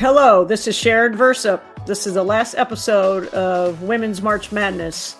Hello, 0.00 0.46
this 0.46 0.66
is 0.66 0.74
Sharon 0.74 1.14
Versyp. 1.14 1.60
This 1.84 2.06
is 2.06 2.14
the 2.14 2.24
last 2.24 2.54
episode 2.54 3.26
of 3.34 3.82
Women's 3.82 4.22
March 4.22 4.50
Madness. 4.50 5.14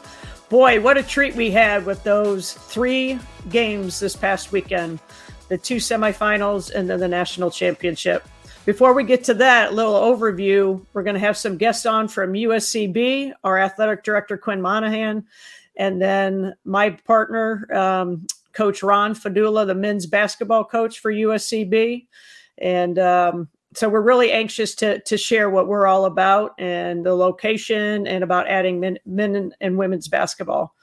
Boy, 0.48 0.80
what 0.80 0.96
a 0.96 1.02
treat 1.02 1.34
we 1.34 1.50
had 1.50 1.84
with 1.84 2.02
those 2.02 2.54
three 2.54 3.18
games 3.50 4.00
this 4.00 4.16
past 4.16 4.52
weekend 4.52 4.98
the 5.48 5.58
two 5.58 5.76
semifinals 5.76 6.74
and 6.74 6.88
then 6.88 6.98
the 6.98 7.08
national 7.08 7.50
championship. 7.50 8.26
Before 8.64 8.94
we 8.94 9.04
get 9.04 9.22
to 9.24 9.34
that, 9.34 9.74
little 9.74 9.92
overview. 9.92 10.82
We're 10.94 11.02
going 11.02 11.12
to 11.12 11.20
have 11.20 11.36
some 11.36 11.58
guests 11.58 11.84
on 11.84 12.08
from 12.08 12.32
USCB, 12.32 13.34
our 13.44 13.58
athletic 13.58 14.02
director, 14.02 14.38
Quinn 14.38 14.62
Monahan, 14.62 15.26
and 15.76 16.00
then 16.00 16.54
my 16.64 16.88
partner, 16.88 17.68
um, 17.70 18.26
Coach 18.54 18.82
Ron 18.82 19.14
Fadula, 19.14 19.66
the 19.66 19.74
men's 19.74 20.06
basketball 20.06 20.64
coach 20.64 21.00
for 21.00 21.12
USCB. 21.12 22.06
And 22.56 22.98
um, 22.98 23.48
so 23.74 23.88
we're 23.88 24.00
really 24.00 24.32
anxious 24.32 24.74
to 24.76 25.00
to 25.00 25.16
share 25.16 25.50
what 25.50 25.68
we're 25.68 25.86
all 25.86 26.04
about 26.04 26.54
and 26.58 27.04
the 27.04 27.14
location 27.14 28.06
and 28.06 28.24
about 28.24 28.48
adding 28.48 28.80
men, 28.80 28.98
men 29.06 29.52
and 29.60 29.78
women's 29.78 30.08
basketball. 30.08 30.74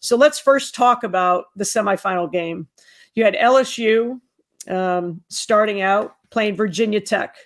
So 0.00 0.16
let's 0.16 0.38
first 0.38 0.74
talk 0.74 1.02
about 1.02 1.46
the 1.56 1.64
semifinal 1.64 2.30
game. 2.30 2.68
You 3.14 3.24
had 3.24 3.34
LSU 3.34 4.20
um, 4.68 5.20
starting 5.28 5.80
out 5.80 6.16
playing 6.30 6.54
Virginia 6.54 7.00
Tech, 7.00 7.36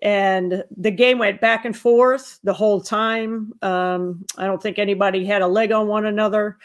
and 0.00 0.64
the 0.76 0.90
game 0.90 1.18
went 1.18 1.40
back 1.40 1.66
and 1.66 1.76
forth 1.76 2.38
the 2.42 2.54
whole 2.54 2.80
time. 2.80 3.52
Um, 3.60 4.24
I 4.38 4.46
don't 4.46 4.62
think 4.62 4.78
anybody 4.78 5.26
had 5.26 5.42
a 5.42 5.46
leg 5.46 5.72
on 5.72 5.86
one 5.86 6.06
another. 6.06 6.56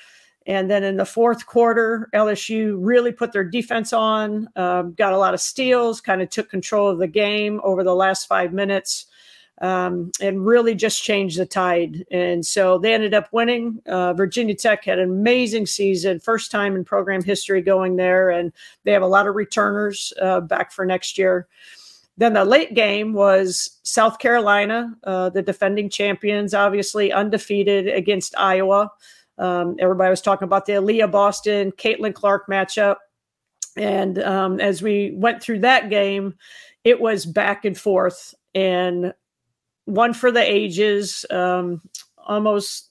And 0.47 0.71
then 0.71 0.83
in 0.85 0.95
the 0.95 1.05
fourth 1.05 1.45
quarter, 1.45 2.09
LSU 2.15 2.77
really 2.79 3.11
put 3.11 3.33
their 3.33 3.43
defense 3.43 3.91
on, 3.91 4.47
um, 4.55 4.93
got 4.93 5.11
a 5.11 5.17
lot 5.17 5.33
of 5.33 5.41
steals, 5.41 5.99
kind 5.99 6.21
of 6.21 6.29
took 6.29 6.49
control 6.49 6.87
of 6.87 6.99
the 6.99 7.07
game 7.07 7.59
over 7.65 7.83
the 7.83 7.93
last 7.93 8.27
five 8.27 8.53
minutes, 8.53 9.07
um, 9.59 10.09
and 10.21 10.45
really 10.45 10.73
just 10.73 11.03
changed 11.03 11.37
the 11.37 11.45
tide. 11.45 12.05
And 12.11 12.45
so 12.45 12.77
they 12.77 12.93
ended 12.93 13.13
up 13.13 13.27
winning. 13.33 13.81
Uh, 13.87 14.13
Virginia 14.13 14.55
Tech 14.55 14.85
had 14.85 14.99
an 14.99 15.09
amazing 15.09 15.65
season, 15.65 16.21
first 16.21 16.49
time 16.49 16.77
in 16.77 16.85
program 16.85 17.21
history 17.21 17.61
going 17.61 17.97
there, 17.97 18.29
and 18.29 18.53
they 18.85 18.93
have 18.93 19.01
a 19.01 19.07
lot 19.07 19.27
of 19.27 19.35
returners 19.35 20.13
uh, 20.21 20.39
back 20.39 20.71
for 20.71 20.85
next 20.85 21.17
year. 21.17 21.47
Then 22.15 22.33
the 22.33 22.45
late 22.45 22.73
game 22.73 23.13
was 23.13 23.79
South 23.83 24.17
Carolina, 24.17 24.95
uh, 25.03 25.29
the 25.29 25.41
defending 25.41 25.89
champions, 25.89 26.53
obviously 26.53 27.11
undefeated 27.11 27.89
against 27.89 28.33
Iowa. 28.37 28.91
Um, 29.37 29.75
everybody 29.79 30.09
was 30.09 30.21
talking 30.21 30.45
about 30.45 30.65
the 30.65 30.73
Aliyah 30.73 31.11
Boston, 31.11 31.71
Caitlin 31.71 32.13
Clark 32.13 32.47
matchup. 32.47 32.97
And 33.75 34.19
um, 34.19 34.59
as 34.59 34.81
we 34.81 35.11
went 35.15 35.41
through 35.41 35.59
that 35.59 35.89
game, 35.89 36.35
it 36.83 36.99
was 36.99 37.25
back 37.25 37.65
and 37.65 37.77
forth 37.77 38.33
and 38.55 39.13
one 39.85 40.13
for 40.13 40.31
the 40.31 40.41
ages, 40.41 41.25
um, 41.29 41.81
almost 42.17 42.89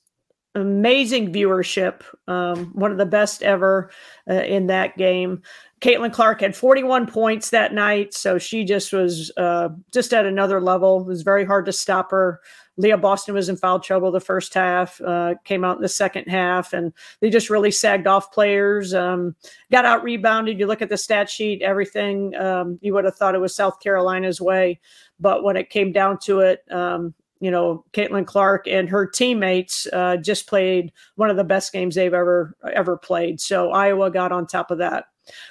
amazing 0.54 1.32
viewership, 1.32 2.02
um, 2.28 2.66
one 2.72 2.90
of 2.90 2.98
the 2.98 3.06
best 3.06 3.42
ever 3.42 3.90
uh, 4.28 4.34
in 4.34 4.68
that 4.68 4.96
game. 4.96 5.42
Caitlin 5.82 6.12
Clark 6.12 6.40
had 6.40 6.56
41 6.56 7.06
points 7.06 7.50
that 7.50 7.74
night, 7.74 8.14
so 8.14 8.38
she 8.38 8.64
just 8.64 8.92
was 8.92 9.30
uh, 9.36 9.68
just 9.92 10.14
at 10.14 10.24
another 10.24 10.60
level. 10.60 11.02
It 11.02 11.06
was 11.06 11.22
very 11.22 11.44
hard 11.44 11.66
to 11.66 11.72
stop 11.72 12.10
her. 12.10 12.40
Leah 12.78 12.96
Boston 12.96 13.34
was 13.34 13.48
in 13.48 13.56
foul 13.56 13.80
trouble 13.80 14.10
the 14.10 14.20
first 14.20 14.54
half, 14.54 15.00
uh, 15.02 15.34
came 15.44 15.64
out 15.64 15.76
in 15.76 15.82
the 15.82 15.88
second 15.88 16.24
half, 16.26 16.72
and 16.72 16.92
they 17.20 17.28
just 17.28 17.50
really 17.50 17.70
sagged 17.70 18.06
off 18.06 18.32
players. 18.32 18.94
Um, 18.94 19.34
got 19.70 19.84
out 19.84 20.02
rebounded. 20.02 20.58
You 20.58 20.66
look 20.66 20.82
at 20.82 20.88
the 20.88 20.96
stat 20.96 21.28
sheet, 21.28 21.62
everything, 21.62 22.34
um, 22.36 22.78
you 22.80 22.94
would 22.94 23.04
have 23.04 23.16
thought 23.16 23.34
it 23.34 23.40
was 23.40 23.54
South 23.54 23.80
Carolina's 23.80 24.40
way. 24.40 24.80
But 25.20 25.42
when 25.42 25.56
it 25.56 25.70
came 25.70 25.92
down 25.92 26.18
to 26.24 26.40
it, 26.40 26.64
um, 26.70 27.14
you 27.40 27.50
know, 27.50 27.84
Caitlin 27.92 28.26
Clark 28.26 28.66
and 28.66 28.88
her 28.88 29.06
teammates 29.06 29.86
uh, 29.92 30.16
just 30.16 30.46
played 30.46 30.90
one 31.16 31.28
of 31.28 31.36
the 31.36 31.44
best 31.44 31.70
games 31.70 31.94
they've 31.94 32.14
ever 32.14 32.56
ever 32.72 32.96
played. 32.96 33.40
So 33.40 33.72
Iowa 33.72 34.10
got 34.10 34.32
on 34.32 34.46
top 34.46 34.70
of 34.70 34.78
that. 34.78 35.06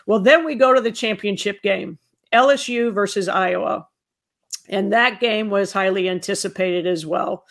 Well, 0.05 0.19
then 0.19 0.45
we 0.45 0.55
go 0.55 0.73
to 0.73 0.81
the 0.81 0.91
championship 0.91 1.61
game, 1.61 1.97
LSU 2.33 2.93
versus 2.93 3.27
Iowa. 3.27 3.87
And 4.69 4.91
that 4.93 5.19
game 5.19 5.49
was 5.49 5.71
highly 5.71 6.09
anticipated 6.09 6.87
as 6.87 7.05
well. 7.05 7.45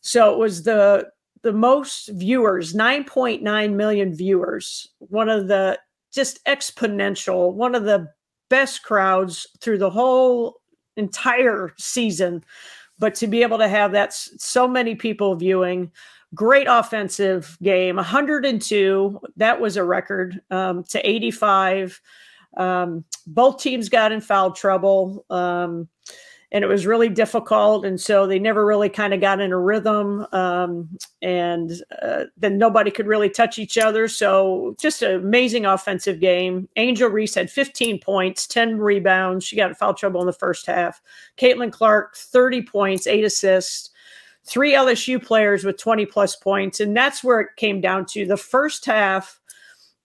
So 0.00 0.32
it 0.32 0.38
was 0.38 0.62
the 0.62 1.10
the 1.42 1.52
most 1.52 2.08
viewers, 2.08 2.72
9.9 2.72 3.74
million 3.74 4.14
viewers, 4.14 4.88
one 4.98 5.28
of 5.28 5.46
the 5.46 5.78
just 6.10 6.42
exponential, 6.46 7.52
one 7.52 7.74
of 7.74 7.84
the 7.84 8.08
best 8.48 8.82
crowds 8.82 9.46
through 9.60 9.76
the 9.76 9.90
whole 9.90 10.60
entire 10.96 11.74
season. 11.78 12.42
But 12.98 13.14
to 13.16 13.26
be 13.26 13.42
able 13.42 13.58
to 13.58 13.68
have 13.68 13.92
that 13.92 14.14
so 14.14 14.66
many 14.66 14.94
people 14.94 15.34
viewing, 15.36 15.92
great 16.34 16.66
offensive 16.68 17.56
game, 17.62 17.96
102, 17.96 19.20
that 19.36 19.60
was 19.60 19.76
a 19.76 19.84
record 19.84 20.40
um, 20.50 20.84
to 20.84 21.08
85. 21.08 22.00
Um, 22.56 23.04
both 23.26 23.60
teams 23.60 23.88
got 23.88 24.12
in 24.12 24.20
foul 24.20 24.52
trouble. 24.52 25.24
Um, 25.30 25.88
and 26.54 26.62
it 26.62 26.68
was 26.68 26.86
really 26.86 27.08
difficult. 27.08 27.84
And 27.84 28.00
so 28.00 28.28
they 28.28 28.38
never 28.38 28.64
really 28.64 28.88
kind 28.88 29.12
of 29.12 29.20
got 29.20 29.40
in 29.40 29.50
a 29.50 29.58
rhythm. 29.58 30.24
Um, 30.30 30.88
and 31.20 31.72
uh, 32.00 32.26
then 32.36 32.58
nobody 32.58 32.92
could 32.92 33.08
really 33.08 33.28
touch 33.28 33.58
each 33.58 33.76
other. 33.76 34.06
So 34.06 34.76
just 34.78 35.02
an 35.02 35.16
amazing 35.16 35.66
offensive 35.66 36.20
game. 36.20 36.68
Angel 36.76 37.08
Reese 37.10 37.34
had 37.34 37.50
15 37.50 37.98
points, 37.98 38.46
10 38.46 38.78
rebounds. 38.78 39.44
She 39.44 39.56
got 39.56 39.70
in 39.70 39.74
foul 39.74 39.94
trouble 39.94 40.20
in 40.20 40.28
the 40.28 40.32
first 40.32 40.64
half. 40.66 41.02
Caitlin 41.36 41.72
Clark, 41.72 42.14
30 42.16 42.62
points, 42.62 43.08
eight 43.08 43.24
assists. 43.24 43.90
Three 44.46 44.72
LSU 44.72 45.24
players 45.24 45.64
with 45.64 45.78
20 45.78 46.06
plus 46.06 46.36
points. 46.36 46.80
And 46.80 46.96
that's 46.96 47.24
where 47.24 47.40
it 47.40 47.56
came 47.56 47.80
down 47.80 48.06
to 48.06 48.26
the 48.26 48.36
first 48.36 48.84
half 48.84 49.40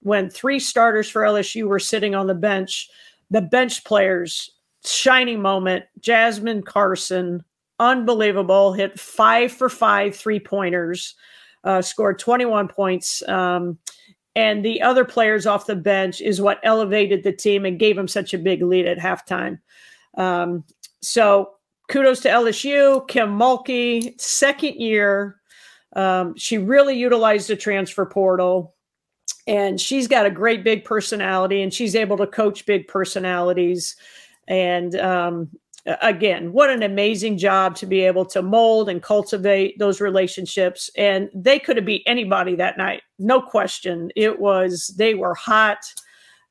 when 0.01 0.29
three 0.29 0.59
starters 0.59 1.09
for 1.09 1.23
LSU 1.23 1.67
were 1.67 1.79
sitting 1.79 2.15
on 2.15 2.27
the 2.27 2.35
bench. 2.35 2.89
The 3.31 3.41
bench 3.41 3.83
players 3.83 4.51
shining 4.85 5.41
moment. 5.41 5.85
Jasmine 5.99 6.63
Carson, 6.63 7.43
unbelievable, 7.79 8.73
hit 8.73 8.99
five 8.99 9.51
for 9.51 9.69
five 9.69 10.15
three 10.15 10.39
pointers, 10.39 11.15
uh, 11.63 11.81
scored 11.81 12.19
21 12.19 12.67
points. 12.67 13.27
Um, 13.27 13.77
and 14.35 14.63
the 14.63 14.81
other 14.81 15.03
players 15.03 15.45
off 15.45 15.65
the 15.65 15.75
bench 15.75 16.21
is 16.21 16.39
what 16.39 16.61
elevated 16.63 17.23
the 17.23 17.33
team 17.33 17.65
and 17.65 17.79
gave 17.79 17.95
them 17.95 18.07
such 18.07 18.33
a 18.33 18.37
big 18.37 18.61
lead 18.61 18.85
at 18.85 18.97
halftime. 18.97 19.59
Um, 20.15 20.63
so 21.01 21.51
kudos 21.89 22.21
to 22.21 22.29
LSU. 22.29 23.07
Kim 23.07 23.37
Mulkey, 23.37 24.19
second 24.19 24.75
year. 24.75 25.35
Um, 25.95 26.35
she 26.37 26.57
really 26.57 26.97
utilized 26.97 27.49
the 27.49 27.55
transfer 27.55 28.05
portal 28.05 28.75
and 29.47 29.81
she's 29.81 30.07
got 30.07 30.27
a 30.27 30.31
great 30.31 30.63
big 30.63 30.85
personality 30.85 31.63
and 31.63 31.73
she's 31.73 31.95
able 31.95 32.15
to 32.17 32.27
coach 32.27 32.65
big 32.67 32.87
personalities 32.87 33.95
and 34.47 34.95
um, 34.95 35.49
again, 36.01 36.51
what 36.51 36.69
an 36.69 36.83
amazing 36.83 37.37
job 37.37 37.75
to 37.75 37.85
be 37.85 38.01
able 38.01 38.25
to 38.25 38.41
mold 38.41 38.89
and 38.89 39.01
cultivate 39.01 39.77
those 39.79 40.01
relationships. 40.01 40.89
And 40.97 41.29
they 41.33 41.59
could 41.59 41.77
have 41.77 41.85
beat 41.85 42.03
anybody 42.05 42.55
that 42.55 42.77
night, 42.77 43.01
no 43.17 43.41
question. 43.41 44.11
It 44.15 44.39
was, 44.39 44.87
they 44.97 45.13
were 45.15 45.35
hot, 45.35 45.93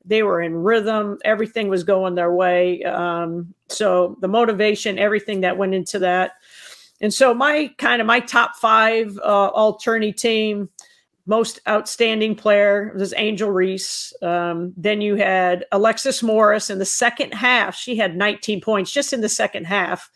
they 0.05 0.23
were 0.23 0.41
in 0.41 0.55
rhythm, 0.55 1.17
everything 1.25 1.69
was 1.69 1.83
going 1.83 2.15
their 2.15 2.33
way. 2.33 2.83
Um, 2.83 3.53
so 3.67 4.17
the 4.21 4.27
motivation, 4.27 4.97
everything 4.97 5.41
that 5.41 5.57
went 5.57 5.73
into 5.73 5.99
that. 5.99 6.33
And 7.01 7.13
so 7.13 7.33
my 7.33 7.73
kind 7.77 8.01
of 8.01 8.07
my 8.07 8.19
top 8.19 8.55
five 8.55 9.17
uh, 9.19 9.47
all 9.47 9.77
tourney 9.77 10.11
team 10.11 10.69
most 11.29 11.59
outstanding 11.67 12.35
player 12.35 12.91
was 12.97 13.13
Angel 13.15 13.51
Reese. 13.51 14.11
Um, 14.23 14.73
then 14.75 14.99
you 14.99 15.15
had 15.15 15.63
Alexis 15.71 16.23
Morris 16.23 16.71
in 16.71 16.79
the 16.79 16.85
second 16.85 17.35
half. 17.35 17.75
She 17.75 17.95
had 17.95 18.17
19 18.17 18.61
points 18.61 18.91
just 18.91 19.13
in 19.13 19.21
the 19.21 19.29
second 19.29 19.65
half 19.65 20.09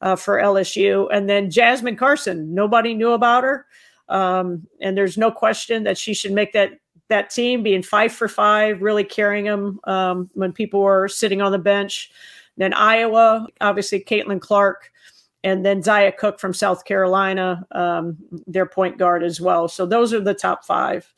uh, 0.00 0.16
for 0.16 0.38
LSU. 0.38 1.06
And 1.12 1.30
then 1.30 1.52
Jasmine 1.52 1.94
Carson. 1.94 2.52
Nobody 2.52 2.94
knew 2.94 3.12
about 3.12 3.44
her. 3.44 3.64
Um, 4.08 4.66
and 4.80 4.96
there's 4.96 5.16
no 5.16 5.30
question 5.30 5.84
that 5.84 5.96
she 5.96 6.14
should 6.14 6.32
make 6.32 6.52
that 6.54 6.72
that 7.08 7.30
team 7.30 7.62
being 7.62 7.82
five 7.82 8.12
for 8.12 8.28
five, 8.28 8.82
really 8.82 9.04
carrying 9.04 9.44
them 9.44 9.80
um, 9.84 10.30
when 10.34 10.52
people 10.52 10.80
were 10.80 11.08
sitting 11.08 11.40
on 11.40 11.52
the 11.52 11.58
bench. 11.58 12.10
Then 12.56 12.72
Iowa, 12.72 13.46
obviously 13.60 14.00
Caitlin 14.00 14.40
Clark 14.40 14.90
and 15.44 15.64
then 15.64 15.82
Zia 15.82 16.10
Cooke 16.12 16.40
from 16.40 16.52
South 16.52 16.84
Carolina, 16.84 17.64
um, 17.72 18.16
their 18.46 18.66
point 18.66 18.98
guard 18.98 19.22
as 19.22 19.40
well. 19.40 19.68
So 19.68 19.86
those 19.86 20.12
are 20.12 20.20
the 20.20 20.34
top 20.34 20.64
five. 20.64 21.12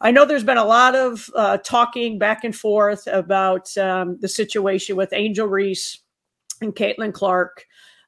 I 0.00 0.10
know 0.10 0.24
there's 0.24 0.44
been 0.44 0.56
a 0.56 0.64
lot 0.64 0.94
of 0.94 1.28
uh, 1.34 1.58
talking 1.58 2.18
back 2.18 2.44
and 2.44 2.54
forth 2.54 3.06
about 3.08 3.76
um, 3.76 4.16
the 4.20 4.28
situation 4.28 4.96
with 4.96 5.12
Angel 5.12 5.46
Reese 5.46 5.98
and 6.62 6.74
Caitlin 6.74 7.12
Clark. 7.12 7.66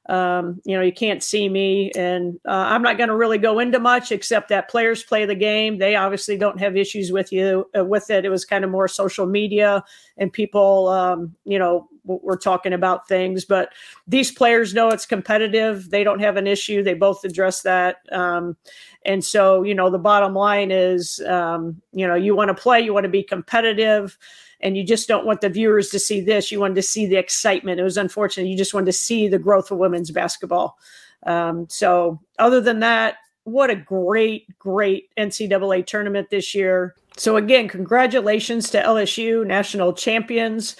Um, 0.09 0.59
you 0.65 0.75
know, 0.75 0.81
you 0.81 0.91
can't 0.91 1.21
see 1.21 1.47
me, 1.47 1.91
and 1.91 2.39
uh, 2.47 2.51
I'm 2.51 2.81
not 2.81 2.97
going 2.97 3.09
to 3.09 3.15
really 3.15 3.37
go 3.37 3.59
into 3.59 3.79
much 3.79 4.11
except 4.11 4.49
that 4.49 4.69
players 4.69 5.03
play 5.03 5.25
the 5.25 5.35
game. 5.35 5.77
They 5.77 5.95
obviously 5.95 6.37
don't 6.37 6.59
have 6.59 6.75
issues 6.75 7.11
with 7.11 7.31
you 7.31 7.69
uh, 7.77 7.85
with 7.85 8.09
it. 8.09 8.25
It 8.25 8.29
was 8.29 8.43
kind 8.43 8.65
of 8.65 8.71
more 8.71 8.87
social 8.87 9.27
media 9.27 9.83
and 10.17 10.33
people, 10.33 10.89
um, 10.89 11.35
you 11.45 11.59
know, 11.59 11.87
we're 12.03 12.37
talking 12.37 12.73
about 12.73 13.07
things. 13.07 13.45
But 13.45 13.69
these 14.07 14.31
players 14.31 14.73
know 14.73 14.89
it's 14.89 15.05
competitive. 15.05 15.91
They 15.91 16.03
don't 16.03 16.19
have 16.19 16.35
an 16.35 16.47
issue. 16.47 16.83
They 16.83 16.95
both 16.95 17.23
address 17.23 17.61
that. 17.61 17.97
Um, 18.11 18.57
and 19.05 19.23
so, 19.23 19.63
you 19.63 19.75
know, 19.75 19.89
the 19.89 19.99
bottom 19.99 20.33
line 20.33 20.71
is, 20.71 21.19
um, 21.27 21.81
you 21.93 22.07
know, 22.07 22.15
you 22.15 22.35
want 22.35 22.49
to 22.49 22.61
play, 22.61 22.81
you 22.81 22.93
want 22.93 23.03
to 23.03 23.09
be 23.09 23.23
competitive 23.23 24.17
and 24.63 24.77
you 24.77 24.83
just 24.83 25.07
don't 25.07 25.25
want 25.25 25.41
the 25.41 25.49
viewers 25.49 25.89
to 25.89 25.99
see 25.99 26.21
this. 26.21 26.51
You 26.51 26.59
wanted 26.59 26.75
to 26.75 26.81
see 26.81 27.05
the 27.05 27.17
excitement. 27.17 27.79
It 27.79 27.83
was 27.83 27.97
unfortunate. 27.97 28.47
You 28.47 28.57
just 28.57 28.73
wanted 28.73 28.87
to 28.87 28.93
see 28.93 29.27
the 29.27 29.39
growth 29.39 29.71
of 29.71 29.77
women's 29.77 30.11
basketball. 30.11 30.77
Um, 31.25 31.67
so, 31.69 32.19
other 32.39 32.61
than 32.61 32.79
that, 32.79 33.17
what 33.43 33.69
a 33.69 33.75
great, 33.75 34.57
great 34.59 35.09
NCAA 35.17 35.85
tournament 35.85 36.29
this 36.29 36.55
year. 36.55 36.95
So, 37.17 37.37
again, 37.37 37.67
congratulations 37.67 38.69
to 38.71 38.81
LSU, 38.81 39.45
national 39.45 39.93
champions 39.93 40.75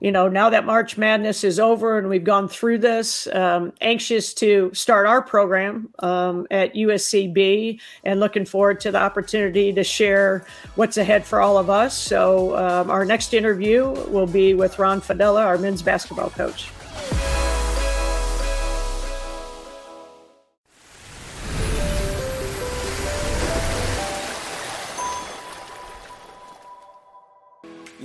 you 0.00 0.12
know, 0.12 0.28
now 0.28 0.50
that 0.50 0.66
March 0.66 0.98
Madness 0.98 1.42
is 1.42 1.58
over 1.58 1.98
and 1.98 2.08
we've 2.08 2.24
gone 2.24 2.48
through 2.48 2.78
this, 2.78 3.26
um, 3.28 3.72
anxious 3.80 4.34
to 4.34 4.70
start 4.74 5.06
our 5.06 5.22
program 5.22 5.88
um, 6.00 6.46
at 6.50 6.74
USCB 6.74 7.80
and 8.04 8.20
looking 8.20 8.44
forward 8.44 8.80
to 8.80 8.90
the 8.90 8.98
opportunity 8.98 9.72
to 9.72 9.82
share 9.82 10.44
what's 10.74 10.98
ahead 10.98 11.24
for 11.24 11.40
all 11.40 11.56
of 11.56 11.70
us. 11.70 11.96
So, 11.96 12.56
um, 12.56 12.90
our 12.90 13.04
next 13.04 13.32
interview 13.32 13.86
will 14.08 14.26
be 14.26 14.54
with 14.54 14.78
Ron 14.78 15.00
Fadella, 15.00 15.44
our 15.44 15.58
men's 15.58 15.82
basketball 15.82 16.30
coach. 16.30 16.68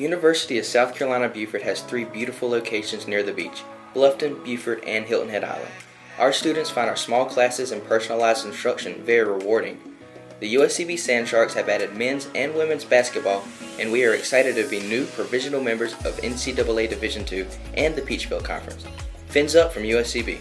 University 0.02 0.58
of 0.58 0.66
South 0.66 0.96
Carolina 0.96 1.30
Beaufort 1.30 1.62
has 1.62 1.82
three 1.82 2.06
beautiful 2.06 2.50
locations 2.50 3.08
near 3.08 3.22
the 3.22 3.34
beach 3.34 3.64
Bluffton, 3.94 4.44
Beaufort, 4.44 4.84
and 4.88 5.06
Hilton 5.06 5.30
Head 5.30 5.44
Island. 5.44 5.72
Our 6.18 6.34
students 6.34 6.70
find 6.70 6.90
our 6.90 6.96
small 6.96 7.26
classes 7.26 7.72
and 7.72 7.86
personalized 7.86 8.46
instruction 8.46 9.04
very 9.04 9.28
rewarding. 9.30 9.80
The 10.40 10.56
USCB 10.56 10.96
Sandsharks 10.96 11.54
have 11.54 11.70
added 11.70 11.96
men's 11.96 12.30
and 12.34 12.56
women's 12.56 12.84
basketball, 12.84 13.44
and 13.80 13.92
we 13.92 14.04
are 14.06 14.14
excited 14.14 14.56
to 14.56 14.68
be 14.68 14.80
new 14.80 15.06
provisional 15.06 15.62
members 15.62 15.94
of 16.06 16.18
NCAA 16.22 16.90
Division 16.90 17.26
II 17.32 17.46
and 17.76 17.96
the 17.96 18.02
Peach 18.02 18.28
Belt 18.28 18.44
Conference. 18.44 18.86
Fins 19.28 19.56
up 19.56 19.72
from 19.72 19.84
USCB. 19.84 20.40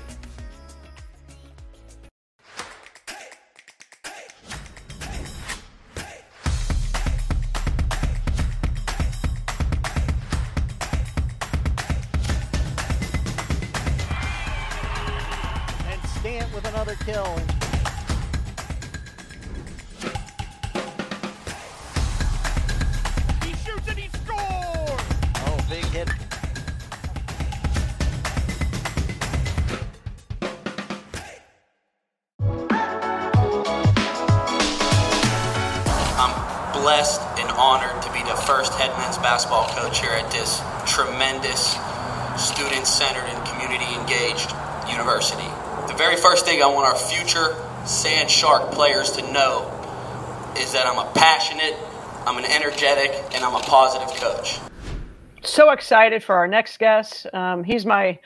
Excited 55.91 56.23
for 56.23 56.37
our 56.37 56.47
next 56.47 56.79
guest. 56.79 57.27
Um, 57.35 57.65
he's 57.65 57.85
my 57.85 58.17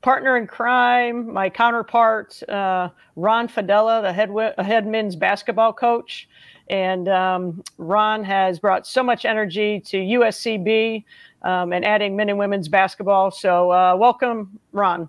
partner 0.00 0.38
in 0.38 0.46
crime, 0.46 1.30
my 1.30 1.50
counterpart, 1.50 2.42
uh, 2.48 2.88
Ron 3.14 3.46
Fadella, 3.46 4.00
the 4.00 4.10
head, 4.10 4.30
head 4.64 4.86
men's 4.86 5.16
basketball 5.16 5.74
coach. 5.74 6.30
And 6.70 7.10
um, 7.10 7.62
Ron 7.76 8.24
has 8.24 8.58
brought 8.58 8.86
so 8.86 9.02
much 9.02 9.26
energy 9.26 9.80
to 9.80 9.98
USCB 9.98 11.04
um, 11.42 11.74
and 11.74 11.84
adding 11.84 12.16
men 12.16 12.30
and 12.30 12.38
women's 12.38 12.68
basketball. 12.68 13.30
So, 13.30 13.70
uh, 13.70 13.96
welcome, 13.96 14.58
Ron. 14.72 15.06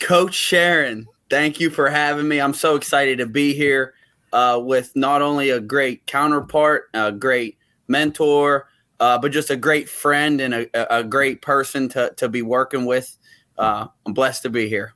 Coach 0.00 0.34
Sharon, 0.34 1.08
thank 1.30 1.60
you 1.60 1.70
for 1.70 1.88
having 1.88 2.28
me. 2.28 2.42
I'm 2.42 2.52
so 2.52 2.76
excited 2.76 3.16
to 3.20 3.26
be 3.26 3.54
here 3.54 3.94
uh, 4.34 4.60
with 4.62 4.94
not 4.94 5.22
only 5.22 5.48
a 5.48 5.60
great 5.60 6.06
counterpart, 6.06 6.90
a 6.92 7.10
great 7.10 7.56
mentor, 7.88 8.68
uh, 9.02 9.18
but 9.18 9.32
just 9.32 9.50
a 9.50 9.56
great 9.56 9.88
friend 9.88 10.40
and 10.40 10.54
a, 10.54 10.96
a 10.96 11.02
great 11.02 11.42
person 11.42 11.88
to, 11.90 12.12
to 12.16 12.28
be 12.28 12.40
working 12.40 12.86
with. 12.86 13.18
Uh, 13.58 13.86
I'm 14.06 14.14
blessed 14.14 14.42
to 14.44 14.50
be 14.50 14.68
here. 14.68 14.94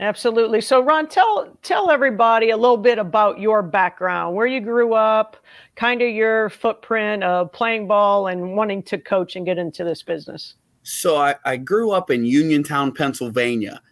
Absolutely. 0.00 0.60
So, 0.60 0.80
Ron, 0.80 1.08
tell 1.08 1.58
tell 1.62 1.90
everybody 1.90 2.50
a 2.50 2.56
little 2.56 2.76
bit 2.76 2.98
about 2.98 3.40
your 3.40 3.62
background, 3.62 4.36
where 4.36 4.46
you 4.46 4.60
grew 4.60 4.94
up, 4.94 5.36
kind 5.74 6.00
of 6.00 6.10
your 6.10 6.50
footprint 6.50 7.24
of 7.24 7.52
playing 7.52 7.88
ball 7.88 8.28
and 8.28 8.56
wanting 8.56 8.82
to 8.84 8.98
coach 8.98 9.34
and 9.34 9.44
get 9.44 9.58
into 9.58 9.82
this 9.82 10.04
business. 10.04 10.54
So, 10.84 11.16
I, 11.16 11.34
I 11.44 11.56
grew 11.56 11.90
up 11.90 12.10
in 12.10 12.24
Uniontown, 12.24 12.92
Pennsylvania 12.92 13.82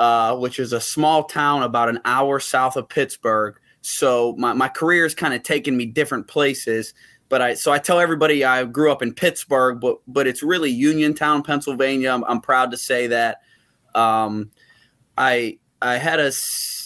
uh, 0.00 0.34
which 0.34 0.58
is 0.58 0.72
a 0.72 0.80
small 0.80 1.24
town 1.24 1.62
about 1.62 1.90
an 1.90 2.00
hour 2.06 2.40
south 2.40 2.74
of 2.74 2.88
Pittsburgh. 2.88 3.60
So 3.82 4.34
my, 4.38 4.54
my 4.54 4.68
career 4.68 5.02
has 5.02 5.14
kind 5.14 5.34
of 5.34 5.42
taken 5.42 5.76
me 5.76 5.84
different 5.84 6.26
places. 6.26 6.94
But 7.30 7.40
I 7.40 7.54
so 7.54 7.72
I 7.72 7.78
tell 7.78 7.98
everybody 7.98 8.44
I 8.44 8.64
grew 8.64 8.92
up 8.92 9.00
in 9.00 9.14
Pittsburgh, 9.14 9.80
but 9.80 9.98
but 10.06 10.26
it's 10.26 10.42
really 10.42 10.70
Uniontown, 10.70 11.42
Pennsylvania. 11.42 12.10
I'm, 12.10 12.24
I'm 12.24 12.40
proud 12.42 12.72
to 12.72 12.76
say 12.76 13.06
that. 13.06 13.38
Um, 13.94 14.50
I 15.16 15.58
I 15.80 15.96
had 15.96 16.20
a 16.20 16.32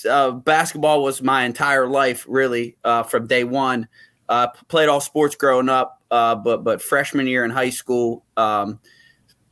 uh, 0.08 0.32
basketball 0.32 1.02
was 1.02 1.22
my 1.22 1.44
entire 1.44 1.88
life 1.88 2.24
really 2.28 2.76
uh, 2.84 3.02
from 3.02 3.26
day 3.26 3.42
one. 3.44 3.88
Uh, 4.28 4.48
played 4.68 4.88
all 4.88 5.00
sports 5.00 5.34
growing 5.34 5.68
up, 5.68 6.00
uh, 6.10 6.34
but 6.34 6.62
but 6.62 6.80
freshman 6.80 7.26
year 7.26 7.44
in 7.44 7.50
high 7.50 7.70
school, 7.70 8.24
um, 8.36 8.78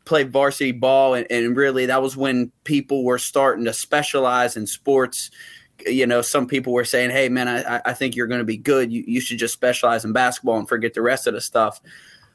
played 0.04 0.30
varsity 0.30 0.72
ball, 0.72 1.14
and, 1.14 1.26
and 1.30 1.56
really 1.56 1.86
that 1.86 2.02
was 2.02 2.16
when 2.16 2.52
people 2.64 3.04
were 3.04 3.18
starting 3.18 3.64
to 3.64 3.72
specialize 3.72 4.56
in 4.56 4.66
sports 4.66 5.30
you 5.86 6.06
know, 6.06 6.22
some 6.22 6.46
people 6.46 6.72
were 6.72 6.84
saying, 6.84 7.10
"Hey, 7.10 7.28
man, 7.28 7.48
I, 7.48 7.80
I 7.84 7.92
think 7.92 8.16
you're 8.16 8.26
going 8.26 8.40
to 8.40 8.44
be 8.44 8.56
good. 8.56 8.92
You, 8.92 9.04
you 9.06 9.20
should 9.20 9.38
just 9.38 9.54
specialize 9.54 10.04
in 10.04 10.12
basketball 10.12 10.58
and 10.58 10.68
forget 10.68 10.94
the 10.94 11.02
rest 11.02 11.26
of 11.26 11.34
the 11.34 11.40
stuff." 11.40 11.80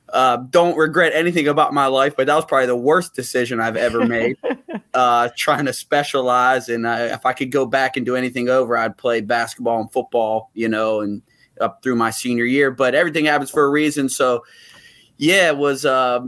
Uh, 0.10 0.38
don't 0.38 0.78
regret 0.78 1.12
anything 1.14 1.50
about 1.50 1.74
my 1.74 1.88
life, 1.88 2.16
but 2.16 2.28
that 2.28 2.36
was 2.36 2.46
probably 2.46 2.68
the 2.68 2.76
worst 2.76 3.14
decision 3.14 3.60
I've 3.60 3.76
ever 3.76 4.06
made. 4.06 4.38
uh, 4.94 5.30
trying 5.36 5.66
to 5.66 5.74
specialize, 5.74 6.70
and 6.70 6.88
I, 6.88 7.08
if 7.08 7.26
I 7.26 7.34
could 7.34 7.52
go 7.52 7.66
back 7.66 7.98
and 7.98 8.06
do 8.06 8.16
anything 8.16 8.48
over, 8.48 8.78
I'd 8.78 8.98
play 8.98 9.22
basketball 9.22 9.82
and 9.82 9.92
football, 9.92 10.50
you 10.54 10.70
know, 10.70 11.02
and 11.02 11.22
up 11.60 11.84
through 11.84 11.96
my 11.96 12.12
senior 12.12 12.46
year. 12.46 12.72
But 12.72 12.96
everything 12.96 13.26
happens 13.26 13.52
for 13.52 13.66
a 13.66 13.70
reason, 13.70 14.08
so 14.08 14.44
yeah, 15.18 15.52
was 15.52 15.84
uh, 15.84 16.20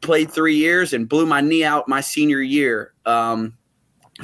played 0.00 0.30
three 0.30 0.56
years 0.56 0.92
and 0.92 1.08
blew 1.08 1.26
my 1.26 1.40
knee 1.40 1.64
out 1.64 1.88
my 1.88 2.02
senior 2.02 2.40
year. 2.40 2.92
Um, 3.06 3.54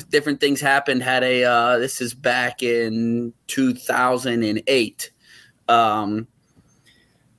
different 0.04 0.40
things 0.40 0.60
happened. 0.60 1.02
Had 1.02 1.22
a 1.22 1.44
uh, 1.44 1.78
this 1.78 2.00
is 2.00 2.14
back 2.14 2.62
in 2.62 3.32
2008. 3.46 5.10
Um, 5.68 6.26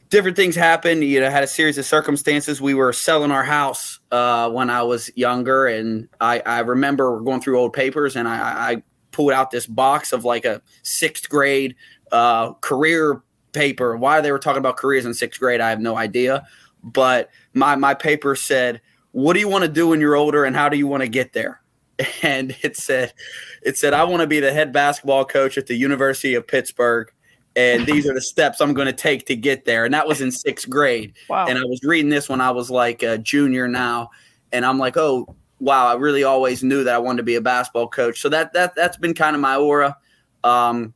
different 0.10 0.36
things 0.36 0.56
happened. 0.56 1.04
You 1.04 1.20
know, 1.20 1.30
had 1.30 1.44
a 1.44 1.48
series 1.48 1.78
of 1.78 1.86
circumstances. 1.86 2.62
We 2.62 2.74
were 2.74 2.94
selling 2.94 3.32
our 3.32 3.44
house 3.44 4.00
uh, 4.12 4.50
when 4.50 4.70
I 4.70 4.84
was 4.84 5.10
younger, 5.16 5.68
and 5.68 6.08
I, 6.20 6.42
I 6.46 6.60
remember 6.60 7.20
going 7.22 7.42
through 7.42 7.60
old 7.60 7.74
papers, 7.74 8.16
and 8.16 8.28
I, 8.28 8.72
I 8.72 8.84
pulled 9.12 9.32
out 9.32 9.52
this 9.52 9.66
box 9.66 10.14
of 10.14 10.26
like 10.26 10.46
a 10.46 10.62
sixth 10.84 11.30
grade 11.30 11.76
uh, 12.12 12.54
career 12.54 13.22
paper. 13.52 13.96
Why 13.98 14.22
they 14.22 14.32
were 14.32 14.40
talking 14.40 14.60
about 14.60 14.78
careers 14.78 15.06
in 15.06 15.14
sixth 15.14 15.40
grade, 15.40 15.62
I 15.62 15.70
have 15.70 15.80
no 15.80 15.98
idea. 15.98 16.46
But 16.84 17.30
my 17.54 17.76
my 17.76 17.94
paper 17.94 18.36
said, 18.36 18.82
"What 19.12 19.34
do 19.34 19.40
you 19.40 19.50
want 19.50 19.64
to 19.64 19.70
do 19.70 19.90
when 19.90 20.00
you're 20.00 20.16
older, 20.16 20.46
and 20.46 20.56
how 20.56 20.70
do 20.70 20.78
you 20.78 20.88
want 20.88 21.02
to 21.04 21.10
get 21.10 21.34
there?" 21.34 21.62
And 22.24 22.56
it 22.62 22.78
said, 22.78 23.14
"It 23.62 23.78
said 23.78 23.94
I 23.94 24.04
want 24.06 24.22
to 24.22 24.28
be 24.28 24.40
the 24.40 24.54
head 24.54 24.72
basketball 24.72 25.26
coach 25.26 25.58
at 25.58 25.68
the 25.68 25.76
University 25.76 26.36
of 26.36 26.48
Pittsburgh." 26.48 27.12
And 27.56 27.86
these 27.86 28.08
are 28.08 28.14
the 28.14 28.22
steps 28.22 28.62
I'm 28.62 28.74
going 28.74 28.88
to 28.88 28.94
take 28.94 29.26
to 29.26 29.36
get 29.36 29.66
there. 29.66 29.84
And 29.84 29.94
that 29.94 30.08
was 30.08 30.22
in 30.22 30.32
sixth 30.32 30.70
grade. 30.70 31.14
Wow. 31.30 31.48
And 31.48 31.58
I 31.58 31.64
was 31.64 31.82
reading 31.84 32.10
this 32.10 32.30
when 32.30 32.40
I 32.40 32.52
was 32.52 32.70
like 32.70 33.04
a 33.04 33.18
junior 33.18 33.68
now. 33.68 34.12
And 34.54 34.66
I'm 34.66 34.78
like, 34.78 34.96
oh, 34.96 35.36
wow, 35.60 35.88
I 35.88 35.96
really 35.96 36.24
always 36.24 36.64
knew 36.64 36.84
that 36.84 36.96
I 36.96 36.98
wanted 37.00 37.18
to 37.18 37.24
be 37.24 37.36
a 37.36 37.42
basketball 37.42 37.88
coach. 37.88 38.22
So 38.22 38.30
that 38.30 38.54
that 38.54 38.76
that's 38.76 38.98
been 38.98 39.14
kind 39.14 39.36
of 39.36 39.42
my 39.42 39.58
aura. 39.58 39.98
Um, 40.44 40.94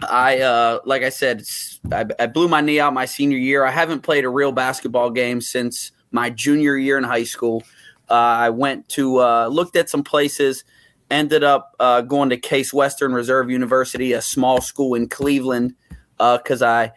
I 0.00 0.40
uh, 0.40 0.80
like 0.84 1.02
I 1.02 1.08
said, 1.08 1.42
I, 1.90 2.04
I, 2.18 2.26
blew 2.26 2.48
my 2.48 2.60
knee 2.60 2.78
out 2.78 2.92
my 2.92 3.06
senior 3.06 3.38
year. 3.38 3.64
I 3.64 3.70
haven't 3.70 4.02
played 4.02 4.24
a 4.24 4.28
real 4.28 4.52
basketball 4.52 5.10
game 5.10 5.40
since 5.40 5.92
my 6.10 6.30
junior 6.30 6.76
year 6.76 6.98
in 6.98 7.04
high 7.04 7.24
school. 7.24 7.64
Uh, 8.08 8.14
I 8.14 8.50
went 8.50 8.88
to 8.90 9.20
uh, 9.20 9.48
looked 9.48 9.76
at 9.76 9.90
some 9.90 10.04
places, 10.04 10.64
ended 11.10 11.42
up 11.42 11.74
uh, 11.80 12.02
going 12.02 12.30
to 12.30 12.36
Case 12.36 12.72
Western 12.72 13.12
Reserve 13.12 13.50
University, 13.50 14.12
a 14.12 14.22
small 14.22 14.60
school 14.60 14.94
in 14.94 15.08
Cleveland, 15.08 15.74
because 16.16 16.62
uh, 16.62 16.66
I 16.66 16.92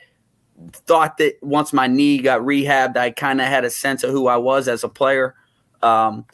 thought 0.72 1.18
that 1.18 1.36
once 1.42 1.74
my 1.74 1.88
knee 1.88 2.20
got 2.20 2.42
rehabbed, 2.42 2.98
I 2.98 3.12
kind 3.12 3.42
of 3.42 3.48
had 3.48 3.66
a 3.66 3.70
sense 3.70 4.04
of 4.04 4.12
who 4.12 4.28
I 4.28 4.38
was 4.38 4.68
as 4.68 4.84
a 4.84 4.90
player. 4.90 5.36
Um, 5.82 6.26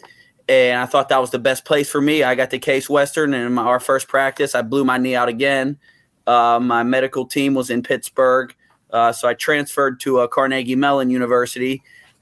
and 0.48 0.80
I 0.80 0.86
thought 0.86 1.10
that 1.10 1.22
was 1.22 1.32
the 1.32 1.40
best 1.40 1.66
place 1.66 1.90
for 1.90 2.02
me. 2.02 2.24
I 2.24 2.36
got 2.36 2.52
to 2.52 2.60
Case 2.60 2.90
Western, 2.90 3.34
and 3.34 3.48
in 3.48 3.54
my, 3.54 3.64
our 3.64 3.80
first 3.80 4.08
practice, 4.08 4.56
I 4.56 4.62
blew 4.62 4.84
my 4.84 4.98
knee 4.98 5.16
out 5.16 5.30
again. 5.30 5.80
Uh, 6.28 6.60
my 6.62 6.84
medical 6.84 7.26
team 7.26 7.54
was 7.54 7.70
in 7.70 7.82
Pittsburgh, 7.82 8.54
uh, 8.92 9.12
so 9.12 9.28
I 9.28 9.36
transferred 9.36 10.00
to 10.02 10.28
Carnegie 10.28 10.76
Mellon 10.76 11.10
University. 11.10 11.82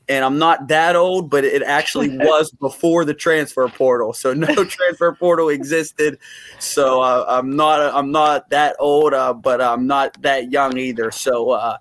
And 0.10 0.26
I'm 0.26 0.38
not 0.38 0.68
that 0.68 0.96
old, 0.96 1.30
but 1.30 1.46
it 1.46 1.64
actually 1.64 2.18
was 2.18 2.52
before 2.52 3.06
the 3.06 3.14
transfer 3.14 3.68
portal, 3.70 4.14
so 4.14 4.34
no 4.34 4.54
transfer 4.66 5.14
portal 5.14 5.50
existed. 5.50 6.20
So 6.60 7.02
uh, 7.02 7.26
I'm 7.28 7.56
not 7.56 7.80
I'm 7.80 8.12
not 8.12 8.50
that 8.50 8.76
old, 8.80 9.14
uh, 9.14 9.34
but 9.34 9.62
I'm 9.62 9.88
not 9.88 10.22
that 10.22 10.52
young 10.52 10.78
either. 10.78 11.10
So 11.12 11.52
uh, 11.52 11.78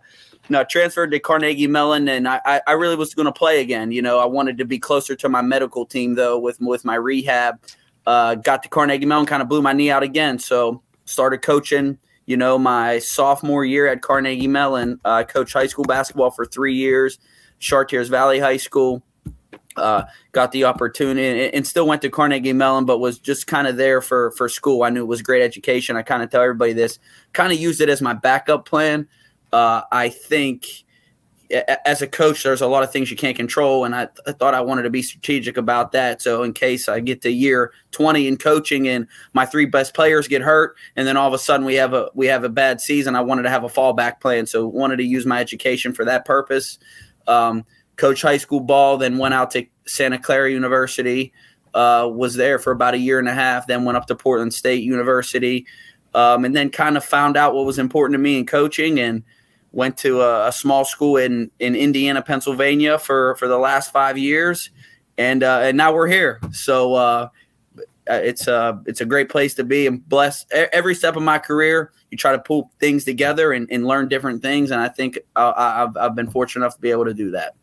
no, 0.48 0.64
transferred 0.64 1.12
to 1.12 1.20
Carnegie 1.20 1.66
Mellon, 1.66 2.08
and 2.08 2.28
I, 2.28 2.60
I 2.66 2.72
really 2.72 2.96
was 2.96 3.14
going 3.14 3.26
to 3.26 3.32
play 3.32 3.60
again. 3.60 3.92
You 3.92 4.02
know, 4.02 4.18
I 4.18 4.26
wanted 4.26 4.58
to 4.58 4.64
be 4.64 4.78
closer 4.78 5.14
to 5.16 5.28
my 5.28 5.40
medical 5.40 5.86
team 5.86 6.14
though 6.14 6.38
with 6.38 6.60
with 6.60 6.84
my 6.84 6.96
rehab. 6.96 7.60
Uh, 8.06 8.34
got 8.34 8.62
to 8.64 8.68
Carnegie 8.68 9.06
Mellon, 9.06 9.26
kind 9.26 9.42
of 9.42 9.48
blew 9.48 9.62
my 9.62 9.72
knee 9.72 9.90
out 9.90 10.02
again, 10.02 10.38
so 10.38 10.82
started 11.04 11.42
coaching. 11.42 11.98
You 12.26 12.36
know, 12.36 12.58
my 12.58 12.98
sophomore 12.98 13.64
year 13.64 13.86
at 13.88 14.02
Carnegie 14.02 14.46
Mellon, 14.46 15.00
uh, 15.04 15.10
I 15.10 15.24
coached 15.24 15.52
high 15.52 15.66
school 15.66 15.84
basketball 15.84 16.30
for 16.30 16.44
three 16.44 16.74
years, 16.74 17.18
Chartiers 17.62 18.09
Valley 18.09 18.38
High 18.38 18.59
School. 18.59 19.02
Uh, 19.75 20.02
got 20.33 20.52
the 20.52 20.64
opportunity 20.64 21.47
and, 21.47 21.54
and 21.54 21.66
still 21.66 21.87
went 21.87 22.02
to 22.02 22.11
Carnegie 22.11 22.52
Mellon, 22.52 22.85
but 22.85 22.99
was 22.99 23.19
just 23.19 23.47
kind 23.47 23.66
of 23.66 23.78
there 23.78 24.02
for 24.02 24.31
for 24.33 24.47
school. 24.47 24.83
I 24.83 24.90
knew 24.90 25.00
it 25.00 25.07
was 25.07 25.23
great 25.23 25.42
education. 25.42 25.97
I 25.97 26.02
kind 26.02 26.23
of 26.23 26.28
tell 26.28 26.42
everybody 26.42 26.75
this, 26.75 26.99
kind 27.33 27.50
of 27.54 27.59
used 27.59 27.81
it 27.81 27.88
as 27.88 28.02
my 28.02 28.12
backup 28.12 28.66
plan 28.66 29.09
uh, 29.52 29.83
I 29.92 30.09
think 30.09 30.66
as 31.85 32.00
a 32.00 32.07
coach, 32.07 32.42
there's 32.42 32.62
a 32.62 32.66
lot 32.66 32.83
of 32.83 32.90
things 32.90 33.11
you 33.11 33.16
can't 33.16 33.37
control, 33.37 33.85
and 33.85 33.95
I, 33.95 34.07
th- 34.07 34.21
I, 34.26 34.33
thought 34.33 34.54
I 34.54 34.62
wanted 34.62 34.85
to 34.85 34.90
be 34.90 35.02
strategic 35.02 35.59
about 35.59 35.92
that. 35.92 36.23
So, 36.23 36.42
in 36.45 36.54
case 36.54 36.88
I 36.88 37.00
get 37.00 37.21
to 37.23 37.31
year 37.31 37.73
20 37.90 38.26
in 38.26 38.38
coaching 38.38 38.88
and 38.88 39.07
my 39.35 39.45
three 39.45 39.66
best 39.66 39.92
players 39.92 40.28
get 40.28 40.40
hurt, 40.40 40.76
and 40.97 41.07
then 41.07 41.19
all 41.19 41.28
of 41.28 41.35
a 41.35 41.38
sudden 41.38 41.66
we 41.66 41.75
have 41.75 41.92
a 41.92 42.09
we 42.14 42.26
have 42.26 42.45
a 42.45 42.49
bad 42.49 42.81
season, 42.81 43.14
I 43.14 43.21
wanted 43.21 43.42
to 43.42 43.50
have 43.50 43.64
a 43.64 43.69
fallback 43.69 44.21
plan. 44.21 44.47
So, 44.47 44.66
wanted 44.66 44.97
to 44.97 45.04
use 45.04 45.26
my 45.26 45.40
education 45.40 45.92
for 45.92 46.07
that 46.07 46.25
purpose. 46.25 46.78
Um, 47.26 47.64
coach 47.96 48.22
high 48.22 48.36
school 48.36 48.60
ball, 48.60 48.96
then 48.98 49.18
went 49.18 49.34
out 49.34 49.50
to 49.52 49.66
Santa 49.86 50.18
Clara 50.18 50.50
University. 50.50 51.32
Uh, 51.74 52.10
was 52.12 52.34
there 52.34 52.58
for 52.58 52.70
about 52.70 52.94
a 52.94 52.98
year 52.98 53.18
and 53.18 53.28
a 53.28 53.34
half. 53.34 53.66
Then 53.66 53.84
went 53.84 53.96
up 53.96 54.06
to 54.08 54.14
Portland 54.14 54.52
State 54.52 54.82
University, 54.82 55.66
um, 56.14 56.44
and 56.44 56.54
then 56.54 56.68
kind 56.70 56.96
of 56.96 57.04
found 57.04 57.36
out 57.36 57.54
what 57.54 57.64
was 57.64 57.78
important 57.78 58.14
to 58.14 58.18
me 58.18 58.38
in 58.38 58.46
coaching 58.46 59.00
and 59.00 59.22
went 59.72 59.96
to 59.96 60.20
a, 60.20 60.48
a, 60.48 60.52
small 60.52 60.84
school 60.84 61.16
in 61.16 61.50
in 61.58 61.74
Indiana, 61.74 62.20
Pennsylvania 62.22 62.98
for 62.98 63.36
for 63.36 63.48
the 63.48 63.58
last 63.58 63.90
five 63.90 64.18
years, 64.18 64.70
and 65.16 65.42
uh, 65.42 65.60
and 65.62 65.76
now 65.76 65.94
we're 65.94 66.08
here. 66.08 66.40
So 66.50 66.94
uh, 66.94 67.28
it's 68.06 68.47
a 68.49 68.54
uh, 68.54 68.78
it's 68.87 69.00
a 69.00 69.04
great 69.04 69.28
place 69.28 69.54
to 69.54 69.64
be 69.64 69.87
and 69.87 70.06
bless 70.09 70.47
every 70.50 70.94
step 70.94 71.16
of 71.16 71.23
my 71.23 71.38
career. 71.38 71.92
You 72.11 72.18
try 72.18 72.32
to 72.32 72.38
pull 72.38 72.71
things 72.80 73.04
together 73.04 73.52
and, 73.52 73.71
and 73.71 73.87
learn 73.87 74.09
different 74.09 74.42
things, 74.42 74.71
and 74.71 74.80
I 74.80 74.88
think 74.88 75.18
uh, 75.37 75.52
I've 75.56 75.97
I've 75.97 76.14
been 76.14 76.30
fortunate 76.30 76.64
enough 76.64 76.75
to 76.76 76.80
be 76.80 76.90
able 76.90 77.04
to 77.04 77.14
do 77.14 77.30
that. 77.32 77.54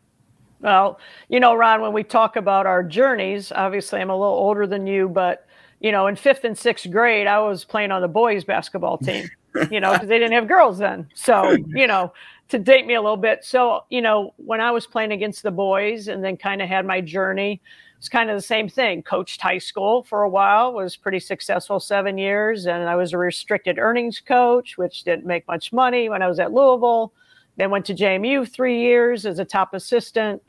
Well, 0.60 1.00
you 1.28 1.40
know, 1.40 1.54
Ron, 1.54 1.80
when 1.80 1.92
we 1.92 2.04
talk 2.04 2.36
about 2.36 2.66
our 2.66 2.82
journeys, 2.82 3.50
obviously 3.52 4.00
I'm 4.00 4.10
a 4.10 4.16
little 4.16 4.34
older 4.34 4.66
than 4.66 4.86
you, 4.86 5.08
but 5.08 5.46
you 5.80 5.92
know, 5.92 6.06
in 6.06 6.16
fifth 6.16 6.44
and 6.44 6.56
sixth 6.56 6.90
grade, 6.90 7.26
I 7.26 7.38
was 7.40 7.64
playing 7.64 7.90
on 7.92 8.02
the 8.02 8.08
boys 8.08 8.44
basketball 8.44 8.98
team 8.98 9.30
you 9.70 9.80
know, 9.80 9.92
because 9.92 10.08
they 10.08 10.18
didn't 10.18 10.32
have 10.32 10.48
girls 10.48 10.78
then. 10.78 11.08
So, 11.14 11.56
you 11.68 11.86
know, 11.86 12.12
to 12.48 12.58
date 12.58 12.86
me 12.86 12.94
a 12.94 13.02
little 13.02 13.16
bit. 13.16 13.44
So, 13.44 13.84
you 13.90 14.00
know, 14.00 14.34
when 14.36 14.60
I 14.60 14.70
was 14.70 14.86
playing 14.86 15.12
against 15.12 15.42
the 15.42 15.50
boys 15.50 16.08
and 16.08 16.22
then 16.22 16.36
kind 16.36 16.62
of 16.62 16.68
had 16.68 16.86
my 16.86 17.00
journey, 17.00 17.60
it's 18.00 18.08
kind 18.08 18.30
of 18.30 18.36
the 18.36 18.40
same 18.42 18.66
thing. 18.66 19.02
Coached 19.02 19.42
high 19.42 19.58
school 19.58 20.02
for 20.02 20.22
a 20.22 20.28
while, 20.28 20.72
was 20.72 20.96
pretty 20.96 21.20
successful 21.20 21.78
seven 21.78 22.16
years, 22.16 22.64
and 22.64 22.88
I 22.88 22.96
was 22.96 23.12
a 23.12 23.18
restricted 23.18 23.78
earnings 23.78 24.20
coach, 24.20 24.78
which 24.78 25.04
didn't 25.04 25.26
make 25.26 25.46
much 25.46 25.70
money 25.70 26.08
when 26.08 26.22
I 26.22 26.26
was 26.26 26.40
at 26.40 26.50
Louisville. 26.50 27.12
Then 27.58 27.70
went 27.70 27.84
to 27.84 27.94
JMU 27.94 28.50
three 28.50 28.80
years 28.80 29.26
as 29.26 29.38
a 29.38 29.44
top 29.44 29.74
assistant, 29.74 30.42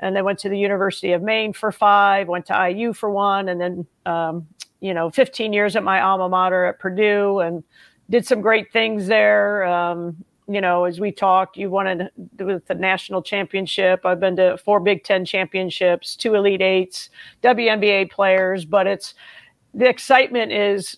and 0.00 0.16
then 0.16 0.24
went 0.24 0.40
to 0.40 0.48
the 0.48 0.58
University 0.58 1.12
of 1.12 1.22
Maine 1.22 1.52
for 1.52 1.70
five. 1.70 2.26
Went 2.26 2.46
to 2.46 2.70
IU 2.70 2.92
for 2.92 3.08
one, 3.08 3.50
and 3.50 3.60
then 3.60 3.86
um, 4.04 4.44
you 4.80 4.92
know, 4.92 5.08
15 5.08 5.52
years 5.52 5.76
at 5.76 5.84
my 5.84 6.00
alma 6.00 6.28
mater 6.28 6.64
at 6.64 6.80
Purdue, 6.80 7.38
and 7.38 7.62
did 8.10 8.26
some 8.26 8.40
great 8.40 8.72
things 8.72 9.06
there. 9.06 9.62
Um, 9.62 10.24
you 10.48 10.60
know, 10.60 10.84
as 10.84 11.00
we 11.00 11.10
talked, 11.10 11.56
you 11.56 11.70
wanted 11.70 12.08
with 12.38 12.66
the 12.66 12.74
national 12.74 13.22
championship. 13.22 14.06
I've 14.06 14.20
been 14.20 14.36
to 14.36 14.56
four 14.58 14.78
Big 14.78 15.02
Ten 15.02 15.24
championships, 15.24 16.14
two 16.14 16.34
Elite 16.34 16.62
Eights, 16.62 17.10
WNBA 17.42 18.10
players, 18.10 18.64
but 18.64 18.86
it's 18.86 19.14
the 19.74 19.88
excitement 19.88 20.52
is 20.52 20.96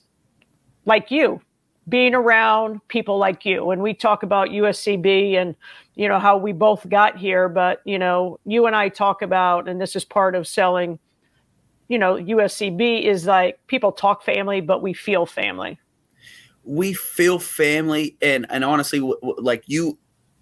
like 0.85 1.11
you 1.11 1.41
being 1.89 2.15
around 2.15 2.87
people 2.89 3.17
like 3.17 3.47
you. 3.47 3.71
And 3.71 3.83
we 3.83 3.95
talk 3.95 4.23
about 4.23 4.49
USCB 4.49 5.37
and, 5.37 5.57
you 5.95 6.07
know, 6.07 6.19
how 6.19 6.37
we 6.37 6.53
both 6.53 6.87
got 6.91 7.17
here, 7.17 7.49
but, 7.49 7.81
you 7.87 7.99
know, 7.99 8.39
you 8.45 8.67
and 8.67 8.77
I 8.77 8.91
talk 8.91 9.23
about, 9.23 9.69
and 9.69 9.81
this 9.81 9.97
is 9.97 10.05
part 10.05 10.35
of 10.35 10.47
selling, 10.47 10.99
you 11.89 11.99
know, 11.99 12.17
USCB 12.17 13.05
is 13.05 13.25
like 13.25 13.59
people 13.67 13.93
talk 13.93 14.23
family, 14.23 14.61
but 14.61 14.83
we 14.83 14.93
feel 14.93 15.25
family 15.25 15.79
we 16.65 16.93
feel 16.93 17.39
family 17.39 18.17
and 18.21 18.47
and 18.51 18.65
honestly 18.65 19.01
like 19.39 19.65
you 19.67 19.99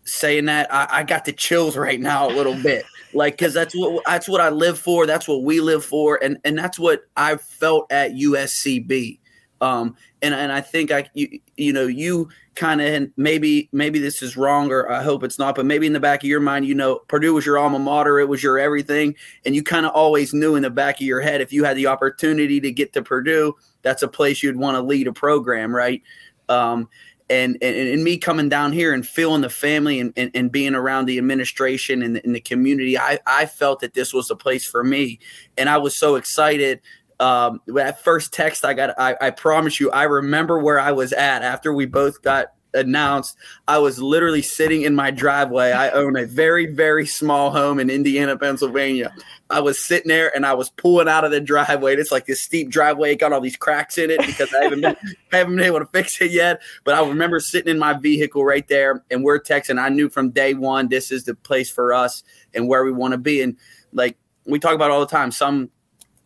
saying 0.07 0.47
that 0.47 0.73
I, 0.73 0.87
I, 0.91 1.03
got 1.03 1.25
the 1.25 1.33
chills 1.33 1.77
right 1.77 2.01
now 2.01 2.29
a 2.29 2.33
little 2.33 2.55
bit. 2.55 2.85
Like 3.13 3.35
because 3.35 3.55
that's 3.55 3.75
what 3.75 4.05
that's 4.05 4.29
what 4.29 4.41
i 4.41 4.51
live 4.51 4.79
for 4.79 5.07
that's 5.07 5.27
what 5.27 5.43
we 5.43 5.61
live 5.61 5.85
for 5.85 6.23
and 6.23 6.37
and 6.45 6.59
that's 6.59 6.79
what 6.79 7.07
i 7.17 7.37
felt 7.37 7.91
at 7.91 8.13
uscb 8.13 9.19
um 9.63 9.97
and 10.21 10.35
and 10.35 10.53
i 10.53 10.61
think 10.61 10.91
i 10.91 11.09
you, 11.15 11.41
you 11.57 11.73
know 11.73 11.87
you 11.87 12.29
kind 12.57 12.83
of 12.83 13.09
maybe 13.17 13.71
maybe 13.73 13.99
this 13.99 14.23
is 14.23 14.37
wrong 14.37 14.71
or 14.71 14.91
i 14.91 15.03
hope 15.03 15.23
it's 15.23 15.39
not 15.39 15.55
but 15.55 15.65
maybe 15.65 15.87
in 15.87 15.95
the 15.95 16.01
back 16.01 16.23
of 16.23 16.29
your 16.29 16.41
mind 16.41 16.67
you 16.67 16.75
know 16.75 16.99
purdue 17.09 17.33
was 17.33 17.47
your 17.47 17.59
alma 17.59 17.79
mater 17.79 18.19
it 18.19 18.29
was 18.29 18.43
your 18.43 18.59
everything 18.59 19.15
and 19.47 19.55
you 19.55 19.63
kind 19.63 19.87
of 19.87 19.93
always 19.93 20.35
knew 20.35 20.57
in 20.57 20.63
the 20.63 20.71
back 20.71 20.97
of 20.97 21.07
your 21.07 21.21
head 21.21 21.41
if 21.41 21.53
you 21.53 21.65
had 21.65 21.77
the 21.77 21.87
opportunity 21.87 22.61
to 22.61 22.71
get 22.71 22.93
to 22.93 23.03
purdue 23.03 23.55
that's 23.87 24.02
a 24.02 24.09
place 24.09 24.43
you'd 24.43 24.57
want 24.57 24.75
to 24.75 24.83
lead 24.83 25.07
a 25.07 25.12
program, 25.12 25.73
right? 25.73 26.02
Um, 26.49 26.88
and, 27.31 27.57
and, 27.62 27.76
and 27.76 28.02
me 28.02 28.19
coming 28.19 28.49
down 28.49 28.73
here 28.73 28.93
and 28.93 29.07
feeling 29.07 29.43
the 29.43 29.49
family 29.49 30.00
and, 30.00 30.12
and, 30.16 30.33
and 30.35 30.50
being 30.50 30.75
around 30.75 31.07
the 31.07 31.19
administration 31.19 32.02
and 32.02 32.16
the, 32.16 32.25
and 32.25 32.35
the 32.35 32.40
community, 32.40 32.99
I, 32.99 33.21
I 33.28 33.47
felt 33.47 33.78
that 33.81 33.95
this 33.95 34.12
was 34.12 34.26
the 34.26 34.35
place 34.35 34.66
for 34.66 34.83
me. 34.83 35.21
And 35.57 35.69
I 35.69 35.78
was 35.78 35.97
so 35.97 36.16
excited 36.16 36.81
um, 37.21 37.61
that 37.69 38.02
first 38.02 38.33
text 38.33 38.64
I 38.64 38.75
got, 38.75 38.99
I, 38.99 39.16
I 39.21 39.31
promise 39.31 39.78
you, 39.78 39.93
I 39.93 40.02
remember 40.02 40.59
where 40.59 40.81
I 40.81 40.90
was 40.90 41.12
at 41.12 41.43
after 41.43 41.73
we 41.73 41.87
both 41.87 42.23
got 42.23 42.49
announced, 42.75 43.37
I 43.69 43.78
was 43.78 44.00
literally 44.00 44.43
sitting 44.43 44.83
in 44.83 44.97
my 44.97 45.12
driveway. 45.12 45.71
I 45.71 45.90
own 45.90 46.16
a 46.16 46.26
very, 46.26 46.66
very 46.75 47.07
small 47.07 47.52
home 47.52 47.78
in 47.78 47.88
Indiana, 47.88 48.37
Pennsylvania. 48.37 49.14
I 49.49 49.61
was 49.61 49.83
sitting 49.83 50.09
there 50.09 50.35
and 50.35 50.45
I 50.45 50.55
was 50.55 50.71
pulling 50.71 51.09
out 51.09 51.25
of 51.25 51.31
the 51.31 51.41
driveway. 51.41 51.95
It's 51.95 52.11
like 52.11 52.26
this 52.26 52.43
steep 52.43 52.69
driveway, 52.69 53.15
got 53.15 53.33
all 53.33 53.41
these 53.41 53.57
cracks 53.57 53.97
in 53.97 54.11
it 54.11 54.21
because 54.26 54.53
I 54.53 54.65
haven't 54.65 54.81
been 54.81 54.97
I 55.33 55.37
haven't 55.37 55.57
been 55.57 55.65
able 55.65 55.79
to 55.79 55.87
fix 55.87 56.21
it 56.21 56.33
yet. 56.33 56.61
But 56.85 56.95
I 56.95 57.07
remember 57.07 57.38
sitting 57.38 57.71
in 57.71 57.79
my 57.79 57.95
vehicle 57.95 58.45
right 58.45 58.67
there 58.67 59.05
and 59.11 59.23
we're 59.23 59.41
texting. 59.41 59.81
I 59.81 59.88
knew 59.88 60.09
from 60.09 60.31
day 60.31 60.55
one 60.55 60.88
this 60.88 61.12
is 61.12 61.25
the 61.25 61.35
place 61.35 61.71
for 61.71 61.95
us 61.95 62.25
and 62.55 62.69
where 62.69 62.85
we 62.85 62.93
want 62.93 63.12
to 63.12 63.19
be. 63.19 63.41
And 63.41 63.57
like 63.93 64.17
we 64.47 64.59
talk 64.59 64.75
about 64.75 64.91
all 64.91 65.00
the 65.00 65.07
time, 65.07 65.31
some 65.31 65.71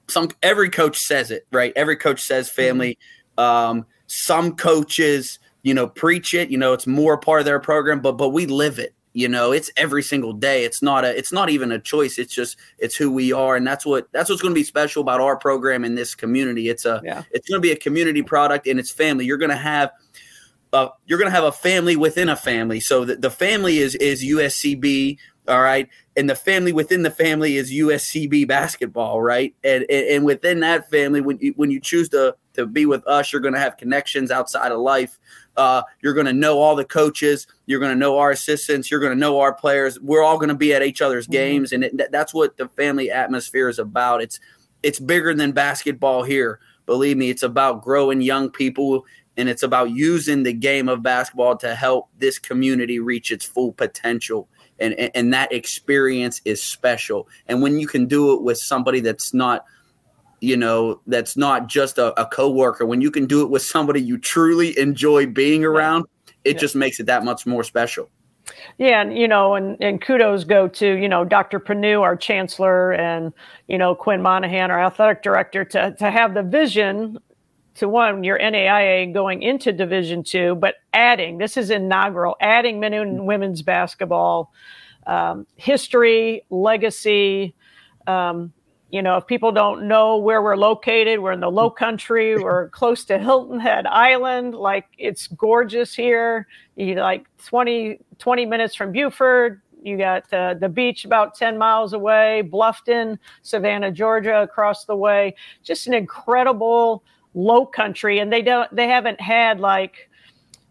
some 0.08 0.30
every 0.42 0.70
coach 0.70 0.98
says 0.98 1.30
it, 1.30 1.46
right? 1.52 1.72
Every 1.76 1.96
coach 1.96 2.22
says 2.22 2.48
family. 2.48 2.98
Um, 3.36 3.86
some 4.06 4.56
coaches 4.56 5.38
you 5.62 5.74
know, 5.74 5.86
preach 5.86 6.34
it. 6.34 6.50
You 6.50 6.58
know, 6.58 6.72
it's 6.72 6.86
more 6.86 7.18
part 7.18 7.40
of 7.40 7.46
their 7.46 7.60
program, 7.60 8.00
but 8.00 8.12
but 8.12 8.30
we 8.30 8.46
live 8.46 8.78
it. 8.78 8.94
You 9.20 9.28
know, 9.28 9.52
it's 9.52 9.70
every 9.76 10.02
single 10.02 10.32
day. 10.32 10.64
It's 10.64 10.80
not 10.80 11.04
a. 11.04 11.16
It's 11.16 11.32
not 11.32 11.50
even 11.50 11.70
a 11.70 11.78
choice. 11.78 12.18
It's 12.18 12.34
just 12.34 12.56
it's 12.78 12.96
who 12.96 13.10
we 13.12 13.32
are, 13.32 13.54
and 13.56 13.66
that's 13.66 13.84
what 13.84 14.08
that's 14.12 14.30
what's 14.30 14.40
going 14.40 14.54
to 14.54 14.58
be 14.58 14.64
special 14.64 15.02
about 15.02 15.20
our 15.20 15.36
program 15.36 15.84
in 15.84 15.94
this 15.94 16.14
community. 16.14 16.68
It's 16.68 16.84
a. 16.84 17.02
Yeah. 17.04 17.22
It's 17.30 17.48
going 17.48 17.60
to 17.60 17.62
be 17.62 17.72
a 17.72 17.76
community 17.76 18.22
product, 18.22 18.66
and 18.66 18.80
it's 18.80 18.90
family. 18.90 19.26
You're 19.26 19.38
going 19.38 19.50
to 19.50 19.56
have. 19.56 19.92
Uh, 20.72 20.88
you're 21.06 21.18
going 21.18 21.30
to 21.30 21.34
have 21.34 21.44
a 21.44 21.52
family 21.52 21.96
within 21.96 22.28
a 22.28 22.36
family. 22.36 22.80
So 22.80 23.04
the, 23.04 23.16
the 23.16 23.30
family 23.30 23.78
is 23.78 23.94
is 23.96 24.22
USCB, 24.24 25.18
all 25.48 25.60
right, 25.60 25.88
and 26.16 26.30
the 26.30 26.36
family 26.36 26.72
within 26.72 27.02
the 27.02 27.10
family 27.10 27.56
is 27.56 27.72
USCB 27.72 28.48
basketball, 28.48 29.20
right? 29.20 29.54
And 29.62 29.84
and, 29.90 30.06
and 30.08 30.24
within 30.24 30.60
that 30.60 30.88
family, 30.88 31.20
when 31.20 31.38
you 31.40 31.52
when 31.56 31.70
you 31.70 31.80
choose 31.80 32.08
to 32.10 32.36
to 32.54 32.66
be 32.66 32.86
with 32.86 33.06
us. 33.06 33.32
You're 33.32 33.42
going 33.42 33.54
to 33.54 33.60
have 33.60 33.76
connections 33.76 34.30
outside 34.30 34.72
of 34.72 34.80
life. 34.80 35.18
Uh, 35.60 35.82
you're 36.00 36.14
going 36.14 36.24
to 36.24 36.32
know 36.32 36.58
all 36.58 36.74
the 36.74 36.86
coaches. 36.86 37.46
You're 37.66 37.80
going 37.80 37.92
to 37.92 37.98
know 37.98 38.16
our 38.16 38.30
assistants. 38.30 38.90
You're 38.90 38.98
going 38.98 39.12
to 39.12 39.18
know 39.18 39.40
our 39.40 39.52
players. 39.52 40.00
We're 40.00 40.22
all 40.22 40.38
going 40.38 40.48
to 40.48 40.54
be 40.54 40.72
at 40.72 40.82
each 40.82 41.02
other's 41.02 41.26
mm-hmm. 41.26 41.32
games, 41.32 41.72
and 41.72 41.84
it, 41.84 42.10
that's 42.10 42.32
what 42.32 42.56
the 42.56 42.68
family 42.68 43.10
atmosphere 43.10 43.68
is 43.68 43.78
about. 43.78 44.22
It's 44.22 44.40
it's 44.82 44.98
bigger 44.98 45.34
than 45.34 45.52
basketball 45.52 46.22
here. 46.22 46.60
Believe 46.86 47.18
me, 47.18 47.28
it's 47.28 47.42
about 47.42 47.82
growing 47.82 48.22
young 48.22 48.48
people 48.50 49.04
and 49.36 49.48
it's 49.50 49.62
about 49.62 49.90
using 49.90 50.42
the 50.42 50.54
game 50.54 50.88
of 50.88 51.02
basketball 51.02 51.56
to 51.58 51.74
help 51.74 52.08
this 52.18 52.38
community 52.38 52.98
reach 52.98 53.30
its 53.30 53.44
full 53.44 53.72
potential. 53.72 54.48
And, 54.78 54.94
and, 54.94 55.10
and 55.14 55.34
that 55.34 55.52
experience 55.52 56.40
is 56.46 56.62
special. 56.62 57.28
And 57.46 57.62
when 57.62 57.78
you 57.78 57.86
can 57.86 58.06
do 58.06 58.32
it 58.32 58.42
with 58.42 58.56
somebody 58.56 59.00
that's 59.00 59.34
not– 59.34 59.66
you 60.40 60.56
know 60.56 61.00
that's 61.06 61.36
not 61.36 61.66
just 61.66 61.98
a, 61.98 62.18
a 62.20 62.26
coworker 62.26 62.86
when 62.86 63.00
you 63.00 63.10
can 63.10 63.26
do 63.26 63.42
it 63.42 63.50
with 63.50 63.62
somebody 63.62 64.00
you 64.00 64.18
truly 64.18 64.78
enjoy 64.78 65.26
being 65.26 65.64
around 65.64 66.04
it 66.44 66.54
yeah. 66.54 66.60
just 66.60 66.74
makes 66.74 66.98
it 67.00 67.06
that 67.06 67.24
much 67.24 67.46
more 67.46 67.62
special 67.62 68.08
yeah, 68.78 69.02
and 69.02 69.16
you 69.16 69.28
know, 69.28 69.54
and, 69.54 69.76
and 69.80 70.00
kudos 70.00 70.44
go 70.44 70.68
to 70.68 70.94
you 70.94 71.08
know 71.08 71.24
Dr. 71.24 71.60
Panu, 71.60 72.00
our 72.00 72.16
chancellor, 72.16 72.92
and 72.92 73.32
you 73.68 73.78
know 73.78 73.94
Quinn 73.94 74.22
Monahan, 74.22 74.70
our 74.70 74.82
athletic 74.82 75.22
director, 75.22 75.64
to 75.66 75.94
to 75.98 76.10
have 76.10 76.34
the 76.34 76.42
vision 76.42 77.18
to 77.74 77.88
one 77.88 78.24
your 78.24 78.38
NAIA 78.38 79.12
going 79.12 79.42
into 79.42 79.72
Division 79.72 80.22
two, 80.22 80.54
but 80.54 80.76
adding 80.92 81.38
this 81.38 81.56
is 81.56 81.70
inaugural, 81.70 82.36
adding 82.40 82.80
men 82.80 82.94
and 82.94 83.26
women's 83.26 83.62
basketball 83.62 84.52
um, 85.06 85.46
history, 85.56 86.44
legacy. 86.50 87.54
Um, 88.06 88.52
you 88.90 89.02
know, 89.02 89.16
if 89.16 89.26
people 89.26 89.52
don't 89.52 89.86
know 89.86 90.16
where 90.16 90.42
we're 90.42 90.56
located, 90.56 91.20
we're 91.20 91.32
in 91.32 91.40
the 91.40 91.50
low 91.50 91.70
country, 91.70 92.36
we're 92.42 92.68
close 92.70 93.04
to 93.06 93.18
Hilton 93.18 93.60
Head 93.60 93.86
Island. 93.86 94.54
Like 94.54 94.86
it's 94.98 95.26
gorgeous 95.28 95.94
here. 95.94 96.46
You 96.76 96.94
like 96.96 97.26
20, 97.46 98.00
20 98.18 98.46
minutes 98.46 98.74
from 98.74 98.92
Beaufort. 98.92 99.60
You 99.82 99.96
got 99.96 100.30
uh, 100.32 100.54
the 100.54 100.68
beach 100.68 101.04
about 101.04 101.34
10 101.34 101.56
miles 101.56 101.94
away, 101.94 102.42
Bluffton, 102.44 103.18
Savannah, 103.42 103.90
Georgia 103.90 104.42
across 104.42 104.84
the 104.84 104.96
way. 104.96 105.34
Just 105.62 105.86
an 105.86 105.94
incredible 105.94 107.02
low 107.34 107.64
country. 107.64 108.18
And 108.18 108.30
they 108.30 108.42
don't, 108.42 108.74
they 108.74 108.88
haven't 108.88 109.20
had 109.20 109.58
like, 109.60 110.09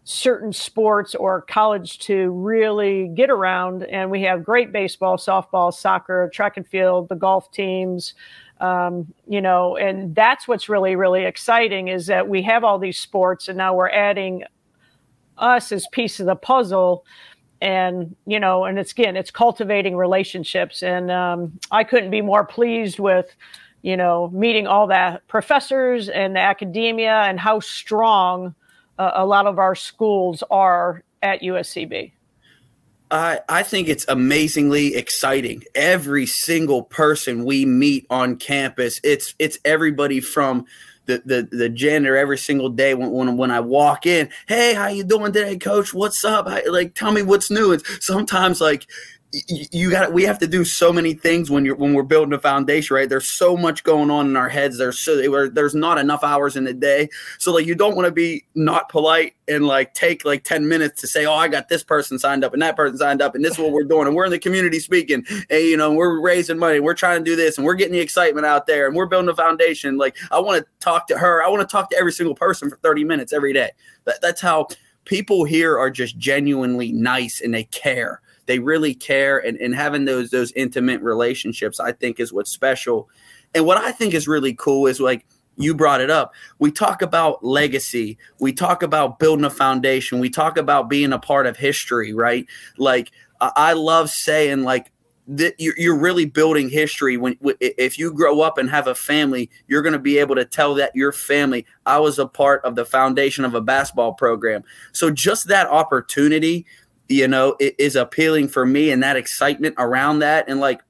certain 0.04 0.52
sports 0.52 1.14
or 1.14 1.42
college 1.42 1.98
to 2.00 2.30
really 2.30 3.08
get 3.08 3.30
around. 3.30 3.84
And 3.84 4.10
we 4.10 4.22
have 4.22 4.44
great 4.44 4.72
baseball, 4.72 5.16
softball, 5.16 5.72
soccer, 5.72 6.30
track 6.32 6.56
and 6.56 6.66
field, 6.66 7.08
the 7.08 7.16
golf 7.16 7.50
teams. 7.52 8.14
Um, 8.60 9.12
you 9.26 9.40
know, 9.40 9.76
and 9.76 10.14
that's 10.14 10.46
what's 10.46 10.68
really, 10.68 10.94
really 10.94 11.24
exciting 11.24 11.88
is 11.88 12.06
that 12.06 12.28
we 12.28 12.42
have 12.42 12.62
all 12.62 12.78
these 12.78 12.98
sports, 12.98 13.48
and 13.48 13.56
now 13.56 13.74
we're 13.74 13.88
adding 13.88 14.44
us 15.38 15.72
as 15.72 15.86
piece 15.88 16.20
of 16.20 16.26
the 16.26 16.36
puzzle. 16.36 17.06
And 17.62 18.16
you 18.26 18.38
know, 18.38 18.64
and 18.64 18.78
it's 18.78 18.92
again, 18.92 19.16
it's 19.16 19.30
cultivating 19.30 19.96
relationships, 19.96 20.82
and 20.82 21.10
um, 21.10 21.58
I 21.70 21.84
couldn't 21.84 22.10
be 22.10 22.20
more 22.20 22.44
pleased 22.44 22.98
with 22.98 23.34
you 23.82 23.96
know 23.96 24.30
meeting 24.32 24.66
all 24.66 24.86
the 24.86 25.20
professors 25.26 26.10
and 26.10 26.36
the 26.36 26.40
academia 26.40 27.22
and 27.22 27.40
how 27.40 27.60
strong 27.60 28.54
a 29.00 29.24
lot 29.24 29.46
of 29.46 29.58
our 29.58 29.74
schools 29.74 30.42
are 30.50 31.02
at 31.22 31.42
USCB? 31.42 32.12
I, 33.10 33.40
I 33.48 33.62
think 33.64 33.88
it's 33.88 34.04
amazingly 34.08 34.94
exciting. 34.94 35.64
Every 35.74 36.26
single 36.26 36.84
person 36.84 37.44
we 37.44 37.64
meet 37.64 38.06
on 38.08 38.36
campus, 38.36 39.00
it's 39.02 39.34
it's 39.38 39.58
everybody 39.64 40.20
from 40.20 40.66
the, 41.06 41.22
the, 41.24 41.56
the 41.56 41.68
janitor 41.68 42.16
every 42.16 42.38
single 42.38 42.68
day 42.68 42.94
when, 42.94 43.10
when, 43.10 43.36
when 43.36 43.50
I 43.50 43.60
walk 43.60 44.06
in. 44.06 44.28
Hey, 44.46 44.74
how 44.74 44.86
you 44.86 45.02
doing 45.02 45.32
today, 45.32 45.58
coach? 45.58 45.92
What's 45.92 46.24
up? 46.24 46.46
Like, 46.68 46.94
tell 46.94 47.10
me 47.10 47.22
what's 47.22 47.50
new. 47.50 47.72
And 47.72 47.82
sometimes 48.00 48.60
like 48.60 48.86
you 49.48 49.90
got 49.90 50.12
we 50.12 50.24
have 50.24 50.38
to 50.40 50.46
do 50.46 50.64
so 50.64 50.92
many 50.92 51.14
things 51.14 51.50
when 51.50 51.64
you're 51.64 51.76
when 51.76 51.94
we're 51.94 52.02
building 52.02 52.32
a 52.32 52.38
foundation 52.38 52.96
right? 52.96 53.08
There's 53.08 53.28
so 53.28 53.56
much 53.56 53.84
going 53.84 54.10
on 54.10 54.26
in 54.26 54.36
our 54.36 54.48
heads. 54.48 54.78
There's 54.78 54.98
so 54.98 55.48
there's 55.48 55.74
not 55.74 55.98
enough 55.98 56.24
hours 56.24 56.56
in 56.56 56.64
the 56.64 56.74
day. 56.74 57.08
So 57.38 57.52
like 57.52 57.66
you 57.66 57.74
don't 57.74 57.94
want 57.94 58.06
to 58.06 58.12
be 58.12 58.44
not 58.54 58.88
polite 58.88 59.34
and 59.46 59.66
like 59.66 59.94
take 59.94 60.24
like 60.24 60.44
10 60.44 60.68
minutes 60.68 61.00
to 61.00 61.06
say 61.08 61.26
oh 61.26 61.34
i 61.34 61.48
got 61.48 61.68
this 61.68 61.82
person 61.82 62.18
signed 62.18 62.44
up 62.44 62.52
and 62.52 62.62
that 62.62 62.76
person 62.76 62.96
signed 62.96 63.20
up 63.20 63.34
and 63.34 63.44
this 63.44 63.54
is 63.54 63.58
what 63.58 63.72
we're 63.72 63.82
doing 63.82 64.06
and 64.06 64.14
we're 64.14 64.24
in 64.24 64.30
the 64.30 64.38
community 64.38 64.78
speaking 64.78 65.24
and 65.28 65.64
you 65.64 65.76
know 65.76 65.92
we're 65.92 66.20
raising 66.20 66.56
money 66.56 66.78
we're 66.78 66.94
trying 66.94 67.18
to 67.18 67.24
do 67.24 67.34
this 67.34 67.58
and 67.58 67.66
we're 67.66 67.74
getting 67.74 67.92
the 67.92 67.98
excitement 67.98 68.46
out 68.46 68.66
there 68.66 68.86
and 68.86 68.94
we're 68.94 69.06
building 69.06 69.28
a 69.28 69.34
foundation. 69.34 69.98
Like 69.98 70.16
i 70.30 70.38
want 70.38 70.64
to 70.64 70.70
talk 70.80 71.06
to 71.08 71.18
her. 71.18 71.42
I 71.42 71.48
want 71.48 71.60
to 71.60 71.70
talk 71.70 71.90
to 71.90 71.96
every 71.96 72.12
single 72.12 72.34
person 72.34 72.70
for 72.70 72.76
30 72.76 73.04
minutes 73.04 73.32
every 73.32 73.52
day. 73.52 73.70
That, 74.04 74.20
that's 74.20 74.40
how 74.40 74.68
people 75.04 75.44
here 75.44 75.78
are 75.78 75.90
just 75.90 76.18
genuinely 76.18 76.92
nice 76.92 77.40
and 77.40 77.54
they 77.54 77.64
care 77.64 78.20
they 78.50 78.58
really 78.58 78.94
care 78.94 79.38
and, 79.38 79.56
and 79.58 79.76
having 79.76 80.06
those 80.06 80.30
those 80.30 80.50
intimate 80.52 81.00
relationships 81.02 81.78
i 81.78 81.92
think 81.92 82.18
is 82.18 82.32
what's 82.32 82.52
special. 82.52 83.08
And 83.54 83.64
what 83.64 83.78
i 83.78 83.92
think 83.92 84.12
is 84.12 84.26
really 84.26 84.54
cool 84.54 84.88
is 84.88 84.98
like 85.00 85.24
you 85.56 85.74
brought 85.74 86.00
it 86.00 86.10
up. 86.10 86.32
We 86.58 86.72
talk 86.72 87.02
about 87.02 87.44
legacy. 87.44 88.16
We 88.38 88.52
talk 88.52 88.82
about 88.82 89.18
building 89.18 89.44
a 89.44 89.50
foundation. 89.50 90.18
We 90.18 90.30
talk 90.30 90.56
about 90.56 90.88
being 90.88 91.12
a 91.12 91.18
part 91.18 91.46
of 91.46 91.56
history 91.56 92.12
right? 92.12 92.46
Like 92.76 93.12
i 93.40 93.72
love 93.72 94.10
saying 94.10 94.64
like 94.64 94.92
that 95.28 95.54
you're 95.58 95.98
really 95.98 96.26
building 96.26 96.68
history. 96.68 97.16
When 97.16 97.36
if 97.60 98.00
you 98.00 98.12
grow 98.12 98.40
up 98.40 98.58
and 98.58 98.68
have 98.68 98.88
a 98.88 98.96
family 98.96 99.48
you're 99.68 99.82
going 99.82 99.92
to 99.92 100.00
be 100.00 100.18
able 100.18 100.34
to 100.34 100.44
tell 100.44 100.74
that 100.74 100.96
your 100.96 101.12
family 101.12 101.66
i 101.86 102.00
was 102.00 102.18
a 102.18 102.26
part 102.26 102.64
of 102.64 102.74
the 102.74 102.84
foundation 102.84 103.44
of 103.44 103.54
a 103.54 103.60
basketball 103.60 104.14
program. 104.14 104.64
So 104.92 105.12
just 105.12 105.46
that 105.46 105.68
opportunity 105.68 106.66
you 107.10 107.26
know, 107.26 107.56
it 107.58 107.74
is 107.78 107.96
appealing 107.96 108.48
for 108.48 108.64
me 108.64 108.90
and 108.90 109.02
that 109.02 109.16
excitement 109.16 109.74
around 109.78 110.20
that. 110.20 110.48
And 110.48 110.60
like, 110.60 110.80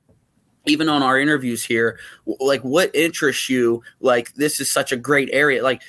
even 0.66 0.90
on 0.90 1.02
our 1.02 1.18
interviews 1.18 1.64
here, 1.64 1.98
like 2.26 2.60
what 2.60 2.94
interests 2.94 3.48
you? 3.48 3.82
Like, 4.00 4.34
this 4.34 4.60
is 4.60 4.70
such 4.70 4.92
a 4.92 4.96
great 4.96 5.30
area. 5.32 5.62
Like, 5.62 5.82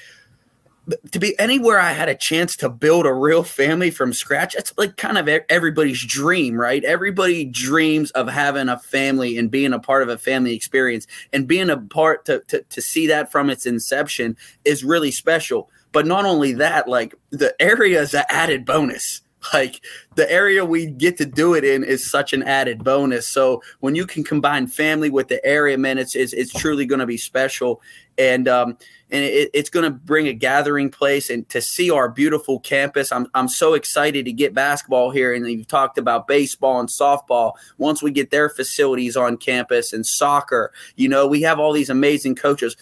to 1.12 1.20
be 1.20 1.38
anywhere 1.38 1.80
I 1.80 1.92
had 1.92 2.08
a 2.08 2.16
chance 2.16 2.56
to 2.58 2.70
build 2.70 3.06
a 3.06 3.14
real 3.14 3.44
family 3.44 3.92
from 3.92 4.14
scratch, 4.14 4.56
it's 4.56 4.74
like 4.78 4.96
kind 4.96 5.18
of 5.18 5.28
everybody's 5.50 6.04
dream, 6.04 6.56
right? 6.56 6.84
Everybody 6.84 7.44
dreams 7.44 8.12
of 8.12 8.30
having 8.30 8.70
a 8.70 8.80
family 8.80 9.38
and 9.38 9.52
being 9.52 9.74
a 9.74 9.80
part 9.80 10.02
of 10.02 10.08
a 10.08 10.18
family 10.18 10.56
experience 10.56 11.08
and 11.34 11.46
being 11.46 11.70
a 11.70 11.78
part 11.78 12.24
to, 12.26 12.40
to, 12.48 12.64
to 12.64 12.82
see 12.82 13.06
that 13.08 13.32
from 13.32 13.50
its 13.50 13.66
inception 13.66 14.38
is 14.64 14.84
really 14.84 15.12
special. 15.12 15.70
But 15.92 16.08
not 16.08 16.26
only 16.26 16.54
that, 16.54 16.88
like 16.88 17.16
the 17.32 17.54
area 17.62 18.02
is 18.02 18.14
an 18.14 18.24
added 18.30 18.66
bonus 18.66 19.22
like 19.54 19.82
the 20.16 20.30
area 20.32 20.64
we 20.64 20.88
get 20.88 21.18
to 21.18 21.26
do 21.26 21.54
it 21.54 21.64
in 21.64 21.84
is 21.84 22.10
such 22.10 22.34
an 22.34 22.44
added 22.44 22.84
bonus. 22.84 23.28
So 23.28 23.62
when 23.80 23.96
you 23.96 24.06
can 24.06 24.24
combine 24.24 24.68
family 24.68 25.10
with 25.10 25.28
the 25.28 25.44
area, 25.46 25.78
man, 25.78 25.98
it's 25.98 26.16
it's, 26.16 26.34
it's 26.34 26.52
truly 26.52 26.86
going 26.86 27.00
to 27.00 27.06
be 27.06 27.18
special, 27.18 27.82
and 28.18 28.48
um, 28.48 28.78
and 29.10 29.24
it, 29.24 29.50
it's 29.54 29.70
going 29.70 29.84
to 29.84 29.90
bring 29.90 30.28
a 30.28 30.34
gathering 30.34 30.90
place 30.90 31.30
and 31.30 31.48
to 31.50 31.62
see 31.62 31.90
our 31.90 32.10
beautiful 32.10 32.60
campus. 32.60 33.12
I'm 33.12 33.28
I'm 33.34 33.48
so 33.48 33.74
excited 33.74 34.26
to 34.26 34.32
get 34.32 34.54
basketball 34.54 35.12
here, 35.12 35.34
and 35.34 35.48
you've 35.48 35.68
talked 35.68 35.98
about 35.98 36.28
baseball 36.28 36.80
and 36.80 36.90
softball. 36.90 37.54
Once 37.78 38.04
we 38.04 38.12
get 38.12 38.32
their 38.32 38.50
facilities 38.50 39.18
on 39.18 39.38
campus 39.38 39.94
and 39.94 40.06
soccer, 40.06 40.72
you 40.96 41.10
know, 41.10 41.26
we 41.26 41.42
have 41.42 41.60
all 41.60 41.74
these 41.74 41.90
amazing 41.90 42.36
coaches. 42.36 42.76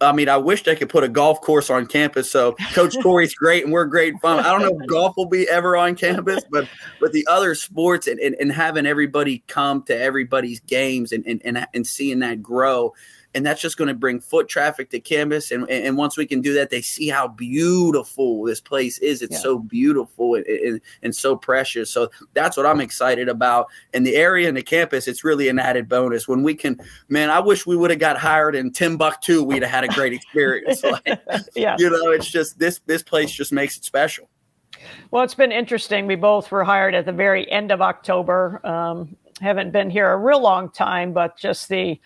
I 0.00 0.12
mean, 0.12 0.28
I 0.28 0.36
wish 0.36 0.62
they 0.62 0.76
could 0.76 0.88
put 0.88 1.04
a 1.04 1.08
golf 1.08 1.40
course 1.40 1.68
on 1.68 1.86
campus. 1.86 2.30
So 2.30 2.52
Coach 2.72 2.96
Corey's 3.02 3.34
great 3.34 3.64
and 3.64 3.72
we're 3.72 3.84
great 3.84 4.14
fun. 4.20 4.40
I 4.40 4.50
don't 4.50 4.62
know 4.62 4.78
if 4.80 4.88
golf 4.88 5.14
will 5.16 5.26
be 5.28 5.48
ever 5.48 5.76
on 5.76 5.94
campus, 5.94 6.42
but 6.50 6.68
but 7.00 7.12
the 7.12 7.26
other 7.30 7.54
sports 7.54 8.06
and, 8.06 8.18
and, 8.20 8.34
and 8.40 8.50
having 8.50 8.86
everybody 8.86 9.44
come 9.46 9.82
to 9.84 9.98
everybody's 9.98 10.60
games 10.60 11.12
and, 11.12 11.26
and, 11.26 11.42
and, 11.44 11.66
and 11.74 11.86
seeing 11.86 12.20
that 12.20 12.42
grow 12.42 12.94
and 13.34 13.46
that's 13.46 13.60
just 13.60 13.76
going 13.76 13.88
to 13.88 13.94
bring 13.94 14.20
foot 14.20 14.48
traffic 14.48 14.90
to 14.90 15.00
campus. 15.00 15.50
And, 15.50 15.68
and 15.70 15.96
once 15.96 16.16
we 16.16 16.26
can 16.26 16.40
do 16.40 16.52
that, 16.54 16.70
they 16.70 16.82
see 16.82 17.08
how 17.08 17.28
beautiful 17.28 18.44
this 18.44 18.60
place 18.60 18.98
is. 18.98 19.22
It's 19.22 19.34
yeah. 19.34 19.38
so 19.38 19.58
beautiful 19.58 20.34
and, 20.34 20.46
and, 20.46 20.80
and, 21.02 21.14
so 21.14 21.36
precious. 21.36 21.90
So 21.90 22.10
that's 22.34 22.56
what 22.56 22.66
I'm 22.66 22.80
excited 22.80 23.28
about. 23.28 23.68
And 23.94 24.04
the 24.04 24.16
area 24.16 24.48
and 24.48 24.56
the 24.56 24.62
campus, 24.62 25.06
it's 25.06 25.22
really 25.22 25.48
an 25.48 25.58
added 25.58 25.88
bonus. 25.88 26.26
When 26.26 26.42
we 26.42 26.54
can, 26.54 26.80
man, 27.08 27.30
I 27.30 27.38
wish 27.38 27.66
we 27.66 27.76
would 27.76 27.90
have 27.90 28.00
got 28.00 28.16
hired 28.18 28.56
in 28.56 28.72
Timbuktu. 28.72 29.44
We'd 29.44 29.62
have 29.62 29.70
had 29.70 29.84
a 29.84 29.88
great 29.88 30.12
experience. 30.12 30.82
like, 30.84 31.06
yeah. 31.54 31.76
You 31.78 31.90
know, 31.90 32.10
it's 32.10 32.30
just 32.30 32.58
this 32.58 32.80
this 32.86 33.02
place 33.02 33.30
just 33.30 33.52
makes 33.52 33.76
it 33.76 33.84
special. 33.84 34.28
Well, 35.10 35.22
it's 35.22 35.34
been 35.34 35.52
interesting. 35.52 36.06
We 36.06 36.16
both 36.16 36.50
were 36.50 36.64
hired 36.64 36.94
at 36.94 37.04
the 37.04 37.12
very 37.12 37.50
end 37.50 37.70
of 37.70 37.80
October. 37.80 38.64
Um, 38.66 39.16
haven't 39.40 39.72
been 39.72 39.90
here 39.90 40.10
a 40.10 40.16
real 40.16 40.40
long 40.40 40.70
time, 40.70 41.12
but 41.12 41.36
just 41.36 41.68
the 41.68 42.00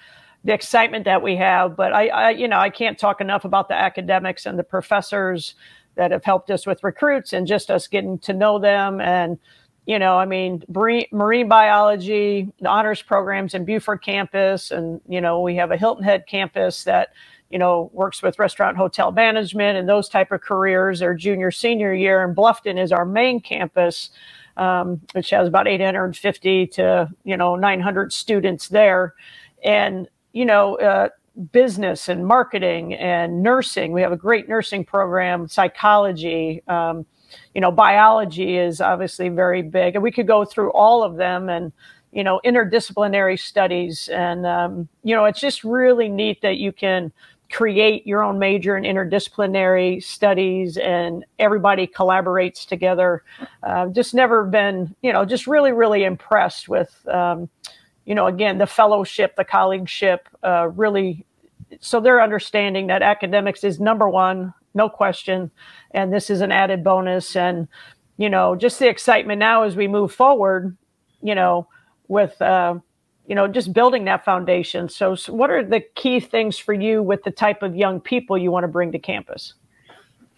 the 0.44 0.52
excitement 0.52 1.06
that 1.06 1.22
we 1.22 1.36
have. 1.36 1.74
But 1.74 1.92
I, 1.92 2.08
I, 2.08 2.30
you 2.30 2.46
know, 2.46 2.58
I 2.58 2.70
can't 2.70 2.98
talk 2.98 3.20
enough 3.20 3.44
about 3.44 3.68
the 3.68 3.74
academics 3.74 4.46
and 4.46 4.58
the 4.58 4.64
professors 4.64 5.54
that 5.96 6.10
have 6.10 6.24
helped 6.24 6.50
us 6.50 6.66
with 6.66 6.84
recruits 6.84 7.32
and 7.32 7.46
just 7.46 7.70
us 7.70 7.86
getting 7.86 8.18
to 8.20 8.32
know 8.32 8.58
them. 8.58 9.00
And, 9.00 9.38
you 9.86 9.98
know, 9.98 10.18
I 10.18 10.26
mean, 10.26 10.62
marine 10.68 11.48
biology, 11.48 12.52
the 12.60 12.68
honors 12.68 13.00
programs 13.02 13.54
in 13.54 13.64
Beaufort 13.64 14.04
campus, 14.04 14.70
and, 14.70 15.00
you 15.08 15.20
know, 15.20 15.40
we 15.40 15.56
have 15.56 15.70
a 15.70 15.76
Hilton 15.76 16.04
Head 16.04 16.26
campus 16.26 16.84
that, 16.84 17.10
you 17.50 17.58
know, 17.58 17.90
works 17.92 18.22
with 18.22 18.38
restaurant 18.38 18.76
hotel 18.76 19.12
management 19.12 19.78
and 19.78 19.88
those 19.88 20.08
type 20.08 20.32
of 20.32 20.40
careers 20.40 21.00
their 21.00 21.14
junior, 21.14 21.50
senior 21.50 21.94
year. 21.94 22.24
And 22.24 22.36
Bluffton 22.36 22.82
is 22.82 22.92
our 22.92 23.04
main 23.04 23.40
campus, 23.40 24.10
um, 24.56 25.00
which 25.12 25.30
has 25.30 25.48
about 25.48 25.68
850 25.68 26.66
to, 26.68 27.08
you 27.24 27.36
know, 27.36 27.54
900 27.54 28.12
students 28.12 28.68
there. 28.68 29.14
And, 29.62 30.08
you 30.34 30.44
know, 30.44 30.76
uh, 30.76 31.08
business 31.52 32.08
and 32.08 32.26
marketing 32.26 32.94
and 32.94 33.42
nursing. 33.42 33.92
We 33.92 34.02
have 34.02 34.12
a 34.12 34.16
great 34.16 34.48
nursing 34.48 34.84
program, 34.84 35.48
psychology. 35.48 36.62
Um, 36.68 37.06
you 37.54 37.60
know, 37.60 37.72
biology 37.72 38.58
is 38.58 38.80
obviously 38.80 39.30
very 39.30 39.62
big, 39.62 39.94
and 39.94 40.02
we 40.02 40.12
could 40.12 40.26
go 40.26 40.44
through 40.44 40.70
all 40.72 41.02
of 41.02 41.16
them 41.16 41.48
and 41.48 41.72
you 42.12 42.22
know 42.22 42.40
interdisciplinary 42.44 43.38
studies, 43.38 44.08
and 44.12 44.44
um, 44.44 44.88
you 45.02 45.14
know, 45.14 45.24
it's 45.24 45.40
just 45.40 45.64
really 45.64 46.08
neat 46.08 46.42
that 46.42 46.58
you 46.58 46.70
can 46.70 47.10
create 47.54 48.06
your 48.06 48.22
own 48.22 48.38
major 48.38 48.76
in 48.76 48.82
interdisciplinary 48.84 50.02
studies 50.02 50.76
and 50.76 51.24
everybody 51.38 51.86
collaborates 51.86 52.66
together. 52.66 53.22
Uh, 53.62 53.86
just 53.88 54.12
never 54.14 54.44
been, 54.44 54.94
you 55.02 55.12
know, 55.12 55.24
just 55.24 55.46
really, 55.46 55.70
really 55.70 56.02
impressed 56.02 56.68
with, 56.68 57.06
um, 57.08 57.48
you 58.04 58.14
know, 58.14 58.26
again, 58.26 58.58
the 58.58 58.66
fellowship, 58.66 59.36
the 59.36 59.44
colleagueship, 59.44 60.20
uh, 60.42 60.68
really. 60.68 61.24
So 61.80 62.00
they're 62.00 62.22
understanding 62.22 62.86
that 62.88 63.02
academics 63.02 63.64
is 63.64 63.80
number 63.80 64.08
one, 64.08 64.52
no 64.74 64.88
question. 64.88 65.50
And 65.92 66.12
this 66.12 66.30
is 66.30 66.40
an 66.40 66.52
added 66.52 66.84
bonus. 66.84 67.36
And, 67.36 67.68
you 68.16 68.28
know, 68.28 68.54
just 68.54 68.78
the 68.78 68.88
excitement 68.88 69.38
now 69.38 69.62
as 69.62 69.76
we 69.76 69.88
move 69.88 70.12
forward, 70.12 70.76
you 71.22 71.34
know, 71.34 71.66
with, 72.08 72.40
uh, 72.42 72.74
you 73.26 73.34
know, 73.34 73.48
just 73.48 73.72
building 73.72 74.04
that 74.04 74.24
foundation. 74.24 74.88
So, 74.88 75.14
so, 75.14 75.32
what 75.32 75.50
are 75.50 75.64
the 75.64 75.80
key 75.94 76.20
things 76.20 76.58
for 76.58 76.74
you 76.74 77.02
with 77.02 77.22
the 77.22 77.30
type 77.30 77.62
of 77.62 77.74
young 77.74 78.00
people 78.00 78.36
you 78.36 78.50
want 78.50 78.64
to 78.64 78.68
bring 78.68 78.92
to 78.92 78.98
campus? 78.98 79.54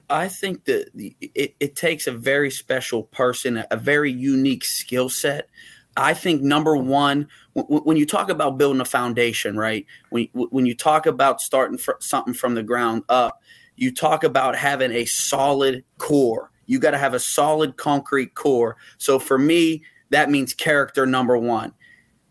I 0.08 0.28
think 0.28 0.64
that 0.66 0.90
it, 0.94 1.56
it 1.58 1.74
takes 1.74 2.06
a 2.06 2.12
very 2.12 2.50
special 2.50 3.02
person, 3.02 3.64
a 3.70 3.76
very 3.76 4.12
unique 4.12 4.64
skill 4.64 5.08
set. 5.08 5.48
I 5.96 6.14
think 6.14 6.42
number 6.42 6.76
one, 6.76 7.28
when 7.56 7.96
you 7.96 8.04
talk 8.04 8.28
about 8.28 8.58
building 8.58 8.80
a 8.80 8.84
foundation, 8.84 9.56
right? 9.56 9.86
When 10.10 10.28
when 10.32 10.66
you 10.66 10.74
talk 10.74 11.06
about 11.06 11.40
starting 11.40 11.78
something 12.00 12.34
from 12.34 12.54
the 12.54 12.62
ground 12.62 13.04
up, 13.08 13.40
you 13.76 13.94
talk 13.94 14.24
about 14.24 14.56
having 14.56 14.92
a 14.92 15.04
solid 15.06 15.84
core. 15.98 16.50
You 16.66 16.78
got 16.78 16.90
to 16.90 16.98
have 16.98 17.14
a 17.14 17.20
solid 17.20 17.76
concrete 17.76 18.34
core. 18.34 18.76
So 18.98 19.18
for 19.18 19.38
me, 19.38 19.82
that 20.10 20.30
means 20.30 20.52
character 20.52 21.06
number 21.06 21.38
one. 21.38 21.72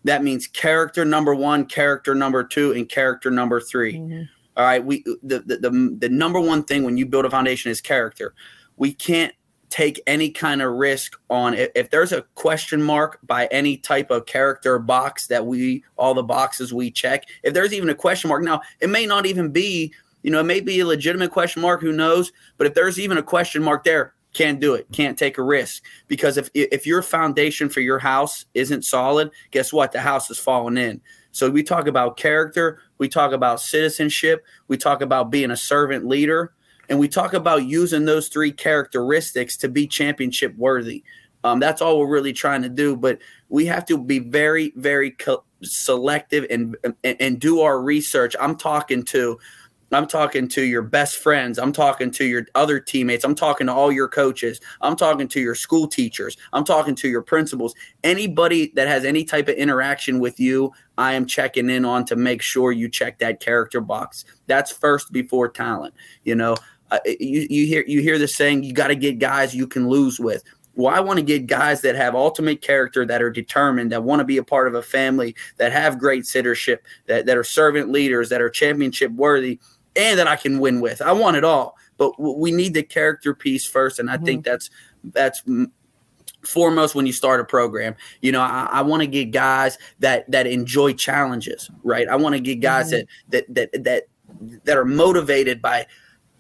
That 0.04 0.24
means 0.24 0.46
character 0.46 1.04
number 1.04 1.34
one, 1.34 1.66
character 1.66 2.14
number 2.14 2.44
two, 2.44 2.74
and 2.74 2.88
character 2.88 3.32
number 3.32 3.60
3 3.60 3.94
mm-hmm. 3.94 4.22
All 4.58 4.64
right. 4.64 4.86
We 4.86 5.04
the, 5.24 5.40
the 5.46 5.58
the 5.58 5.98
the 6.00 6.10
number 6.10 6.40
one 6.40 6.64
thing 6.64 6.84
when 6.84 6.96
you 6.96 7.06
build 7.06 7.26
a 7.26 7.30
foundation 7.30 7.72
is 7.72 7.82
character. 7.82 8.34
We 8.78 8.94
can't 8.94 9.34
take 9.70 10.02
any 10.08 10.30
kind 10.30 10.62
of 10.62 10.74
risk 10.74 11.20
on 11.30 11.54
if, 11.54 11.70
if 11.76 11.90
there's 11.90 12.12
a 12.12 12.22
question 12.36 12.82
mark 12.82 13.20
by 13.24 13.48
any 13.48 13.78
type 13.78 14.12
of 14.12 14.26
character 14.26 14.80
box 14.80 15.28
that 15.28 15.46
we 15.46 15.84
all 15.98 16.14
the 16.14 16.24
boxes 16.24 16.74
we 16.74 16.92
check. 16.92 17.26
If 17.44 17.54
there's 17.54 17.74
even 17.74 17.90
a 17.90 17.96
question 17.96 18.30
mark, 18.30 18.44
now 18.44 18.62
it 18.80 18.90
may 18.90 19.06
not 19.06 19.26
even 19.26 19.52
be 19.52 19.94
you 20.24 20.32
know, 20.32 20.40
it 20.40 20.46
may 20.46 20.60
be 20.60 20.80
a 20.80 20.88
legitimate 20.88 21.30
question 21.30 21.62
mark, 21.62 21.82
who 21.82 21.92
knows? 21.92 22.32
But 22.58 22.66
if 22.66 22.74
there's 22.74 23.00
even 23.00 23.20
a 23.20 23.24
question 23.24 23.62
mark 23.62 23.84
there, 23.84 24.16
can't 24.36 24.60
do 24.60 24.74
it 24.74 24.86
can't 24.92 25.18
take 25.18 25.38
a 25.38 25.42
risk 25.42 25.82
because 26.10 26.38
if 26.38 26.50
if 26.54 26.86
your 26.86 27.02
foundation 27.02 27.70
for 27.70 27.80
your 27.80 28.00
house 28.00 28.46
isn't 28.54 28.84
solid 28.84 29.32
guess 29.52 29.72
what 29.72 29.94
the 29.94 30.02
house 30.02 30.30
is 30.30 30.38
falling 30.38 30.78
in 30.78 31.00
so 31.32 31.50
we 31.50 31.64
talk 31.64 31.88
about 31.88 32.18
character 32.18 32.82
we 32.98 33.08
talk 33.08 33.32
about 33.32 33.62
citizenship 33.62 34.44
we 34.68 34.76
talk 34.76 35.02
about 35.02 35.32
being 35.32 35.52
a 35.52 35.56
servant 35.56 36.06
leader 36.06 36.54
and 36.90 37.00
we 37.00 37.08
talk 37.08 37.34
about 37.34 37.66
using 37.66 38.06
those 38.06 38.28
three 38.28 38.52
characteristics 38.52 39.58
to 39.58 39.70
be 39.70 39.88
championship 39.88 40.56
worthy 40.56 41.04
um, 41.44 41.60
that's 41.60 41.82
all 41.82 42.00
we're 42.00 42.08
really 42.08 42.34
trying 42.34 42.62
to 42.62 42.70
do 42.70 42.96
but 42.96 43.20
we 43.50 43.66
have 43.66 43.86
to 43.86 43.98
be 43.98 44.20
very 44.20 44.74
very 44.76 45.12
co- 45.12 45.44
selective 45.62 46.46
and, 46.50 46.76
and 47.04 47.16
and 47.20 47.40
do 47.40 47.62
our 47.62 47.82
research 47.82 48.36
i'm 48.40 48.56
talking 48.56 49.04
to 49.04 49.38
I'm 49.92 50.08
talking 50.08 50.48
to 50.50 50.64
your 50.64 50.82
best 50.82 51.18
friends. 51.18 51.60
I'm 51.60 51.72
talking 51.72 52.12
to 52.12 52.26
your 52.26 52.46
other 52.56 52.80
teammates. 52.80 53.24
I'm 53.24 53.36
talking 53.36 53.68
to 53.68 53.74
all 53.74 53.92
your 53.92 54.08
coaches. 54.08 54.60
I'm 54.82 54.96
talking 54.96 55.28
to 55.30 55.40
your 55.40 55.56
school 55.56 55.88
teachers. 55.88 56.38
I'm 56.54 56.64
talking 56.64 56.96
to 56.96 57.08
your 57.08 57.22
principals. 57.22 57.76
Anybody 58.04 58.72
that 58.76 58.88
has 58.88 59.06
any 59.06 59.24
type 59.24 59.48
of 59.48 59.56
interaction 59.56 60.20
with 60.20 60.40
you, 60.40 60.74
I 60.98 61.14
am 61.14 61.26
checking 61.26 61.70
in 61.70 61.86
on 61.86 62.06
to 62.06 62.16
make 62.16 62.42
sure 62.42 62.72
you 62.72 62.90
check 62.90 63.20
that 63.20 63.40
character 63.40 63.80
box. 63.80 64.26
That's 64.48 64.72
first 64.72 65.12
before 65.12 65.50
talent. 65.50 65.94
You 66.24 66.36
know, 66.36 66.56
uh, 66.92 67.00
you, 67.06 67.48
you 67.50 67.66
hear 67.66 67.84
you 67.88 68.02
hear 68.02 68.18
the 68.18 68.28
saying, 68.28 68.64
you 68.64 68.74
got 68.74 68.88
to 68.88 68.96
get 68.96 69.20
guys 69.20 69.56
you 69.56 69.68
can 69.68 69.90
lose 69.90 70.20
with. 70.20 70.44
Well, 70.76 70.94
I 70.94 71.00
want 71.00 71.20
to 71.20 71.26
get 71.26 71.48
guys 71.48 71.82
that 71.82 71.96
have 71.96 72.16
ultimate 72.16 72.62
character, 72.62 73.06
that 73.06 73.22
are 73.22 73.30
determined, 73.30 73.94
that 73.94 74.04
want 74.04 74.20
to 74.20 74.26
be 74.26 74.38
a 74.38 74.44
part 74.44 74.68
of 74.68 74.76
a 74.76 74.82
family, 74.82 75.34
that 75.56 75.72
have 75.72 75.98
great 75.98 76.26
citizenship, 76.26 76.86
that, 77.06 77.26
that 77.28 77.38
are 77.38 77.46
servant 77.46 77.92
leaders, 77.92 78.28
that 78.28 78.42
are 78.42 78.50
championship 78.50 79.12
worthy 79.14 79.58
and 79.96 80.20
that 80.20 80.28
I 80.28 80.36
can 80.36 80.60
win 80.60 80.82
with. 80.82 81.02
I 81.02 81.14
want 81.14 81.38
it 81.38 81.44
all, 81.44 81.78
but 81.98 82.20
we 82.20 82.52
need 82.52 82.74
the 82.74 82.84
character 82.84 83.34
piece 83.34 83.66
first, 83.66 84.00
and 84.00 84.10
I 84.10 84.16
mm-hmm. 84.16 84.26
think 84.26 84.46
that's 84.46 84.70
that's 85.04 85.44
foremost 86.44 86.96
when 86.96 87.06
you 87.06 87.14
start 87.14 87.40
a 87.40 87.46
program. 87.46 87.96
You 88.22 88.32
know, 88.32 88.42
I, 88.42 88.68
I 88.72 88.82
want 88.82 89.02
to 89.02 89.08
get 89.08 89.32
guys 89.32 89.78
that 90.00 90.30
that 90.32 90.48
enjoy 90.48 90.94
challenges, 90.94 91.70
right? 91.84 92.08
I 92.08 92.16
want 92.16 92.36
to 92.36 92.42
get 92.42 92.60
guys 92.60 92.92
mm-hmm. 92.92 93.06
that 93.30 93.48
that 93.48 93.72
that 93.74 93.84
that 93.84 94.64
that 94.66 94.78
are 94.78 94.86
motivated 94.86 95.62
by 95.62 95.88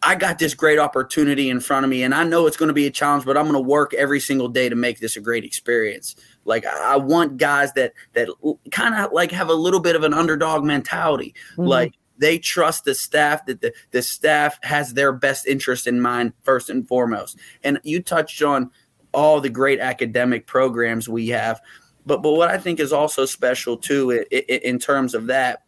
I 0.05 0.13
got 0.13 0.37
this 0.37 0.53
great 0.53 0.77
opportunity 0.77 1.49
in 1.49 1.59
front 1.59 1.83
of 1.83 1.89
me, 1.89 2.03
and 2.03 2.13
I 2.13 2.23
know 2.23 2.45
it's 2.45 2.57
going 2.57 2.67
to 2.67 2.73
be 2.73 2.85
a 2.85 2.91
challenge, 2.91 3.25
but 3.25 3.35
I'm 3.35 3.45
going 3.45 3.55
to 3.55 3.59
work 3.59 3.93
every 3.95 4.19
single 4.19 4.47
day 4.47 4.69
to 4.69 4.75
make 4.75 4.99
this 4.99 5.17
a 5.17 5.19
great 5.19 5.43
experience. 5.43 6.15
Like 6.45 6.63
I 6.65 6.95
want 6.95 7.37
guys 7.37 7.73
that 7.73 7.93
that 8.13 8.29
kind 8.71 8.93
of 8.93 9.11
like 9.11 9.31
have 9.31 9.49
a 9.49 9.53
little 9.53 9.79
bit 9.79 9.95
of 9.95 10.03
an 10.03 10.13
underdog 10.13 10.63
mentality. 10.63 11.33
Mm-hmm. 11.53 11.63
Like 11.63 11.93
they 12.17 12.37
trust 12.37 12.85
the 12.85 12.93
staff 12.95 13.45
that 13.47 13.61
the, 13.61 13.73
the 13.91 14.01
staff 14.01 14.59
has 14.63 14.93
their 14.93 15.11
best 15.11 15.47
interest 15.47 15.87
in 15.87 15.99
mind 15.99 16.33
first 16.43 16.69
and 16.69 16.87
foremost. 16.87 17.37
And 17.63 17.79
you 17.83 18.01
touched 18.01 18.41
on 18.41 18.71
all 19.11 19.41
the 19.41 19.49
great 19.49 19.79
academic 19.79 20.45
programs 20.45 21.09
we 21.09 21.29
have. 21.29 21.59
But, 22.05 22.21
but 22.21 22.33
what 22.33 22.49
I 22.49 22.57
think 22.57 22.79
is 22.79 22.93
also 22.93 23.25
special 23.25 23.77
too 23.77 24.11
in, 24.11 24.23
in 24.31 24.79
terms 24.79 25.15
of 25.15 25.27
that, 25.27 25.63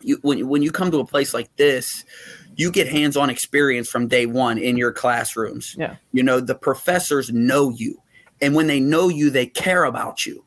you, 0.00 0.18
when, 0.22 0.46
when 0.48 0.62
you 0.62 0.70
come 0.70 0.90
to 0.92 1.00
a 1.00 1.06
place 1.06 1.34
like 1.34 1.54
this, 1.56 2.04
you 2.56 2.70
get 2.70 2.88
hands-on 2.88 3.30
experience 3.30 3.88
from 3.88 4.08
day 4.08 4.26
one 4.26 4.58
in 4.58 4.76
your 4.76 4.90
classrooms. 4.90 5.76
Yeah. 5.78 5.96
You 6.12 6.22
know, 6.22 6.40
the 6.40 6.54
professors 6.54 7.30
know 7.30 7.70
you. 7.70 8.02
And 8.40 8.54
when 8.54 8.66
they 8.66 8.80
know 8.80 9.08
you, 9.08 9.30
they 9.30 9.46
care 9.46 9.84
about 9.84 10.26
you. 10.26 10.44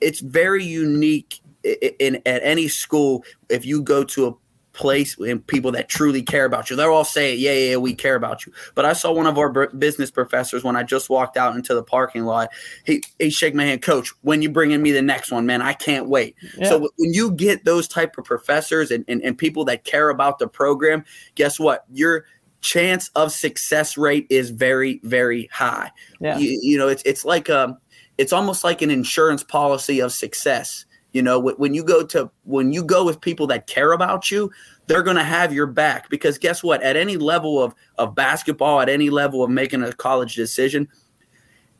It's 0.00 0.20
very 0.20 0.64
unique 0.64 1.40
in, 1.64 1.90
in 1.98 2.14
at 2.26 2.42
any 2.42 2.68
school 2.68 3.24
if 3.48 3.64
you 3.64 3.82
go 3.82 4.04
to 4.04 4.26
a 4.28 4.34
place 4.76 5.18
and 5.18 5.44
people 5.46 5.72
that 5.72 5.88
truly 5.88 6.22
care 6.22 6.44
about 6.44 6.70
you. 6.70 6.76
They're 6.76 6.92
all 6.92 7.04
saying, 7.04 7.40
yeah, 7.40 7.52
yeah, 7.52 7.76
we 7.76 7.94
care 7.94 8.14
about 8.14 8.46
you. 8.46 8.52
But 8.76 8.84
I 8.84 8.92
saw 8.92 9.10
one 9.10 9.26
of 9.26 9.38
our 9.38 9.68
business 9.68 10.10
professors 10.10 10.62
when 10.62 10.76
I 10.76 10.84
just 10.84 11.10
walked 11.10 11.36
out 11.36 11.56
into 11.56 11.74
the 11.74 11.82
parking 11.82 12.24
lot. 12.24 12.50
He, 12.84 13.02
he 13.18 13.30
shake 13.30 13.54
my 13.54 13.64
hand, 13.64 13.82
coach, 13.82 14.12
when 14.22 14.42
you 14.42 14.50
bringing 14.50 14.82
me 14.82 14.92
the 14.92 15.02
next 15.02 15.32
one, 15.32 15.46
man, 15.46 15.62
I 15.62 15.72
can't 15.72 16.08
wait. 16.08 16.36
Yeah. 16.56 16.68
So 16.68 16.78
when 16.96 17.12
you 17.12 17.32
get 17.32 17.64
those 17.64 17.88
type 17.88 18.16
of 18.18 18.24
professors 18.24 18.90
and, 18.90 19.04
and, 19.08 19.20
and 19.22 19.36
people 19.36 19.64
that 19.64 19.84
care 19.84 20.10
about 20.10 20.38
the 20.38 20.46
program, 20.46 21.04
guess 21.34 21.58
what? 21.58 21.84
Your 21.90 22.24
chance 22.60 23.10
of 23.14 23.32
success 23.32 23.96
rate 23.96 24.26
is 24.30 24.50
very, 24.50 25.00
very 25.02 25.48
high. 25.52 25.90
Yeah. 26.20 26.38
You, 26.38 26.58
you 26.62 26.78
know, 26.78 26.88
it's, 26.88 27.02
it's 27.04 27.24
like, 27.24 27.50
um, 27.50 27.78
it's 28.18 28.32
almost 28.32 28.64
like 28.64 28.80
an 28.80 28.90
insurance 28.90 29.44
policy 29.44 30.00
of 30.00 30.10
success 30.10 30.85
you 31.16 31.22
know, 31.22 31.40
when 31.40 31.72
you 31.72 31.82
go 31.82 32.04
to 32.08 32.30
when 32.44 32.74
you 32.74 32.84
go 32.84 33.02
with 33.02 33.22
people 33.22 33.46
that 33.46 33.66
care 33.66 33.92
about 33.92 34.30
you, 34.30 34.52
they're 34.86 35.02
going 35.02 35.16
to 35.16 35.24
have 35.24 35.50
your 35.50 35.66
back 35.66 36.10
because 36.10 36.36
guess 36.36 36.62
what? 36.62 36.82
At 36.82 36.94
any 36.94 37.16
level 37.16 37.62
of 37.62 37.74
of 37.96 38.14
basketball, 38.14 38.82
at 38.82 38.90
any 38.90 39.08
level 39.08 39.42
of 39.42 39.48
making 39.48 39.82
a 39.82 39.94
college 39.94 40.34
decision, 40.34 40.88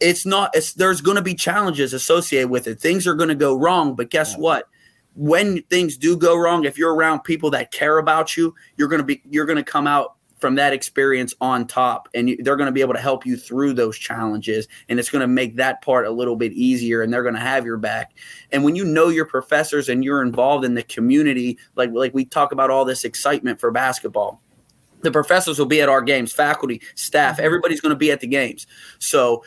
it's 0.00 0.24
not 0.24 0.56
it's 0.56 0.72
there's 0.72 1.02
going 1.02 1.16
to 1.18 1.22
be 1.22 1.34
challenges 1.34 1.92
associated 1.92 2.48
with 2.48 2.66
it. 2.66 2.80
Things 2.80 3.06
are 3.06 3.14
going 3.14 3.28
to 3.28 3.34
go 3.34 3.54
wrong, 3.54 3.94
but 3.94 4.08
guess 4.08 4.32
yeah. 4.32 4.38
what? 4.38 4.68
When 5.14 5.62
things 5.64 5.98
do 5.98 6.16
go 6.16 6.34
wrong, 6.34 6.64
if 6.64 6.78
you're 6.78 6.94
around 6.94 7.20
people 7.20 7.50
that 7.50 7.70
care 7.72 7.98
about 7.98 8.38
you, 8.38 8.54
you're 8.78 8.88
going 8.88 9.02
to 9.02 9.06
be 9.06 9.20
you're 9.28 9.44
going 9.44 9.62
to 9.62 9.70
come 9.70 9.86
out 9.86 10.15
from 10.38 10.54
that 10.56 10.72
experience 10.72 11.34
on 11.40 11.66
top 11.66 12.08
and 12.14 12.28
you, 12.28 12.36
they're 12.42 12.56
going 12.56 12.66
to 12.66 12.72
be 12.72 12.80
able 12.80 12.94
to 12.94 13.00
help 13.00 13.24
you 13.24 13.36
through 13.36 13.72
those 13.72 13.98
challenges 13.98 14.68
and 14.88 14.98
it's 14.98 15.08
going 15.08 15.20
to 15.20 15.26
make 15.26 15.56
that 15.56 15.80
part 15.82 16.06
a 16.06 16.10
little 16.10 16.36
bit 16.36 16.52
easier 16.52 17.02
and 17.02 17.12
they're 17.12 17.22
going 17.22 17.34
to 17.34 17.40
have 17.40 17.64
your 17.64 17.78
back. 17.78 18.12
And 18.52 18.62
when 18.62 18.76
you 18.76 18.84
know 18.84 19.08
your 19.08 19.24
professors 19.24 19.88
and 19.88 20.04
you're 20.04 20.22
involved 20.22 20.64
in 20.64 20.74
the 20.74 20.82
community 20.82 21.58
like 21.74 21.90
like 21.92 22.12
we 22.14 22.24
talk 22.24 22.52
about 22.52 22.70
all 22.70 22.84
this 22.84 23.04
excitement 23.04 23.58
for 23.58 23.70
basketball 23.70 24.42
the 25.02 25.10
professors 25.10 25.58
will 25.58 25.66
be 25.66 25.80
at 25.80 25.88
our 25.88 26.02
games 26.02 26.32
faculty 26.32 26.80
staff 26.94 27.38
everybody's 27.38 27.80
going 27.80 27.90
to 27.90 27.96
be 27.96 28.10
at 28.10 28.20
the 28.20 28.26
games. 28.26 28.66
So 28.98 29.42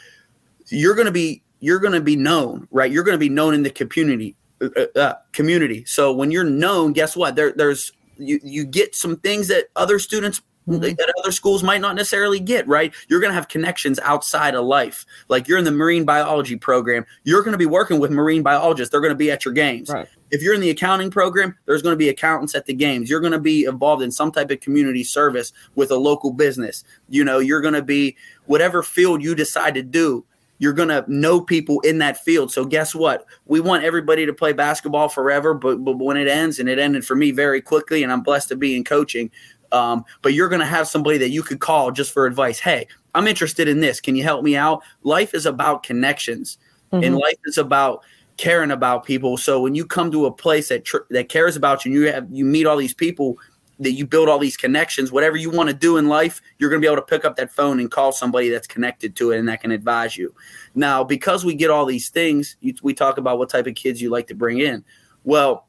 you're 0.67 0.95
going 0.95 1.08
to 1.08 1.12
be 1.12 1.43
you're 1.60 1.80
going 1.80 1.93
to 1.93 2.02
be 2.02 2.15
known 2.15 2.67
right? 2.71 2.91
You're 2.91 3.04
going 3.04 3.15
to 3.15 3.19
be 3.19 3.30
known 3.30 3.54
in 3.54 3.62
the 3.62 3.69
community 3.69 4.36
uh, 4.62 4.86
uh, 4.95 5.13
community. 5.34 5.86
So 5.86 6.12
when 6.12 6.32
you're 6.32 6.43
known 6.43 6.93
guess 6.93 7.15
what? 7.15 7.36
There, 7.36 7.52
there's 7.52 7.91
you 8.17 8.39
you 8.43 8.65
get 8.65 8.95
some 8.95 9.17
things 9.17 9.47
that 9.47 9.69
other 9.75 9.99
students 9.99 10.41
Mm-hmm. 10.69 10.82
that 10.82 11.13
other 11.19 11.32
schools 11.32 11.63
might 11.63 11.82
not 11.82 11.95
necessarily 11.95 12.39
get, 12.39 12.67
right? 12.67 12.93
You're 13.08 13.19
going 13.19 13.32
to 13.32 13.36
have 13.36 13.47
connections 13.47 13.99
outside 13.99 14.53
of 14.53 14.65
life. 14.65 15.05
Like 15.27 15.47
you're 15.47 15.58
in 15.58 15.65
the 15.65 15.71
marine 15.71 16.05
biology 16.05 16.55
program, 16.55 17.05
you're 17.23 17.41
going 17.41 17.53
to 17.53 17.58
be 17.58 17.65
working 17.65 17.99
with 17.99 18.12
marine 18.12 18.43
biologists. 18.43 18.91
They're 18.91 19.01
going 19.01 19.10
to 19.10 19.15
be 19.15 19.32
at 19.32 19.45
your 19.45 19.53
games. 19.53 19.89
Right. 19.89 20.08
If 20.32 20.43
you're 20.43 20.53
in 20.53 20.62
the 20.62 20.69
accounting 20.69 21.10
program, 21.10 21.55
there's 21.65 21.82
going 21.82 21.93
to 21.93 21.97
be 21.97 22.10
accountants 22.10 22.53
at 22.53 22.67
the 22.67 22.73
games. 22.73 23.10
You're 23.10 23.19
going 23.19 23.34
to 23.34 23.39
be 23.39 23.65
involved 23.65 24.03
in 24.03 24.12
some 24.12 24.32
type 24.32 24.51
of 24.51 24.60
community 24.60 25.03
service 25.03 25.51
with 25.73 25.89
a 25.89 25.97
local 25.97 26.32
business. 26.32 26.84
You 27.10 27.23
know, 27.23 27.39
you're 27.39 27.62
going 27.62 27.73
to 27.73 27.82
be 27.82 28.15
whatever 28.45 28.84
field 28.84 29.23
you 29.23 29.34
decide 29.34 29.73
to 29.73 29.82
do 29.82 30.23
you're 30.60 30.73
going 30.73 30.89
to 30.89 31.03
know 31.08 31.41
people 31.41 31.79
in 31.82 31.97
that 31.99 32.17
field. 32.17 32.51
So 32.51 32.65
guess 32.65 32.93
what? 32.93 33.25
We 33.45 33.62
want 33.62 33.84
everybody 33.84 34.25
to 34.25 34.34
play 34.34 34.53
basketball 34.53 35.10
forever, 35.10 35.53
but, 35.53 35.84
but 35.84 35.97
when 35.97 36.17
it 36.17 36.27
ends, 36.27 36.60
and 36.60 36.69
it 36.69 36.77
ended 36.77 37.05
for 37.05 37.15
me 37.15 37.32
very 37.32 37.62
quickly, 37.62 38.03
and 38.03 38.12
I'm 38.12 38.21
blessed 38.21 38.49
to 38.49 38.55
be 38.55 38.75
in 38.75 38.84
coaching. 38.84 39.32
Um, 39.71 40.03
but 40.21 40.34
you're 40.34 40.49
going 40.49 40.62
to 40.62 40.65
have 40.65 40.88
somebody 40.88 41.17
that 41.19 41.29
you 41.29 41.43
could 41.43 41.60
call 41.60 41.91
just 41.91 42.12
for 42.12 42.25
advice. 42.25 42.60
Hey, 42.60 42.88
I'm 43.15 43.27
interested 43.27 43.67
in 43.67 43.79
this. 43.79 43.99
Can 44.01 44.15
you 44.15 44.23
help 44.23 44.43
me 44.43 44.55
out? 44.55 44.82
Life 45.03 45.34
is 45.34 45.45
about 45.45 45.84
connections, 45.84 46.58
and 46.91 47.15
life 47.15 47.38
is 47.45 47.58
about 47.58 48.03
caring 48.38 48.71
about 48.71 49.03
people. 49.03 49.38
So 49.38 49.62
when 49.62 49.75
you 49.75 49.86
come 49.86 50.12
to 50.12 50.25
a 50.25 50.32
place 50.32 50.69
that 50.69 50.86
tr- 50.86 51.05
that 51.10 51.29
cares 51.29 51.55
about 51.55 51.86
you, 51.86 51.91
and 51.91 52.01
you 52.01 52.12
have 52.12 52.27
you 52.32 52.45
meet 52.45 52.65
all 52.65 52.77
these 52.77 52.93
people 52.93 53.38
that 53.79 53.93
you 53.93 54.05
build 54.05 54.27
all 54.27 54.39
these 54.39 54.58
connections. 54.58 55.12
Whatever 55.12 55.38
you 55.38 55.49
want 55.49 55.69
to 55.69 55.75
do 55.75 55.97
in 55.97 56.10
life, 56.10 56.41
you're 56.58 56.69
going 56.69 56.82
to 56.82 56.86
be 56.86 56.91
able 56.91 57.01
to 57.01 57.08
pick 57.08 57.23
up 57.23 57.38
that 57.38 57.51
phone 57.51 57.79
and 57.79 57.89
call 57.89 58.12
somebody 58.12 58.49
that's 58.49 58.67
connected 58.67 59.15
to 59.15 59.32
it 59.32 59.39
and 59.39 59.47
that 59.47 59.62
can 59.62 59.71
advise 59.71 60.17
you. 60.17 60.34
Now, 60.75 61.03
because 61.03 61.45
we 61.45 61.55
get 61.55 61.69
all 61.69 61.86
these 61.86 62.10
things, 62.10 62.58
you, 62.60 62.73
we 62.84 62.93
talk 62.93 63.17
about 63.17 63.38
what 63.38 63.49
type 63.49 63.67
of 63.67 63.75
kids 63.75 64.01
you 64.01 64.10
like 64.10 64.27
to 64.27 64.36
bring 64.36 64.60
in. 64.60 64.84
Well, 65.23 65.65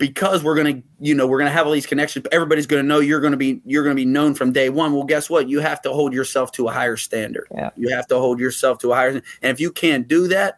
because 0.00 0.42
we're 0.42 0.56
going 0.56 0.82
to, 0.82 0.88
you 0.98 1.14
know, 1.14 1.26
we're 1.28 1.38
to 1.46 1.52
have 1.52 1.66
all 1.66 1.72
these 1.72 1.86
connections. 1.86 2.26
Everybody's 2.32 2.66
going 2.66 2.82
to 2.82 2.88
know 2.88 2.98
you're 2.98 3.20
going 3.20 3.30
to 3.32 3.36
be 3.36 3.60
you're 3.64 3.84
to 3.86 3.94
be 3.94 4.04
known 4.06 4.34
from 4.34 4.50
day 4.50 4.70
one. 4.70 4.92
Well, 4.92 5.04
guess 5.04 5.30
what? 5.30 5.48
You 5.48 5.60
have 5.60 5.80
to 5.82 5.92
hold 5.92 6.12
yourself 6.12 6.50
to 6.52 6.66
a 6.66 6.72
higher 6.72 6.96
standard. 6.96 7.46
Yeah. 7.54 7.70
You 7.76 7.94
have 7.94 8.08
to 8.08 8.18
hold 8.18 8.40
yourself 8.40 8.78
to 8.78 8.90
a 8.92 8.94
higher. 8.96 9.10
And 9.10 9.22
if 9.42 9.60
you 9.60 9.70
can't 9.70 10.08
do 10.08 10.26
that, 10.28 10.56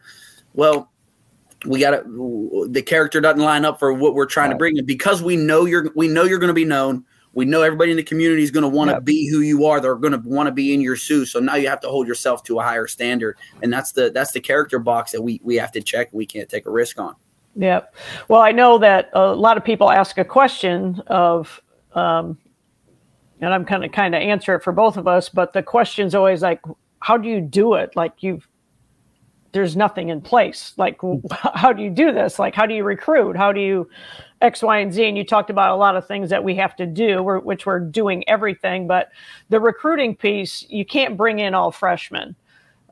well, 0.54 0.90
we 1.66 1.80
got 1.80 1.90
to 1.90 2.66
the 2.70 2.82
character 2.82 3.20
doesn't 3.20 3.42
line 3.42 3.64
up 3.64 3.78
for 3.78 3.92
what 3.92 4.14
we're 4.14 4.26
trying 4.26 4.48
Right. 4.50 4.54
to 4.54 4.58
bring 4.58 4.76
in 4.78 4.86
because 4.86 5.22
we 5.22 5.36
know 5.36 5.64
you're 5.66 5.90
we 5.94 6.08
know 6.08 6.22
you're 6.24 6.38
going 6.38 6.48
to 6.48 6.54
be 6.54 6.64
known 6.64 7.04
we 7.34 7.44
know 7.46 7.62
everybody 7.62 7.90
in 7.90 7.96
the 7.96 8.02
community 8.02 8.42
is 8.42 8.50
going 8.50 8.62
to 8.64 8.68
want 8.68 8.90
to 8.90 8.94
Yep. 8.96 9.04
be 9.04 9.28
who 9.28 9.40
you 9.40 9.64
are 9.66 9.80
they're 9.80 9.94
going 9.94 10.12
to 10.12 10.28
want 10.28 10.48
to 10.48 10.52
be 10.52 10.74
in 10.74 10.80
your 10.80 10.96
shoes 10.96 11.30
so 11.30 11.38
now 11.38 11.54
you 11.54 11.68
have 11.68 11.80
to 11.80 11.88
hold 11.88 12.06
yourself 12.08 12.42
to 12.44 12.58
a 12.58 12.62
higher 12.62 12.88
standard 12.88 13.36
and 13.62 13.72
that's 13.72 13.92
the 13.92 14.10
that's 14.10 14.32
the 14.32 14.40
character 14.40 14.78
box 14.80 15.12
that 15.12 15.22
we 15.22 15.40
we 15.44 15.54
have 15.54 15.70
to 15.72 15.80
check 15.80 16.08
we 16.12 16.26
can't 16.26 16.48
take 16.48 16.66
a 16.66 16.70
risk 16.70 16.98
on 16.98 17.14
Yep. 17.56 17.94
Well, 18.28 18.40
I 18.40 18.52
know 18.52 18.78
that 18.78 19.10
a 19.12 19.34
lot 19.34 19.56
of 19.56 19.64
people 19.64 19.90
ask 19.90 20.18
a 20.18 20.24
question 20.24 21.02
of, 21.06 21.60
um, 21.94 22.38
and 23.40 23.52
I'm 23.52 23.64
kind 23.64 23.84
of 23.84 23.92
kind 23.92 24.14
of 24.14 24.22
answer 24.22 24.54
it 24.54 24.62
for 24.62 24.72
both 24.72 24.96
of 24.96 25.06
us, 25.06 25.28
but 25.28 25.52
the 25.52 25.62
question's 25.62 26.14
always 26.14 26.42
like, 26.42 26.60
how 27.00 27.16
do 27.16 27.28
you 27.28 27.40
do 27.40 27.74
it? 27.74 27.94
Like 27.94 28.22
you've, 28.22 28.48
there's 29.52 29.76
nothing 29.76 30.08
in 30.08 30.22
place. 30.22 30.72
Like, 30.78 30.98
how 31.54 31.72
do 31.72 31.82
you 31.82 31.90
do 31.90 32.12
this? 32.12 32.38
Like, 32.38 32.54
how 32.54 32.64
do 32.64 32.74
you 32.74 32.84
recruit? 32.84 33.36
How 33.36 33.52
do 33.52 33.60
you 33.60 33.90
X, 34.40 34.62
Y, 34.62 34.78
and 34.78 34.92
Z? 34.92 35.04
And 35.04 35.18
you 35.18 35.24
talked 35.24 35.50
about 35.50 35.72
a 35.72 35.76
lot 35.76 35.96
of 35.96 36.06
things 36.06 36.30
that 36.30 36.42
we 36.42 36.54
have 36.56 36.74
to 36.76 36.86
do, 36.86 37.22
which 37.22 37.66
we're 37.66 37.80
doing 37.80 38.26
everything, 38.28 38.86
but 38.86 39.10
the 39.50 39.60
recruiting 39.60 40.16
piece, 40.16 40.64
you 40.70 40.86
can't 40.86 41.16
bring 41.18 41.38
in 41.38 41.54
all 41.54 41.70
freshmen 41.70 42.34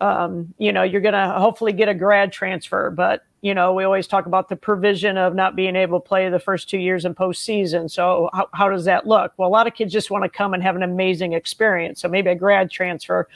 um, 0.01 0.55
you 0.59 0.73
know, 0.73 0.83
you're 0.83 1.01
going 1.01 1.14
to 1.14 1.35
hopefully 1.37 1.73
get 1.73 1.88
a 1.88 1.94
grad 1.94 2.33
transfer, 2.33 2.90
but 2.90 3.25
you 3.42 3.55
know, 3.55 3.72
we 3.72 3.85
always 3.85 4.07
talk 4.07 4.26
about 4.26 4.48
the 4.48 4.57
provision 4.57 5.16
of 5.16 5.35
not 5.35 5.57
being 5.57 5.74
able 5.74 6.00
to 6.00 6.07
play 6.07 6.29
the 6.29 6.38
first 6.38 6.68
two 6.68 6.79
years 6.79 7.05
in 7.05 7.14
postseason. 7.14 7.90
So 7.90 8.29
how, 8.35 8.48
how 8.53 8.68
does 8.68 8.85
that 8.85 9.07
look? 9.07 9.33
Well, 9.37 9.48
a 9.48 9.50
lot 9.50 9.66
of 9.66 9.74
kids 9.74 9.92
just 9.92 10.11
want 10.11 10.24
to 10.24 10.29
come 10.29 10.53
and 10.53 10.62
have 10.62 10.76
an 10.76 10.83
amazing 10.83 11.33
experience. 11.33 12.03
So 12.03 12.09
maybe 12.09 12.31
a 12.31 12.35
grad 12.35 12.70
transfer, 12.70 13.29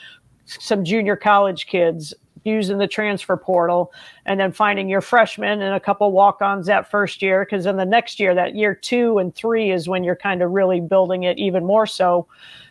some 0.45 0.83
junior 0.83 1.15
college 1.15 1.65
kids 1.65 2.13
using 2.43 2.77
the 2.77 2.87
transfer 2.87 3.35
portal 3.35 3.91
and 4.27 4.39
then 4.39 4.51
finding 4.51 4.87
your 4.87 5.01
freshmen 5.01 5.61
and 5.61 5.73
a 5.73 5.79
couple 5.79 6.11
walk-ons 6.11 6.67
that 6.67 6.89
first 6.89 7.21
year 7.21 7.43
because 7.43 7.63
then 7.63 7.75
the 7.75 7.85
next 7.85 8.19
year 8.19 8.35
that 8.35 8.55
year 8.55 8.75
two 8.75 9.17
and 9.17 9.33
three 9.35 9.71
is 9.71 9.89
when 9.89 10.03
you're 10.03 10.15
kind 10.15 10.43
of 10.43 10.51
really 10.51 10.79
building 10.79 11.23
it 11.23 11.39
even 11.39 11.65
more 11.65 11.87
so 11.87 12.27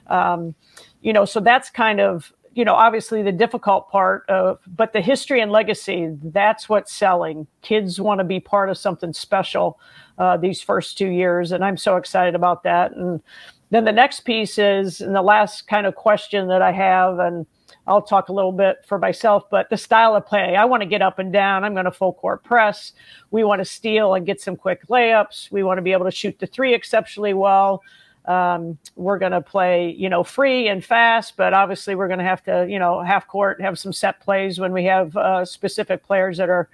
um, 0.07 0.55
you 1.03 1.13
know 1.13 1.25
so 1.25 1.41
that's 1.41 1.71
kind 1.71 2.01
of 2.01 2.33
you 2.55 2.65
know 2.65 2.75
obviously 2.75 3.23
the 3.23 3.33
difficult 3.33 3.91
part 3.91 4.25
of 4.29 4.59
but 4.67 4.93
the 4.93 5.01
history 5.01 5.41
and 5.41 5.51
legacy 5.53 6.17
that's 6.23 6.69
what's 6.69 6.93
selling. 6.93 7.47
Kids 7.63 8.01
want 8.01 8.19
to 8.21 8.25
be 8.25 8.41
part 8.41 8.71
of 8.71 8.79
something 8.79 9.13
special 9.13 9.79
uh, 10.19 10.37
these 10.37 10.61
first 10.61 10.97
two 10.97 11.09
years 11.09 11.53
and 11.53 11.65
i'm 11.65 11.77
so 11.77 11.97
excited 11.97 12.35
about 12.35 12.63
that. 12.63 12.93
And 12.93 13.21
then 13.71 13.85
the 13.85 13.93
next 13.93 14.21
piece 14.21 14.59
is 14.59 15.01
and 15.01 15.15
the 15.15 15.23
last 15.23 15.67
kind 15.67 15.87
of 15.87 15.95
question 15.95 16.49
that 16.49 16.63
i 16.63 16.71
have 16.71 17.19
and 17.19 17.47
i'll 17.87 18.03
talk 18.03 18.29
a 18.29 18.33
little 18.33 18.53
bit 18.53 18.77
for 18.87 18.99
myself 18.99 19.45
but 19.51 19.69
the 19.69 19.77
style 19.77 20.15
of 20.15 20.25
play. 20.27 20.57
I 20.57 20.65
want 20.65 20.83
to 20.83 20.89
get 20.89 21.03
up 21.03 21.19
and 21.19 21.33
down. 21.33 21.65
I'm 21.65 21.75
going 21.75 21.85
to 21.87 21.93
full 21.93 22.13
court 22.15 22.45
press. 22.45 22.93
We 23.31 23.45
want 23.45 23.61
to 23.61 23.65
steal 23.65 24.15
and 24.15 24.25
get 24.25 24.41
some 24.41 24.57
quick 24.57 24.87
layups. 24.89 25.51
We 25.51 25.63
want 25.65 25.79
to 25.79 25.83
be 25.83 25.93
able 25.93 26.05
to 26.05 26.11
shoot 26.11 26.39
the 26.39 26.47
three 26.47 26.73
exceptionally 26.73 27.35
well 27.35 27.83
um, 28.27 28.79
we're 28.97 29.19
going 29.19 29.33
to 29.33 29.41
play, 29.41 29.91
you 29.91 30.09
know, 30.09 30.25
free 30.25 30.69
and 30.69 30.85
fast, 30.85 31.37
but 31.37 31.53
obviously 31.53 31.95
we're 31.95 32.09
going 32.09 32.19
to 32.19 32.25
have 32.25 32.43
to, 32.45 32.67
you 32.69 32.79
know, 32.79 33.03
half 33.03 33.27
court, 33.29 33.61
have 33.61 33.79
some 33.79 33.93
set 33.93 34.21
plays 34.21 34.59
when 34.59 34.73
we 34.73 34.85
have 34.85 35.17
uh, 35.17 35.45
specific 35.45 36.03
players 36.03 36.39
that 36.39 36.49
are 36.49 36.69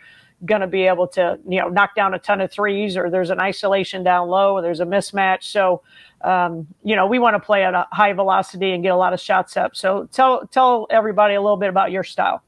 going 0.45 0.61
to 0.61 0.67
be 0.67 0.87
able 0.87 1.07
to, 1.07 1.39
you 1.49 1.61
know, 1.61 1.69
knock 1.69 1.95
down 1.95 2.15
a 2.15 2.19
ton 2.19 2.41
of 2.41 2.51
threes 2.51 2.97
or 2.97 3.11
there's 3.11 3.31
an 3.31 3.41
isolation 3.41 4.03
down 4.03 4.29
low 4.29 4.55
or 4.55 4.63
there's 4.63 4.81
a 4.81 4.87
mismatch. 4.87 5.45
So, 5.45 5.83
um, 6.23 6.67
you 6.83 6.97
know, 6.97 7.07
we 7.07 7.19
want 7.19 7.35
to 7.35 7.41
play 7.41 7.65
at 7.65 7.75
a 7.75 7.87
high 7.93 8.13
velocity 8.13 8.73
and 8.73 8.83
get 8.83 8.91
a 8.91 8.97
lot 8.97 9.13
of 9.13 9.21
shots 9.21 9.57
up. 9.57 9.77
So 9.77 10.09
tell, 10.13 10.47
tell 10.47 10.87
everybody 10.91 11.35
a 11.35 11.43
little 11.43 11.57
bit 11.57 11.69
about 11.69 11.91
your 11.91 12.05
style. 12.05 12.43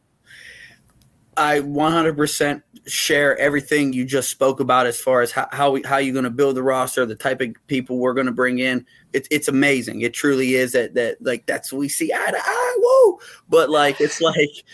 I 1.36 1.60
100% 1.60 2.62
share 2.86 3.38
everything 3.38 3.92
you 3.92 4.04
just 4.04 4.28
spoke 4.28 4.60
about 4.60 4.86
as 4.86 5.00
far 5.00 5.22
as 5.22 5.30
how 5.30 5.48
how, 5.52 5.70
we, 5.70 5.82
how 5.82 5.98
you're 5.98 6.12
going 6.12 6.24
to 6.24 6.30
build 6.30 6.56
the 6.56 6.62
roster, 6.62 7.06
the 7.06 7.14
type 7.14 7.40
of 7.40 7.54
people 7.66 7.98
we're 7.98 8.14
going 8.14 8.26
to 8.26 8.32
bring 8.32 8.58
in. 8.58 8.84
It's 9.12 9.28
it's 9.30 9.48
amazing. 9.48 10.02
It 10.02 10.14
truly 10.14 10.54
is 10.54 10.72
that 10.72 10.94
that 10.94 11.18
like 11.20 11.46
that's 11.46 11.72
what 11.72 11.78
we 11.78 11.88
see 11.88 12.12
eye 12.12 12.30
to 12.30 12.38
eye. 12.38 12.76
Whoa! 12.78 13.20
But 13.48 13.70
like 13.70 14.00
it's 14.00 14.20
like 14.20 14.64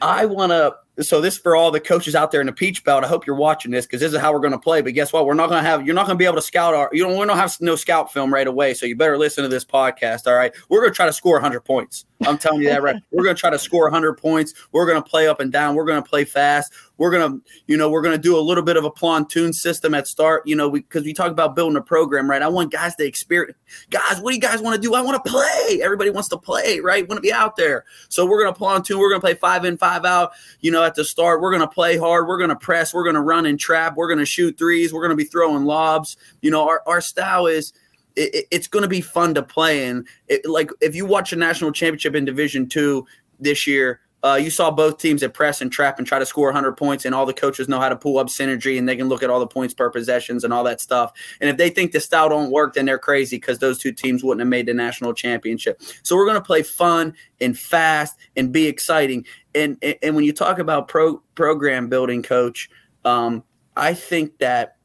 I 0.00 0.26
want 0.26 0.52
to. 0.52 0.76
So 1.02 1.20
this 1.20 1.36
for 1.36 1.56
all 1.56 1.72
the 1.72 1.80
coaches 1.80 2.14
out 2.14 2.30
there 2.30 2.40
in 2.40 2.46
the 2.46 2.52
Peach 2.52 2.84
Belt. 2.84 3.02
I 3.02 3.08
hope 3.08 3.26
you're 3.26 3.34
watching 3.34 3.72
this 3.72 3.84
because 3.84 4.00
this 4.00 4.12
is 4.12 4.20
how 4.20 4.32
we're 4.32 4.38
going 4.38 4.52
to 4.52 4.58
play. 4.58 4.80
But 4.80 4.94
guess 4.94 5.12
what? 5.12 5.26
We're 5.26 5.34
not 5.34 5.48
going 5.48 5.62
to 5.62 5.68
have. 5.68 5.84
You're 5.84 5.94
not 5.94 6.06
going 6.06 6.16
to 6.16 6.22
be 6.22 6.24
able 6.24 6.36
to 6.36 6.42
scout 6.42 6.72
our. 6.72 6.88
You 6.92 7.02
don't. 7.02 7.18
We 7.18 7.26
don't 7.26 7.36
have 7.36 7.56
no 7.60 7.74
scout 7.74 8.12
film 8.12 8.32
right 8.32 8.46
away. 8.46 8.74
So 8.74 8.86
you 8.86 8.94
better 8.94 9.18
listen 9.18 9.42
to 9.42 9.48
this 9.48 9.64
podcast. 9.64 10.28
All 10.28 10.34
right. 10.34 10.54
We're 10.68 10.80
going 10.80 10.92
to 10.92 10.96
try 10.96 11.06
to 11.06 11.12
score 11.12 11.34
100 11.34 11.62
points. 11.62 12.06
I'm 12.26 12.38
telling 12.38 12.62
you 12.62 12.68
that 12.68 12.82
right. 12.82 12.96
We're 13.10 13.24
going 13.24 13.36
to 13.36 13.40
try 13.40 13.50
to 13.50 13.58
score 13.58 13.84
100 13.84 14.14
points. 14.14 14.54
We're 14.72 14.86
going 14.86 15.02
to 15.02 15.08
play 15.08 15.26
up 15.26 15.40
and 15.40 15.52
down. 15.52 15.74
We're 15.74 15.84
going 15.84 16.02
to 16.02 16.08
play 16.08 16.24
fast. 16.24 16.72
We're 16.96 17.10
going 17.10 17.32
to, 17.32 17.50
you 17.66 17.76
know, 17.76 17.90
we're 17.90 18.02
going 18.02 18.16
to 18.16 18.22
do 18.22 18.38
a 18.38 18.40
little 18.40 18.62
bit 18.62 18.76
of 18.76 18.84
a 18.84 18.90
platoon 18.90 19.52
system 19.52 19.94
at 19.94 20.06
start. 20.06 20.46
You 20.46 20.56
know, 20.56 20.70
because 20.70 21.02
we, 21.02 21.10
we 21.10 21.14
talk 21.14 21.30
about 21.30 21.56
building 21.56 21.76
a 21.76 21.82
program, 21.82 22.30
right? 22.30 22.40
I 22.40 22.48
want 22.48 22.70
guys 22.72 22.94
to 22.96 23.04
experience. 23.04 23.58
Guys, 23.90 24.20
what 24.20 24.30
do 24.30 24.36
you 24.36 24.40
guys 24.40 24.60
want 24.60 24.76
to 24.76 24.80
do? 24.80 24.94
I 24.94 25.00
want 25.00 25.22
to 25.22 25.30
play. 25.30 25.80
Everybody 25.82 26.10
wants 26.10 26.28
to 26.28 26.38
play, 26.38 26.80
right? 26.80 27.06
Want 27.08 27.18
to 27.18 27.22
be 27.22 27.32
out 27.32 27.56
there. 27.56 27.84
So 28.08 28.24
we're 28.24 28.42
going 28.42 28.54
to 28.54 28.58
platoon. 28.58 28.98
We're 28.98 29.10
going 29.10 29.20
to 29.20 29.26
play 29.26 29.34
five 29.34 29.64
in, 29.64 29.76
five 29.84 30.04
out. 30.04 30.32
You 30.60 30.70
know, 30.70 30.82
at 30.82 30.94
the 30.94 31.04
start, 31.04 31.40
we're 31.40 31.50
going 31.50 31.60
to 31.60 31.68
play 31.68 31.96
hard. 31.96 32.26
We're 32.26 32.38
going 32.38 32.50
to 32.50 32.56
press. 32.56 32.94
We're 32.94 33.04
going 33.04 33.16
to 33.16 33.20
run 33.20 33.46
and 33.46 33.58
trap. 33.58 33.96
We're 33.96 34.08
going 34.08 34.18
to 34.18 34.26
shoot 34.26 34.56
threes. 34.58 34.92
We're 34.92 35.02
going 35.02 35.10
to 35.10 35.16
be 35.16 35.24
throwing 35.24 35.64
lobs. 35.64 36.16
You 36.40 36.50
know, 36.50 36.68
our, 36.68 36.82
our 36.86 37.00
style 37.00 37.46
is 37.46 37.72
it, 38.16 38.46
it's 38.50 38.66
going 38.66 38.82
to 38.82 38.88
be 38.88 39.00
fun 39.00 39.34
to 39.34 39.42
play 39.42 39.86
and 39.86 40.06
it, 40.28 40.46
like 40.46 40.70
if 40.80 40.94
you 40.94 41.06
watch 41.06 41.32
a 41.32 41.36
national 41.36 41.72
championship 41.72 42.14
in 42.14 42.24
division 42.24 42.68
two 42.68 43.06
this 43.40 43.66
year 43.66 44.00
uh, 44.22 44.36
you 44.36 44.48
saw 44.48 44.70
both 44.70 44.96
teams 44.96 45.20
that 45.20 45.34
press 45.34 45.60
and 45.60 45.70
trap 45.70 45.98
and 45.98 46.06
try 46.06 46.18
to 46.18 46.24
score 46.24 46.46
100 46.46 46.72
points 46.78 47.04
and 47.04 47.14
all 47.14 47.26
the 47.26 47.34
coaches 47.34 47.68
know 47.68 47.78
how 47.78 47.90
to 47.90 47.96
pull 47.96 48.16
up 48.16 48.28
synergy 48.28 48.78
and 48.78 48.88
they 48.88 48.96
can 48.96 49.06
look 49.06 49.22
at 49.22 49.28
all 49.28 49.38
the 49.38 49.46
points 49.46 49.74
per 49.74 49.90
possessions 49.90 50.44
and 50.44 50.52
all 50.52 50.64
that 50.64 50.80
stuff 50.80 51.12
and 51.40 51.50
if 51.50 51.56
they 51.56 51.68
think 51.68 51.92
the 51.92 52.00
style 52.00 52.28
don't 52.28 52.50
work 52.50 52.74
then 52.74 52.86
they're 52.86 52.98
crazy 52.98 53.36
because 53.36 53.58
those 53.58 53.78
two 53.78 53.92
teams 53.92 54.24
wouldn't 54.24 54.40
have 54.40 54.48
made 54.48 54.66
the 54.66 54.74
national 54.74 55.12
championship 55.12 55.80
so 56.02 56.16
we're 56.16 56.26
going 56.26 56.36
to 56.36 56.40
play 56.40 56.62
fun 56.62 57.14
and 57.40 57.58
fast 57.58 58.16
and 58.36 58.52
be 58.52 58.66
exciting 58.66 59.24
and 59.54 59.76
and, 60.02 60.14
when 60.16 60.24
you 60.24 60.32
talk 60.32 60.58
about 60.58 60.88
pro 60.88 61.18
program 61.34 61.88
building 61.88 62.22
coach 62.22 62.68
um, 63.04 63.42
i 63.76 63.92
think 63.94 64.36
that 64.38 64.76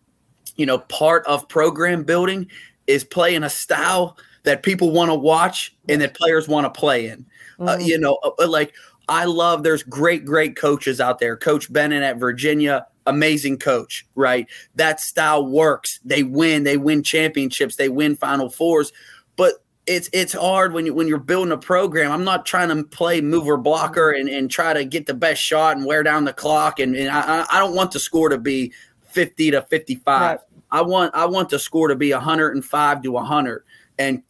you 0.55 0.65
know 0.65 0.79
part 0.79 1.25
of 1.25 1.47
program 1.47 2.03
building 2.03 2.47
is 2.88 3.03
playing 3.03 3.43
a 3.43 3.49
style 3.49 4.17
that 4.43 4.63
people 4.63 4.91
want 4.91 5.10
to 5.10 5.15
watch 5.15 5.75
and 5.88 6.01
that 6.01 6.15
players 6.15 6.47
want 6.47 6.65
to 6.65 6.79
play 6.79 7.08
in. 7.08 7.25
Uh, 7.60 7.75
Mhm. 7.77 7.86
you 7.86 7.99
know, 7.99 8.17
uh, 8.23 8.47
like 8.47 8.73
I 9.08 9.25
love. 9.25 9.63
There's 9.63 9.84
great, 9.84 10.23
great 10.25 10.55
coaches 10.55 10.99
out 11.01 11.19
there. 11.19 11.36
Coach 11.36 11.71
Bennett 11.71 12.03
at 12.03 12.17
Virginia, 12.17 12.88
amazing 13.05 13.58
coach, 13.58 14.08
right? 14.15 14.47
That 14.75 14.99
style 15.01 15.45
works. 15.45 15.99
They 16.05 16.23
win. 16.23 16.63
They 16.63 16.77
win 16.77 17.03
championships. 17.03 17.75
They 17.75 17.89
win 17.89 18.15
Final 18.15 18.49
Fours. 18.49 18.91
But 19.36 19.55
it's 19.89 20.08
it's 20.13 20.34
hard 20.34 20.71
when 20.71 20.86
you 20.86 20.93
when 20.93 21.08
you're 21.08 21.17
building 21.17 21.52
a 21.52 21.58
program. 21.58 22.12
I'm 22.12 22.23
not 22.23 22.45
trying 22.45 22.69
to 22.69 22.84
play 22.84 23.21
mover 23.21 23.58
blocker 23.58 24.12
and, 24.12 24.30
and 24.30 24.49
try 24.49 24.71
to 24.71 24.86
get 24.86 25.08
the 25.08 25.15
best 25.15 25.41
shot 25.41 25.75
and 25.75 25.86
wear 25.86 26.04
down 26.04 26.25
the 26.25 26.34
clock. 26.34 26.80
And, 26.80 26.95
and 26.95 27.10
I, 27.10 27.45
I 27.52 27.60
don't 27.60 27.75
want 27.75 27.91
the 27.91 27.99
score 27.99 28.30
to 28.30 28.38
be 28.38 28.71
50 29.06 29.52
to 29.52 29.63
55. 29.63 30.21
Right. 30.21 30.39
I 30.71 30.84
want 30.84 31.15
I 31.15 31.25
want 31.25 31.49
the 31.49 31.58
score 31.58 31.88
to 31.88 31.95
be 31.95 32.13
105 32.13 33.02
to 33.02 33.12
100 33.12 33.63
and 33.97 34.21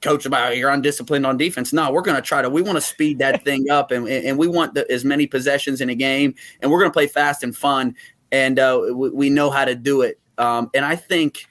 coach 0.00 0.24
about 0.24 0.56
you're 0.56 0.70
undisciplined 0.70 1.26
on 1.26 1.36
defense. 1.36 1.72
No, 1.72 1.90
we're 1.90 2.02
going 2.02 2.16
to 2.16 2.22
try 2.22 2.40
to. 2.40 2.48
We 2.48 2.62
want 2.62 2.76
to 2.76 2.82
speed 2.82 3.18
that 3.18 3.44
thing 3.44 3.70
up, 3.70 3.90
and 3.90 4.08
and 4.08 4.38
we 4.38 4.46
want 4.46 4.74
the, 4.74 4.88
as 4.90 5.04
many 5.04 5.26
possessions 5.26 5.80
in 5.80 5.90
a 5.90 5.96
game, 5.96 6.36
and 6.60 6.70
we're 6.70 6.78
going 6.78 6.90
to 6.90 6.94
play 6.94 7.08
fast 7.08 7.42
and 7.42 7.56
fun, 7.56 7.96
and 8.30 8.60
uh, 8.60 8.80
we, 8.94 9.10
we, 9.10 9.30
know 9.30 9.50
how 9.50 9.64
to 9.64 9.74
do 9.74 10.02
it. 10.02 10.20
Um, 10.38 10.70
and 10.74 10.84
I 10.84 10.94
think, 10.94 11.48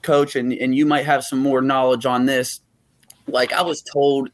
coach, 0.00 0.34
and 0.34 0.50
and 0.54 0.74
you 0.74 0.86
might 0.86 1.04
have 1.04 1.24
some 1.24 1.40
more 1.40 1.60
knowledge 1.60 2.06
on 2.06 2.24
this. 2.24 2.60
Like 3.28 3.52
I 3.52 3.62
was 3.62 3.82
told 3.82 4.30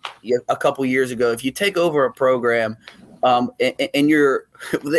a 0.48 0.56
couple 0.56 0.84
years 0.84 1.10
ago, 1.10 1.32
if 1.32 1.44
you 1.44 1.50
take 1.50 1.76
over 1.76 2.04
a 2.04 2.12
program 2.12 2.76
um, 3.22 3.50
and, 3.60 3.74
and, 3.94 4.10
you're, 4.10 4.46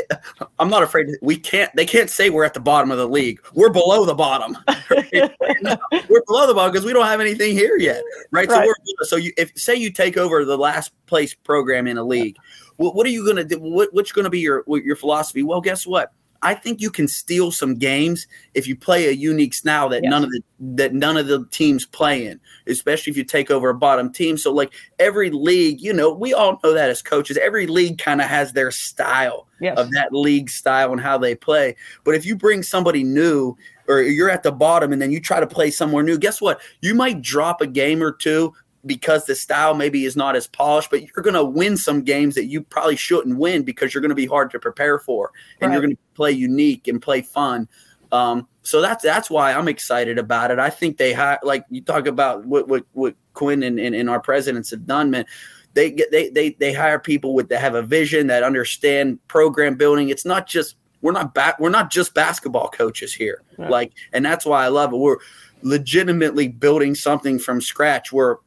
I'm 0.59 0.69
not 0.69 0.81
afraid. 0.81 1.07
We 1.21 1.35
can't. 1.35 1.73
They 1.75 1.85
can't 1.85 2.09
say 2.09 2.29
we're 2.29 2.45
at 2.45 2.53
the 2.53 2.59
bottom 2.61 2.89
of 2.89 2.97
the 2.97 3.07
league. 3.07 3.41
We're 3.53 3.69
below 3.69 4.05
the 4.05 4.15
bottom. 4.15 4.57
we're 5.09 6.23
below 6.25 6.47
the 6.47 6.53
bottom 6.53 6.71
because 6.71 6.85
we 6.85 6.93
don't 6.93 7.05
have 7.05 7.19
anything 7.19 7.51
here 7.51 7.77
yet, 7.77 8.01
right? 8.31 8.47
right. 8.47 8.49
So 8.49 8.65
we're 8.65 9.05
so 9.05 9.15
you 9.17 9.33
if 9.37 9.51
say 9.57 9.75
you 9.75 9.91
take 9.91 10.15
over 10.15 10.45
the 10.45 10.57
last 10.57 10.93
place 11.05 11.33
program 11.33 11.85
in 11.85 11.97
a 11.97 12.03
league, 12.03 12.37
what, 12.77 12.95
what 12.95 13.05
are 13.05 13.09
you 13.09 13.25
going 13.25 13.35
to 13.35 13.43
do? 13.43 13.59
What, 13.59 13.93
what's 13.93 14.13
going 14.13 14.23
to 14.23 14.29
be 14.29 14.39
your 14.39 14.63
your 14.67 14.95
philosophy? 14.95 15.43
Well, 15.43 15.59
guess 15.59 15.85
what? 15.85 16.13
I 16.43 16.53
think 16.53 16.81
you 16.81 16.91
can 16.91 17.07
steal 17.07 17.51
some 17.51 17.75
games 17.75 18.27
if 18.53 18.67
you 18.67 18.75
play 18.75 19.07
a 19.07 19.11
unique 19.11 19.53
style 19.53 19.89
that 19.89 20.03
yes. 20.03 20.11
none 20.11 20.23
of 20.23 20.29
the 20.29 20.41
that 20.75 20.93
none 20.93 21.17
of 21.17 21.27
the 21.27 21.45
teams 21.51 21.85
play 21.85 22.27
in, 22.27 22.39
especially 22.67 23.11
if 23.11 23.17
you 23.17 23.23
take 23.23 23.49
over 23.49 23.69
a 23.69 23.73
bottom 23.73 24.11
team. 24.11 24.37
So 24.37 24.51
like 24.51 24.73
every 24.99 25.31
league, 25.31 25.81
you 25.81 25.93
know, 25.93 26.13
we 26.13 26.33
all 26.33 26.59
know 26.63 26.73
that 26.73 26.89
as 26.89 27.01
coaches, 27.01 27.37
every 27.37 27.65
league 27.67 27.97
kind 27.97 28.21
of 28.21 28.27
has 28.27 28.53
their 28.53 28.71
style 28.71 29.47
yes. 29.59 29.77
of 29.77 29.89
that 29.91 30.09
league 30.11 30.49
style 30.49 30.91
and 30.91 31.01
how 31.01 31.17
they 31.17 31.33
play. 31.33 31.75
But 32.03 32.15
if 32.15 32.25
you 32.25 32.35
bring 32.35 32.61
somebody 32.61 33.03
new 33.03 33.55
or 33.87 34.01
you're 34.01 34.29
at 34.29 34.43
the 34.43 34.51
bottom 34.51 34.93
and 34.93 35.01
then 35.01 35.11
you 35.11 35.19
try 35.19 35.39
to 35.39 35.47
play 35.47 35.71
somewhere 35.71 36.03
new, 36.03 36.17
guess 36.17 36.41
what? 36.41 36.61
You 36.81 36.93
might 36.93 37.21
drop 37.21 37.61
a 37.61 37.67
game 37.67 38.03
or 38.03 38.11
two, 38.11 38.53
because 38.85 39.25
the 39.25 39.35
style 39.35 39.73
maybe 39.73 40.05
is 40.05 40.15
not 40.15 40.35
as 40.35 40.47
polished, 40.47 40.89
but 40.89 41.01
you're 41.01 41.23
going 41.23 41.33
to 41.33 41.43
win 41.43 41.77
some 41.77 42.01
games 42.01 42.35
that 42.35 42.45
you 42.45 42.61
probably 42.61 42.95
shouldn't 42.95 43.37
win 43.37 43.63
because 43.63 43.93
you're 43.93 44.01
going 44.01 44.09
to 44.09 44.15
be 44.15 44.25
hard 44.25 44.51
to 44.51 44.59
prepare 44.59 44.99
for, 44.99 45.31
and 45.61 45.69
right. 45.69 45.75
you're 45.75 45.81
going 45.81 45.95
to 45.95 46.01
play 46.15 46.31
unique 46.31 46.87
and 46.87 47.01
play 47.01 47.21
fun. 47.21 47.67
Um, 48.11 48.47
so 48.61 48.81
that's 48.81 49.03
that's 49.03 49.29
why 49.29 49.53
I'm 49.53 49.67
excited 49.67 50.17
about 50.17 50.51
it. 50.51 50.59
I 50.59 50.69
think 50.69 50.97
they 50.97 51.13
have, 51.13 51.39
like 51.43 51.65
you 51.69 51.81
talk 51.81 52.07
about 52.07 52.45
what 52.45 52.67
what, 52.67 52.85
what 52.93 53.15
Quinn 53.33 53.63
and, 53.63 53.79
and, 53.79 53.95
and 53.95 54.09
our 54.09 54.19
presidents 54.19 54.69
have 54.71 54.85
done, 54.85 55.11
man. 55.11 55.25
They 55.73 55.91
get 55.91 56.11
they 56.11 56.29
they 56.29 56.51
they 56.51 56.73
hire 56.73 56.99
people 56.99 57.33
with 57.33 57.49
that 57.49 57.59
have 57.59 57.75
a 57.75 57.81
vision 57.81 58.27
that 58.27 58.43
understand 58.43 59.25
program 59.27 59.75
building. 59.75 60.09
It's 60.09 60.25
not 60.25 60.47
just 60.47 60.75
we're 61.01 61.11
not 61.11 61.33
back 61.33 61.59
we're 61.59 61.69
not 61.69 61.89
just 61.89 62.13
basketball 62.13 62.69
coaches 62.69 63.13
here. 63.13 63.41
Right. 63.57 63.69
Like, 63.69 63.93
and 64.13 64.23
that's 64.23 64.45
why 64.45 64.63
I 64.63 64.67
love 64.67 64.93
it. 64.93 64.97
We're 64.97 65.17
legitimately 65.63 66.49
building 66.49 66.93
something 66.93 67.39
from 67.39 67.61
scratch. 67.61 68.11
We're 68.11 68.37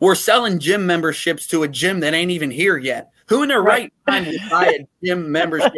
we're 0.00 0.14
selling 0.14 0.58
gym 0.58 0.86
memberships 0.86 1.46
to 1.48 1.62
a 1.62 1.68
gym 1.68 2.00
that 2.00 2.14
ain't 2.14 2.30
even 2.30 2.50
here 2.50 2.76
yet. 2.76 3.10
Who 3.26 3.42
in 3.42 3.48
their 3.48 3.62
right, 3.62 3.92
right 4.06 4.22
mind 4.22 4.26
would 4.26 4.50
buy 4.50 4.66
a 4.66 4.86
gym 5.04 5.32
membership 5.32 5.72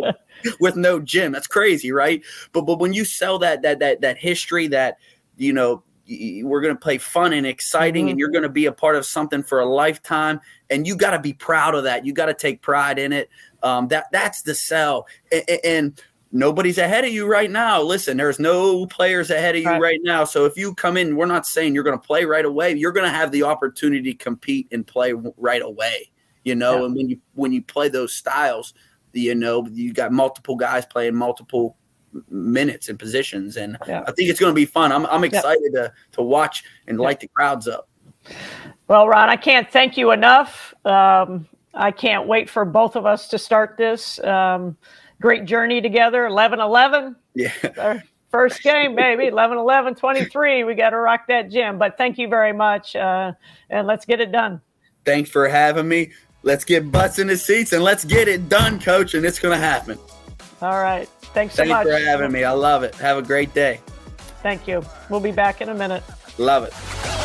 with 0.59 0.77
no 0.77 0.99
gym? 0.99 1.33
That's 1.33 1.47
crazy, 1.47 1.92
right? 1.92 2.23
But 2.53 2.62
but 2.62 2.79
when 2.79 2.92
you 2.92 3.05
sell 3.05 3.38
that 3.40 3.62
that 3.62 3.79
that 3.79 4.01
that 4.01 4.19
history 4.19 4.66
that 4.69 4.99
you 5.37 5.53
know 5.53 5.83
we're 6.09 6.61
going 6.61 6.75
to 6.75 6.81
play 6.81 6.99
fun 6.99 7.33
and 7.33 7.47
exciting 7.47 8.05
mm-hmm. 8.05 8.11
and 8.11 8.19
you're 8.19 8.31
going 8.31 8.42
to 8.42 8.49
be 8.49 8.66
a 8.66 8.73
part 8.73 8.95
of 8.95 9.05
something 9.05 9.42
for 9.42 9.59
a 9.59 9.66
lifetime 9.66 10.40
and 10.71 10.87
you 10.87 10.97
got 10.97 11.11
to 11.11 11.19
be 11.19 11.33
proud 11.33 11.75
of 11.75 11.83
that 11.83 12.07
you 12.07 12.12
got 12.12 12.27
to 12.27 12.35
take 12.35 12.62
pride 12.62 12.97
in 12.99 13.12
it 13.12 13.29
um, 13.64 13.88
that 13.88 14.07
that's 14.12 14.42
the 14.42 14.55
sell 14.55 15.07
and, 15.33 15.61
and 15.64 16.03
nobody's 16.37 16.79
ahead 16.79 17.05
of 17.05 17.11
you 17.11 17.27
right 17.27 17.51
now. 17.51 17.83
Listen, 17.83 18.16
there's 18.16 18.38
no 18.38 18.87
players 18.87 19.31
ahead 19.31 19.57
of 19.57 19.62
you 19.62 19.68
right. 19.68 19.81
right, 19.81 20.01
now. 20.03 20.25
So 20.25 20.44
if 20.44 20.57
you 20.57 20.75
come 20.75 20.96
in, 20.96 21.16
we're 21.16 21.27
not 21.27 21.46
saying 21.46 21.75
you're 21.75 21.85
going 21.85 21.99
to 21.99 22.07
play 22.07 22.25
right 22.25 22.44
away. 22.44 22.75
You're 22.75 22.92
going 22.92 23.07
to 23.07 23.16
have 23.16 23.33
the 23.33 23.42
opportunity 23.42 24.12
to 24.12 24.18
compete 24.18 24.68
and 24.70 24.87
play 24.87 25.12
right 25.37 25.62
away. 25.62 26.11
You 26.44 26.55
know, 26.55 26.79
yeah. 26.79 26.85
and 26.85 26.94
when 26.94 27.09
you 27.09 27.18
when 27.35 27.53
you 27.53 27.62
play 27.62 27.88
those 27.88 28.14
styles, 28.14 28.75
you 29.12 29.35
know, 29.35 29.66
you 29.72 29.92
got 29.92 30.12
multiple 30.12 30.55
guys 30.55 30.87
playing 30.87 31.16
multiple 31.16 31.77
minutes 32.31 32.88
and 32.88 32.99
positions, 32.99 33.57
and 33.57 33.77
yeah. 33.87 34.05
I 34.07 34.12
think 34.12 34.31
it's 34.31 34.38
going 34.38 34.53
to 34.53 34.55
be 34.55 34.66
fun. 34.66 34.92
I'm 34.92 35.07
I'm 35.07 35.25
excited 35.25 35.70
yeah. 35.72 35.83
to 35.83 35.92
to 36.12 36.22
watch 36.22 36.62
and 36.87 37.01
light 37.01 37.18
the 37.18 37.29
crowds 37.29 37.66
up. 37.66 37.88
Well, 38.87 39.09
Ron, 39.09 39.29
I 39.29 39.37
can't 39.37 39.70
thank 39.70 39.96
you 39.96 40.12
enough. 40.12 40.72
Um, 40.85 41.49
I 41.75 41.90
can't 41.90 42.27
wait 42.27 42.49
for 42.49 42.64
both 42.64 42.96
of 42.96 43.07
us 43.07 43.29
to 43.29 43.38
start 43.38 43.77
this. 43.77 44.18
Um, 44.20 44.77
great 45.21 45.45
journey 45.45 45.81
together. 45.81 46.27
11 46.27 46.61
11. 46.61 47.17
Yeah. 47.35 47.53
Our 47.79 48.03
first 48.31 48.63
game, 48.63 48.95
baby. 48.95 49.27
11 49.27 49.59
11 49.59 49.95
23. 49.95 50.65
We 50.65 50.75
got 50.75 50.91
to 50.91 50.97
rock 50.99 51.27
that 51.29 51.51
gym. 51.51 51.79
But 51.79 51.97
thank 51.97 52.19
you 52.19 52.29
very 52.29 52.53
much. 52.53 52.97
Uh, 52.97 53.33
and 53.71 53.87
let's 53.87 54.05
get 54.05 54.21
it 54.21 54.33
done. 54.33 54.61
Thanks 55.05 55.31
for 55.31 55.49
having 55.49 55.89
me. 55.89 56.13
Let's 56.43 56.65
get 56.65 56.91
butts 56.93 57.19
in 57.19 57.27
the 57.27 57.37
seats 57.37 57.73
and 57.73 57.83
let's 57.83 58.05
get 58.05 58.29
it 58.29 58.49
done, 58.49 58.81
coach. 58.81 59.15
And 59.15 59.25
it's 59.25 59.39
going 59.39 59.59
to 59.59 59.65
happen. 59.65 59.99
All 60.63 60.81
right. 60.81 61.09
Thanks 61.35 61.55
so 61.55 61.65
Thanks 61.65 61.71
much. 61.71 61.87
for 61.87 61.99
having 62.05 62.33
me. 62.33 62.45
I 62.45 62.53
love 62.53 62.83
it. 62.83 62.95
Have 62.97 63.19
a 63.19 63.23
great 63.23 63.53
day. 63.53 63.81
Thank 64.43 64.69
you. 64.69 64.85
We'll 65.11 65.21
be 65.21 65.33
back 65.33 65.61
in 65.61 65.69
a 65.69 65.75
minute. 65.75 66.03
Love 66.39 66.65
it. 66.65 67.16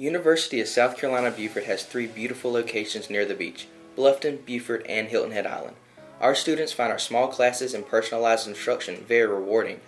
University 0.00 0.62
of 0.62 0.68
South 0.68 0.96
Carolina 0.96 1.30
Beaufort 1.30 1.64
has 1.64 1.84
three 1.84 2.06
beautiful 2.06 2.50
locations 2.50 3.10
near 3.10 3.26
the 3.26 3.34
beach 3.34 3.68
Bluffton, 3.98 4.42
Beaufort, 4.46 4.86
and 4.88 5.08
Hilton 5.08 5.32
Head 5.32 5.46
Island. 5.46 5.76
Our 6.22 6.34
students 6.34 6.72
find 6.72 6.90
our 6.90 6.98
small 6.98 7.28
classes 7.28 7.74
and 7.74 7.86
personalized 7.86 8.48
instruction 8.48 9.04
very 9.06 9.26
rewarding. 9.26 9.80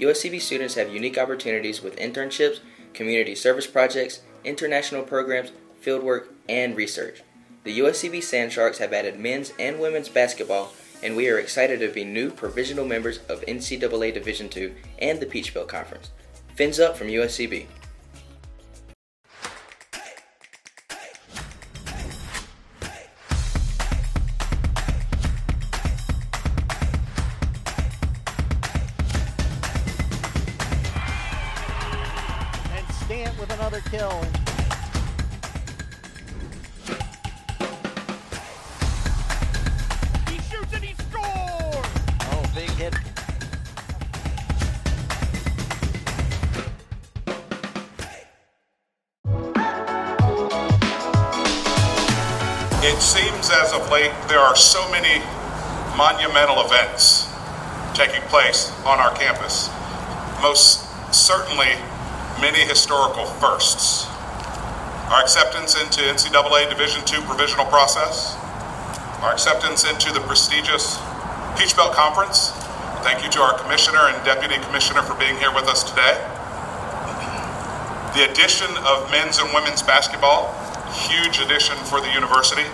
USCB 0.00 0.40
students 0.40 0.74
have 0.74 0.92
unique 0.92 1.16
opportunities 1.16 1.80
with 1.80 1.94
internships, 1.96 2.58
community 2.92 3.36
service 3.36 3.68
projects, 3.68 4.22
international 4.44 5.04
programs, 5.04 5.52
fieldwork, 5.80 6.26
and 6.48 6.76
research. 6.76 7.22
The 7.62 7.78
USCB 7.78 8.20
Sand 8.20 8.50
Sharks 8.50 8.78
have 8.78 8.92
added 8.92 9.20
men's 9.20 9.52
and 9.60 9.78
women's 9.78 10.08
basketball, 10.08 10.72
and 11.04 11.14
we 11.14 11.28
are 11.28 11.38
excited 11.38 11.78
to 11.80 11.88
be 11.88 12.02
new 12.02 12.30
provisional 12.30 12.84
members 12.84 13.18
of 13.28 13.42
NCAA 13.42 14.12
Division 14.12 14.50
II 14.56 14.72
and 14.98 15.20
the 15.20 15.26
Peach 15.26 15.54
Belt 15.54 15.68
Conference. 15.68 16.10
Fins 16.56 16.80
up 16.80 16.96
from 16.96 17.06
USCB. 17.06 17.66
So 54.72 54.90
many 54.90 55.20
monumental 56.00 56.64
events 56.64 57.28
taking 57.92 58.22
place 58.32 58.72
on 58.88 58.96
our 58.96 59.12
campus. 59.12 59.68
Most 60.40 60.88
certainly 61.12 61.76
many 62.40 62.64
historical 62.64 63.26
firsts. 63.36 64.08
Our 65.12 65.20
acceptance 65.20 65.76
into 65.76 66.00
NCAA 66.00 66.70
Division 66.70 67.04
II 67.04 67.20
provisional 67.28 67.66
process, 67.66 68.34
our 69.20 69.36
acceptance 69.36 69.84
into 69.84 70.10
the 70.10 70.20
prestigious 70.20 70.96
Peach 71.60 71.76
Belt 71.76 71.92
Conference. 71.92 72.56
Thank 73.04 73.22
you 73.22 73.28
to 73.28 73.40
our 73.42 73.58
commissioner 73.60 74.08
and 74.08 74.16
deputy 74.24 74.56
commissioner 74.64 75.02
for 75.02 75.12
being 75.20 75.36
here 75.36 75.52
with 75.52 75.68
us 75.68 75.84
today. 75.84 76.16
The 78.16 78.24
addition 78.24 78.72
of 78.88 79.10
men's 79.10 79.36
and 79.36 79.52
women's 79.52 79.82
basketball, 79.82 80.48
huge 81.12 81.40
addition 81.44 81.76
for 81.84 82.00
the 82.00 82.08
university. 82.08 82.64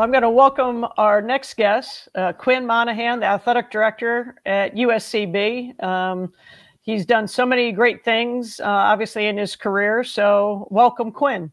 Well, 0.00 0.06
I'm 0.06 0.12
going 0.12 0.22
to 0.22 0.30
welcome 0.30 0.86
our 0.96 1.20
next 1.20 1.58
guest, 1.58 2.08
uh, 2.14 2.32
Quinn 2.32 2.66
Monahan, 2.66 3.20
the 3.20 3.26
athletic 3.26 3.70
director 3.70 4.36
at 4.46 4.74
USCB. 4.74 5.78
Um, 5.84 6.32
he's 6.80 7.04
done 7.04 7.28
so 7.28 7.44
many 7.44 7.70
great 7.70 8.02
things, 8.02 8.60
uh, 8.60 8.64
obviously, 8.64 9.26
in 9.26 9.36
his 9.36 9.56
career. 9.56 10.02
So, 10.02 10.66
welcome, 10.70 11.12
Quinn. 11.12 11.52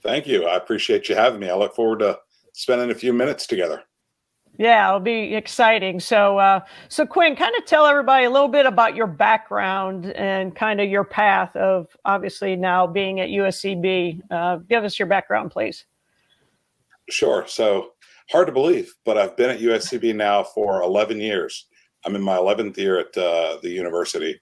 Thank 0.00 0.28
you. 0.28 0.46
I 0.46 0.54
appreciate 0.54 1.08
you 1.08 1.16
having 1.16 1.40
me. 1.40 1.50
I 1.50 1.56
look 1.56 1.74
forward 1.74 1.98
to 1.98 2.20
spending 2.52 2.92
a 2.92 2.94
few 2.94 3.12
minutes 3.12 3.48
together. 3.48 3.82
Yeah, 4.56 4.86
it'll 4.86 5.00
be 5.00 5.34
exciting. 5.34 5.98
So, 5.98 6.38
uh, 6.38 6.60
so 6.88 7.04
Quinn, 7.04 7.34
kind 7.34 7.56
of 7.58 7.66
tell 7.66 7.84
everybody 7.84 8.26
a 8.26 8.30
little 8.30 8.46
bit 8.46 8.64
about 8.64 8.94
your 8.94 9.08
background 9.08 10.06
and 10.12 10.54
kind 10.54 10.80
of 10.80 10.88
your 10.88 11.02
path 11.02 11.56
of 11.56 11.88
obviously 12.04 12.54
now 12.54 12.86
being 12.86 13.18
at 13.18 13.28
USCB. 13.28 14.20
Uh, 14.30 14.58
give 14.68 14.84
us 14.84 15.00
your 15.00 15.08
background, 15.08 15.50
please. 15.50 15.84
Sure. 17.10 17.44
So, 17.46 17.90
hard 18.30 18.46
to 18.46 18.52
believe, 18.52 18.92
but 19.04 19.18
I've 19.18 19.36
been 19.36 19.50
at 19.50 19.60
USCB 19.60 20.14
now 20.14 20.42
for 20.42 20.82
11 20.82 21.20
years. 21.20 21.66
I'm 22.04 22.16
in 22.16 22.22
my 22.22 22.36
11th 22.36 22.76
year 22.76 22.98
at 22.98 23.16
uh, 23.16 23.58
the 23.62 23.70
university. 23.70 24.40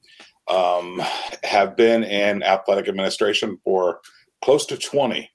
Um, 0.49 1.01
have 1.45 1.77
been 1.77 2.03
in 2.03 2.43
athletic 2.43 2.89
administration 2.89 3.59
for 3.65 4.01
close 4.43 4.67
to 4.67 4.77
20. 4.77 5.31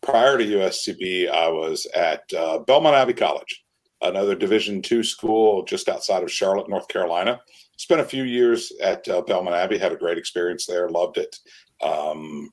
Prior 0.00 0.38
to 0.38 0.44
USCB, 0.44 1.30
I 1.30 1.48
was 1.48 1.86
at 1.94 2.22
uh, 2.36 2.58
Belmont 2.60 2.96
Abbey 2.96 3.14
College, 3.14 3.64
another 4.00 4.34
Division 4.34 4.80
two 4.80 5.02
school 5.02 5.64
just 5.64 5.88
outside 5.88 6.22
of 6.22 6.32
Charlotte, 6.32 6.68
North 6.68 6.88
Carolina. 6.88 7.40
Spent 7.76 8.00
a 8.00 8.04
few 8.04 8.24
years 8.24 8.72
at 8.82 9.06
uh, 9.08 9.22
Belmont 9.22 9.56
Abbey, 9.56 9.78
had 9.78 9.92
a 9.92 9.96
great 9.96 10.18
experience 10.18 10.66
there, 10.66 10.88
loved 10.88 11.18
it. 11.18 11.36
Um, 11.82 12.50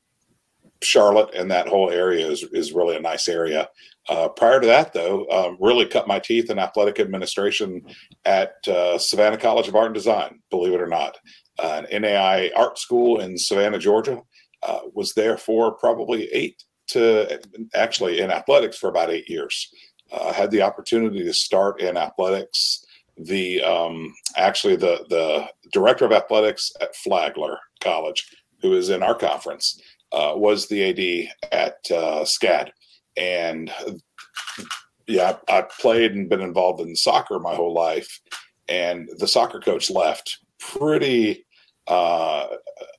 Charlotte 0.83 1.33
and 1.33 1.49
that 1.49 1.67
whole 1.67 1.89
area 1.89 2.27
is, 2.27 2.43
is 2.51 2.73
really 2.73 2.95
a 2.95 3.01
nice 3.01 3.27
area. 3.27 3.69
Uh, 4.07 4.29
prior 4.29 4.59
to 4.59 4.67
that, 4.67 4.93
though, 4.93 5.27
um, 5.29 5.57
really 5.59 5.85
cut 5.85 6.07
my 6.07 6.19
teeth 6.19 6.49
in 6.49 6.59
athletic 6.59 6.99
administration 6.99 7.81
at 8.25 8.55
uh, 8.67 8.97
Savannah 8.97 9.37
College 9.37 9.67
of 9.67 9.75
Art 9.75 9.87
and 9.87 9.95
Design, 9.95 10.39
believe 10.51 10.73
it 10.73 10.81
or 10.81 10.87
not. 10.87 11.17
Uh, 11.57 11.81
an 11.89 12.01
NAI 12.01 12.51
art 12.55 12.77
school 12.77 13.19
in 13.19 13.37
Savannah, 13.37 13.79
Georgia. 13.79 14.21
Uh, 14.61 14.79
was 14.93 15.13
there 15.13 15.37
for 15.37 15.71
probably 15.73 16.25
eight 16.31 16.63
to 16.87 17.39
actually 17.73 18.19
in 18.19 18.31
athletics 18.31 18.77
for 18.77 18.89
about 18.89 19.09
eight 19.09 19.29
years. 19.29 19.69
Uh, 20.11 20.31
had 20.31 20.51
the 20.51 20.61
opportunity 20.61 21.23
to 21.23 21.33
start 21.33 21.81
in 21.81 21.97
athletics. 21.97 22.85
The 23.17 23.61
um, 23.61 24.13
actually 24.37 24.75
the 24.75 25.05
the 25.09 25.47
director 25.71 26.05
of 26.05 26.11
athletics 26.11 26.71
at 26.81 26.95
Flagler 26.95 27.57
College, 27.79 28.27
who 28.61 28.73
is 28.73 28.89
in 28.89 29.03
our 29.03 29.15
conference, 29.15 29.81
was 30.11 30.67
the 30.67 30.89
AD 30.89 31.51
at 31.51 31.83
SCAD, 31.85 32.71
and 33.17 33.71
yeah, 35.07 35.37
I, 35.47 35.61
played 35.61 36.13
and 36.13 36.29
been 36.29 36.41
involved 36.41 36.81
in 36.81 36.95
soccer 36.95 37.39
my 37.39 37.55
whole 37.55 37.73
life, 37.73 38.19
and 38.67 39.09
the 39.17 39.27
soccer 39.27 39.59
coach 39.59 39.89
left 39.89 40.39
pretty 40.59 41.45
uh, 41.87 42.47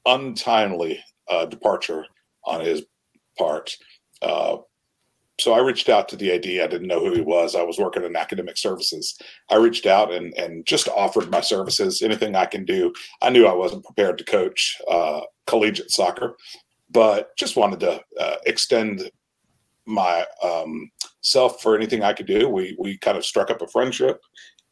untimely 0.04 1.02
uh, 1.28 1.46
departure 1.46 2.06
on 2.44 2.60
his 2.60 2.84
part. 3.36 3.76
Uh, 4.22 4.58
so 5.38 5.52
I 5.52 5.60
reached 5.60 5.88
out 5.88 6.08
to 6.08 6.16
the 6.16 6.32
AD. 6.32 6.46
I 6.46 6.66
didn't 6.66 6.86
know 6.86 7.00
who 7.00 7.12
he 7.12 7.20
was. 7.20 7.54
I 7.54 7.62
was 7.62 7.78
working 7.78 8.04
in 8.04 8.16
academic 8.16 8.56
services. 8.56 9.18
I 9.50 9.56
reached 9.56 9.84
out 9.86 10.12
and 10.12 10.32
and 10.34 10.64
just 10.64 10.88
offered 10.88 11.30
my 11.30 11.40
services, 11.40 12.02
anything 12.02 12.34
I 12.34 12.46
can 12.46 12.64
do. 12.64 12.92
I 13.20 13.30
knew 13.30 13.46
I 13.46 13.54
wasn't 13.54 13.84
prepared 13.84 14.18
to 14.18 14.24
coach 14.24 14.80
uh, 14.90 15.20
collegiate 15.46 15.90
soccer, 15.90 16.36
but 16.90 17.36
just 17.36 17.56
wanted 17.56 17.80
to 17.80 18.00
uh, 18.18 18.36
extend 18.46 19.10
my 19.86 20.24
um, 20.42 20.90
self 21.20 21.62
for 21.62 21.76
anything 21.76 22.02
I 22.02 22.12
could 22.12 22.26
do. 22.26 22.48
We 22.48 22.76
we 22.78 22.98
kind 22.98 23.16
of 23.16 23.24
struck 23.24 23.50
up 23.50 23.62
a 23.62 23.68
friendship, 23.68 24.20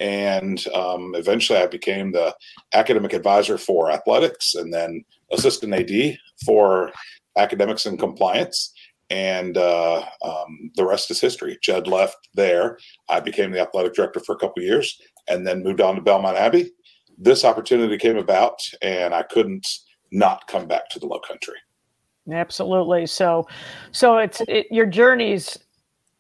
and 0.01 0.65
um, 0.75 1.15
eventually 1.15 1.59
I 1.59 1.67
became 1.67 2.13
the 2.13 2.35
academic 2.73 3.13
advisor 3.13 3.59
for 3.59 3.91
athletics, 3.91 4.55
and 4.55 4.73
then 4.73 5.05
assistant 5.33 5.75
AD 5.75 6.19
for 6.45 6.93
academics 7.37 7.87
and 7.87 7.99
compliance. 7.99 8.73
And 9.11 9.57
uh, 9.59 10.05
um, 10.25 10.71
the 10.77 10.87
rest 10.87 11.11
is 11.11 11.21
history. 11.21 11.59
Judd 11.63 11.87
left 11.87 12.17
there. 12.35 12.79
I 13.09 13.21
became 13.21 13.53
the 13.53 13.61
athletic 13.61 13.95
director 13.95 14.21
for 14.21 14.35
a 14.35 14.39
couple 14.39 14.63
years, 14.63 15.01
and 15.29 15.47
then 15.47 15.63
moved 15.63 15.81
on 15.81 15.95
to 15.95 16.01
Belmont 16.01 16.37
Abbey. 16.37 16.71
This 17.17 17.45
opportunity 17.45 17.97
came 17.99 18.17
about, 18.17 18.59
and 18.83 19.15
I 19.15 19.23
couldn't 19.23 19.67
not 20.11 20.47
come 20.49 20.67
back 20.67 20.89
to 20.91 20.99
the 20.99 21.07
Low 21.07 21.21
Country. 21.21 21.57
Absolutely. 22.31 23.07
So, 23.07 23.47
so 23.93 24.19
it's 24.19 24.41
it, 24.49 24.67
your 24.71 24.87
journeys, 24.87 25.59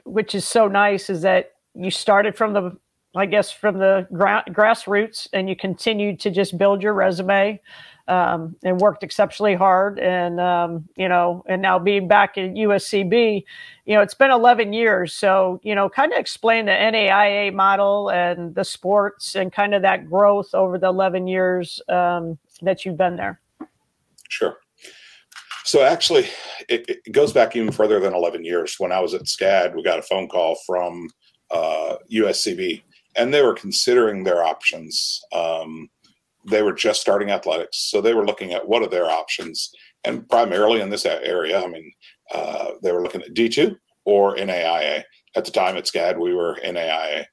which 0.05 0.35
is 0.35 0.45
so 0.45 0.69
nice, 0.69 1.09
is 1.09 1.23
that 1.23 1.53
you 1.75 1.91
started 1.91 2.37
from 2.37 2.53
the, 2.53 2.77
I 3.17 3.27
guess, 3.27 3.51
from 3.51 3.79
the 3.79 4.07
gra- 4.13 4.45
grassroots, 4.49 5.29
and 5.33 5.49
you 5.49 5.57
continued 5.57 6.21
to 6.21 6.31
just 6.31 6.59
build 6.59 6.83
your 6.83 6.93
resume, 6.93 7.61
um, 8.07 8.55
and 8.63 8.81
worked 8.81 9.03
exceptionally 9.03 9.55
hard. 9.55 9.99
And 9.99 10.41
um, 10.41 10.87
you 10.97 11.09
know, 11.09 11.43
and 11.49 11.63
now 11.63 11.79
being 11.79 12.07
back 12.07 12.37
at 12.37 12.51
USCB, 12.51 13.45
you 13.87 13.95
know, 13.95 14.03
it's 14.03 14.15
been 14.15 14.31
11 14.31 14.75
years. 14.75 15.15
So, 15.15 15.59
you 15.63 15.75
know, 15.75 15.89
kind 15.89 16.13
of 16.13 16.19
explain 16.19 16.67
the 16.67 16.73
NAIA 16.73 17.53
model 17.55 18.11
and 18.11 18.55
the 18.55 18.65
sports 18.65 19.35
and 19.37 19.53
kind 19.53 19.75
of 19.75 19.83
that 19.83 20.09
growth 20.09 20.55
over 20.55 20.79
the 20.79 20.89
11 20.89 21.27
years 21.27 21.81
um, 21.89 22.39
that 22.61 22.85
you've 22.85 22.99
been 22.99 23.17
there. 23.17 23.41
Sure. 24.29 24.59
So 25.65 25.83
actually, 25.83 26.27
it, 26.69 26.85
it, 26.89 27.13
goes 27.13 27.33
back 27.33 27.57
even 27.57 27.73
further 27.73 27.99
than 27.99 28.13
11 28.13 28.45
years. 28.45 28.75
When 28.79 28.93
I 28.93 29.01
was 29.01 29.15
at 29.15 29.23
SCAD, 29.23 29.75
we 29.75 29.83
got 29.83 29.99
a 29.99 30.03
phone 30.03 30.29
call 30.29 30.57
from 30.67 31.09
uh, 31.51 31.97
USCB, 32.13 32.83
and 33.17 33.33
they 33.33 33.43
were 33.43 33.55
considering 33.55 34.25
their 34.25 34.45
options. 34.45 35.23
Um, 35.33 35.89
they 36.51 36.63
were 36.63 36.75
just 36.75 37.01
starting 37.01 37.31
athletics, 37.31 37.79
so 37.91 38.03
they 38.03 38.13
were 38.13 38.27
looking 38.27 38.53
at 38.53 38.69
what 38.69 38.83
are 38.83 38.89
their 38.89 39.11
options, 39.11 39.71
and 40.05 40.29
primarily 40.29 40.83
in 40.83 40.91
this 40.91 41.07
area, 41.07 41.65
I 41.65 41.67
mean, 41.67 41.91
uh, 42.35 42.73
they 42.83 42.93
were 42.93 43.03
looking 43.03 43.23
at 43.23 43.33
D2 43.33 43.75
or 44.05 44.37
NAIA. 44.37 45.03
At 45.35 45.47
the 45.47 45.51
time 45.51 45.79
at 45.79 45.87
SCAD, 45.87 46.19
we 46.19 46.35
were 46.35 46.59
NAIA, 46.63 47.25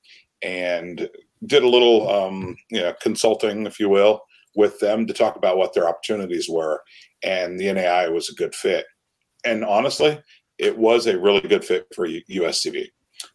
and 0.42 1.10
did 1.46 1.64
a 1.64 1.70
little, 1.70 2.10
um, 2.10 2.56
you 2.70 2.80
know, 2.80 2.94
consulting, 3.02 3.66
if 3.66 3.78
you 3.78 3.90
will, 3.90 4.22
with 4.56 4.80
them 4.80 5.06
to 5.08 5.14
talk 5.14 5.36
about 5.36 5.58
what 5.58 5.74
their 5.74 5.90
opportunities 5.90 6.48
were 6.48 6.82
and 7.24 7.60
the 7.60 7.72
NAI 7.72 8.10
was 8.10 8.30
a 8.30 8.36
good 8.36 8.56
fit. 8.56 8.86
And 9.44 9.64
honestly, 9.66 10.20
it 10.58 10.78
was 10.78 11.08
a 11.08 11.20
really 11.20 11.42
good 11.42 11.66
fit 11.66 11.88
for 11.96 12.08
USCB. 12.08 12.88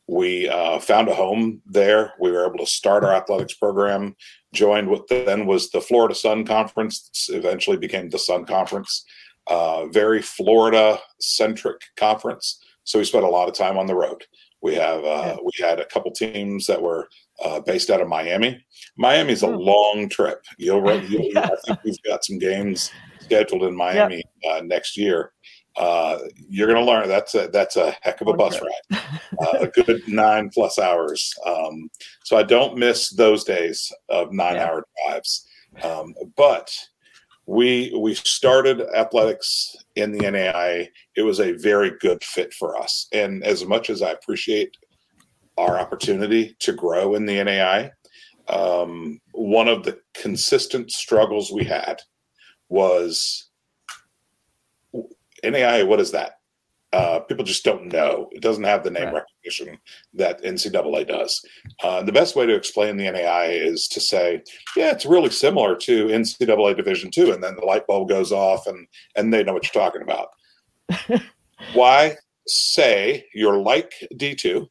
We 0.09 0.49
uh, 0.49 0.79
found 0.79 1.09
a 1.09 1.15
home 1.15 1.61
there. 1.67 2.13
We 2.21 2.31
were 2.31 2.47
able 2.47 2.59
to 2.59 2.67
start 2.67 3.05
our 3.05 3.13
athletics 3.13 3.55
program. 3.55 4.15
Joined 4.53 4.89
what 4.89 5.09
then 5.09 5.47
was 5.47 5.71
the 5.71 5.81
Florida 5.81 6.15
Sun 6.15 6.47
Conference. 6.47 7.29
Eventually 7.29 7.77
became 7.77 8.09
the 8.09 8.19
Sun 8.19 8.47
Conference. 8.47 9.05
Uh, 9.49 9.87
very 9.87 10.23
Florida 10.23 10.99
centric 11.21 11.81
conference. 11.97 12.65
So 12.83 12.99
we 12.99 13.05
spent 13.05 13.25
a 13.25 13.29
lot 13.29 13.49
of 13.49 13.55
time 13.55 13.79
on 13.79 13.87
the 13.87 13.95
road. 13.95 14.25
We 14.63 14.75
have 14.75 15.05
uh, 15.05 15.37
we 15.45 15.53
had 15.61 15.79
a 15.79 15.87
couple 15.87 16.11
teams 16.11 16.67
that 16.67 16.83
were 16.83 17.09
uh, 17.45 17.61
based 17.61 17.91
out 17.91 18.01
of 18.01 18.09
Miami. 18.09 18.65
Miami's 18.97 19.43
a 19.43 19.49
hmm. 19.49 19.59
long 19.59 20.09
trip. 20.09 20.45
You'll, 20.59 21.01
you'll 21.05 21.31
I 21.39 21.51
think 21.67 21.79
we've 21.85 22.03
got 22.03 22.25
some 22.25 22.39
games 22.39 22.91
scheduled 23.27 23.65
in 23.65 23.77
Miami 23.77 24.23
yep. 24.43 24.53
uh, 24.53 24.63
next 24.65 24.97
year. 24.97 25.33
Uh, 25.77 26.19
you're 26.49 26.69
going 26.69 26.83
to 26.83 26.91
learn 26.91 27.07
that's 27.07 27.35
a 27.35 27.49
that's 27.49 27.77
a 27.77 27.95
heck 28.01 28.21
of 28.23 28.29
a 28.29 28.33
bus 28.33 28.59
ride, 28.63 29.03
uh, 29.43 29.59
a 29.61 29.67
good 29.69 30.03
nine 30.09 30.49
plus 30.53 30.79
hours. 30.79 31.35
Um, 31.45 31.91
so 32.25 32.39
I 32.39 32.45
don't 32.45 32.79
miss 32.79 33.11
those 33.11 33.45
days 33.45 33.93
of 34.09 34.33
nine 34.33 34.55
yeah. 34.55 34.65
hour 34.65 34.85
drives. 35.07 35.47
Um, 35.83 36.15
but 36.35 36.75
we 37.45 37.95
we 37.99 38.15
started 38.15 38.81
athletics 38.97 39.77
in 39.97 40.13
the 40.13 40.31
NAI. 40.31 40.89
It 41.15 41.23
was 41.23 41.41
a 41.41 41.53
very 41.53 41.93
good 42.01 42.25
fit 42.25 42.55
for 42.55 42.81
us, 42.81 43.07
and 43.13 43.45
as 43.45 43.67
much 43.67 43.91
as 43.91 44.01
I 44.01 44.13
appreciate 44.13 44.75
our 45.59 45.79
opportunity 45.79 46.57
to 46.61 46.73
grow 46.73 47.15
in 47.15 47.27
the 47.27 47.43
NAI, 47.43 47.91
um, 48.49 49.21
one 49.33 49.69
of 49.69 49.85
the 49.85 49.99
consistent 50.15 50.91
struggles 50.91 51.53
we 51.53 51.65
had 51.65 52.01
was 52.69 53.49
NAI. 55.45 55.83
What 55.83 56.01
is 56.01 56.13
that? 56.13 56.37
Uh, 56.93 57.21
people 57.21 57.45
just 57.45 57.65
don't 57.65 57.93
know. 57.93 58.29
It 58.33 58.41
doesn't 58.41 58.65
have 58.65 58.85
the 58.85 58.91
name 58.91 59.13
right. 59.13 59.23
recognition 59.45 59.79
that 60.15 60.43
NCAA 60.43 61.07
does. 61.09 61.45
Uh, 61.83 62.03
the 62.03 62.13
best 62.13 62.37
way 62.37 62.47
to 62.47 62.55
explain 62.55 62.97
the 62.97 63.11
NAI 63.11 63.49
is 63.49 63.89
to 63.89 64.01
say, 64.01 64.43
yeah, 64.77 64.93
it's 64.93 65.05
really 65.05 65.31
similar 65.31 65.77
to 65.77 66.07
NCAA 66.07 66.77
Division 66.77 67.11
two, 67.11 67.33
and 67.33 67.43
then 67.43 67.57
the 67.57 67.67
light 67.67 67.87
bulb 67.87 68.09
goes 68.09 68.33
off, 68.33 68.67
and 68.67 68.87
and 69.17 69.33
they 69.33 69.43
know 69.45 69.53
what 69.53 69.65
you're 69.65 69.83
talking 69.83 70.03
about. 70.03 70.29
Why 71.75 72.17
say 72.47 73.27
you're 73.35 73.59
like 73.59 73.93
D 74.17 74.35
two? 74.35 74.69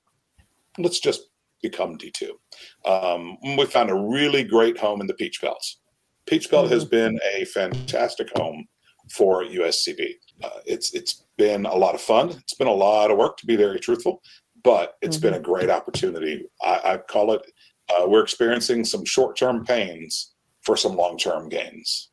Let's 0.80 1.00
just 1.00 1.30
become 1.62 1.98
D 1.98 2.12
two. 2.12 2.39
Um, 2.86 3.38
we 3.56 3.66
found 3.66 3.89
a 3.89 3.96
really 3.96 4.43
great 4.43 4.78
home 4.78 5.02
in 5.02 5.08
the 5.08 5.14
Peach 5.14 5.41
Belts. 5.41 5.80
Peach 6.26 6.49
Belt 6.49 6.71
has 6.71 6.84
mm-hmm. 6.84 6.91
been 6.91 7.19
a 7.38 7.45
fantastic 7.45 8.30
home 8.36 8.67
for 9.11 9.43
USCB. 9.43 10.15
Uh, 10.43 10.49
it's 10.65 10.93
it's 10.93 11.23
been 11.38 11.65
a 11.65 11.76
lot 11.76 11.95
of 11.95 12.01
fun. 12.01 12.30
It's 12.30 12.55
been 12.55 12.67
a 12.67 12.73
lot 12.73 13.11
of 13.11 13.17
work 13.17 13.38
to 13.38 13.45
be 13.45 13.55
very 13.55 13.80
truthful, 13.80 14.21
but 14.63 14.95
it's 15.01 15.17
mm-hmm. 15.17 15.28
been 15.28 15.34
a 15.36 15.38
mm-hmm. 15.38 15.51
great 15.51 15.69
opportunity. 15.69 16.45
I, 16.61 16.82
I 16.84 16.97
call 16.97 17.34
it. 17.34 17.41
Uh, 17.89 18.07
we're 18.07 18.23
experiencing 18.23 18.84
some 18.84 19.05
short 19.05 19.38
term 19.38 19.63
pains 19.63 20.34
for 20.61 20.76
some 20.76 20.95
long 20.95 21.17
term 21.17 21.49
gains. 21.49 22.09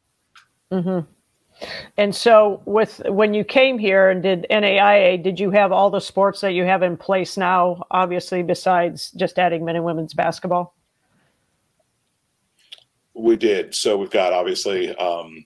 Mm-hmm. 0.71 1.11
And 1.97 2.15
so, 2.15 2.63
with 2.65 3.01
when 3.07 3.35
you 3.35 3.45
came 3.45 3.79
here 3.79 4.11
and 4.11 4.23
did 4.23 4.47
NAIA, 4.51 5.23
did 5.23 5.39
you 5.39 5.51
have 5.51 5.73
all 5.73 5.91
the 5.91 6.01
sports 6.01 6.41
that 6.41 6.53
you 6.53 6.65
have 6.65 6.83
in 6.83 6.97
place 6.97 7.37
now? 7.37 7.83
Obviously, 7.91 8.43
besides 8.43 9.11
just 9.13 9.39
adding 9.39 9.65
men 9.65 9.77
and 9.77 9.85
women's 9.85 10.15
basketball. 10.15 10.75
We 13.15 13.37
did. 13.37 13.75
So 13.75 13.97
we've 13.97 14.11
got 14.11 14.33
obviously 14.33 14.95
um, 14.97 15.45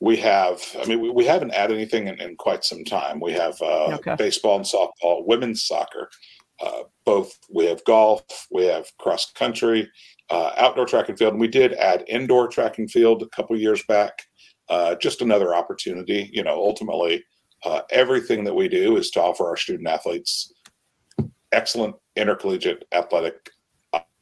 we 0.00 0.16
have. 0.18 0.60
I 0.80 0.86
mean, 0.86 1.00
we, 1.00 1.10
we 1.10 1.24
haven't 1.24 1.52
added 1.52 1.76
anything 1.76 2.08
in, 2.08 2.20
in, 2.20 2.36
quite 2.36 2.64
some 2.64 2.84
time. 2.84 3.20
We 3.20 3.32
have 3.32 3.60
uh, 3.62 3.94
okay. 3.94 4.16
baseball 4.16 4.56
and 4.56 4.64
softball, 4.64 5.26
women's 5.26 5.64
soccer. 5.64 6.10
uh, 6.64 6.82
both 7.04 7.36
we 7.52 7.66
have 7.66 7.84
golf, 7.84 8.22
we 8.50 8.64
have 8.64 8.86
cross 8.98 9.32
country, 9.32 9.90
uh, 10.30 10.52
outdoor 10.56 10.86
track 10.86 11.08
and 11.08 11.18
field, 11.18 11.32
and 11.32 11.40
we 11.40 11.48
did 11.48 11.74
add 11.74 12.04
indoor 12.08 12.48
track 12.48 12.78
and 12.78 12.90
field 12.90 13.22
a 13.22 13.28
couple 13.28 13.56
years 13.58 13.82
back. 13.88 14.22
Uh, 14.68 14.94
just 14.94 15.20
another 15.20 15.54
opportunity. 15.54 16.30
You 16.32 16.42
know, 16.42 16.54
ultimately, 16.54 17.22
uh, 17.64 17.82
everything 17.90 18.44
that 18.44 18.54
we 18.54 18.68
do 18.68 18.96
is 18.96 19.10
to 19.10 19.22
offer 19.22 19.46
our 19.46 19.56
student 19.56 19.88
athletes 19.88 20.52
excellent 21.52 21.94
intercollegiate 22.16 22.84
athletic 22.92 23.50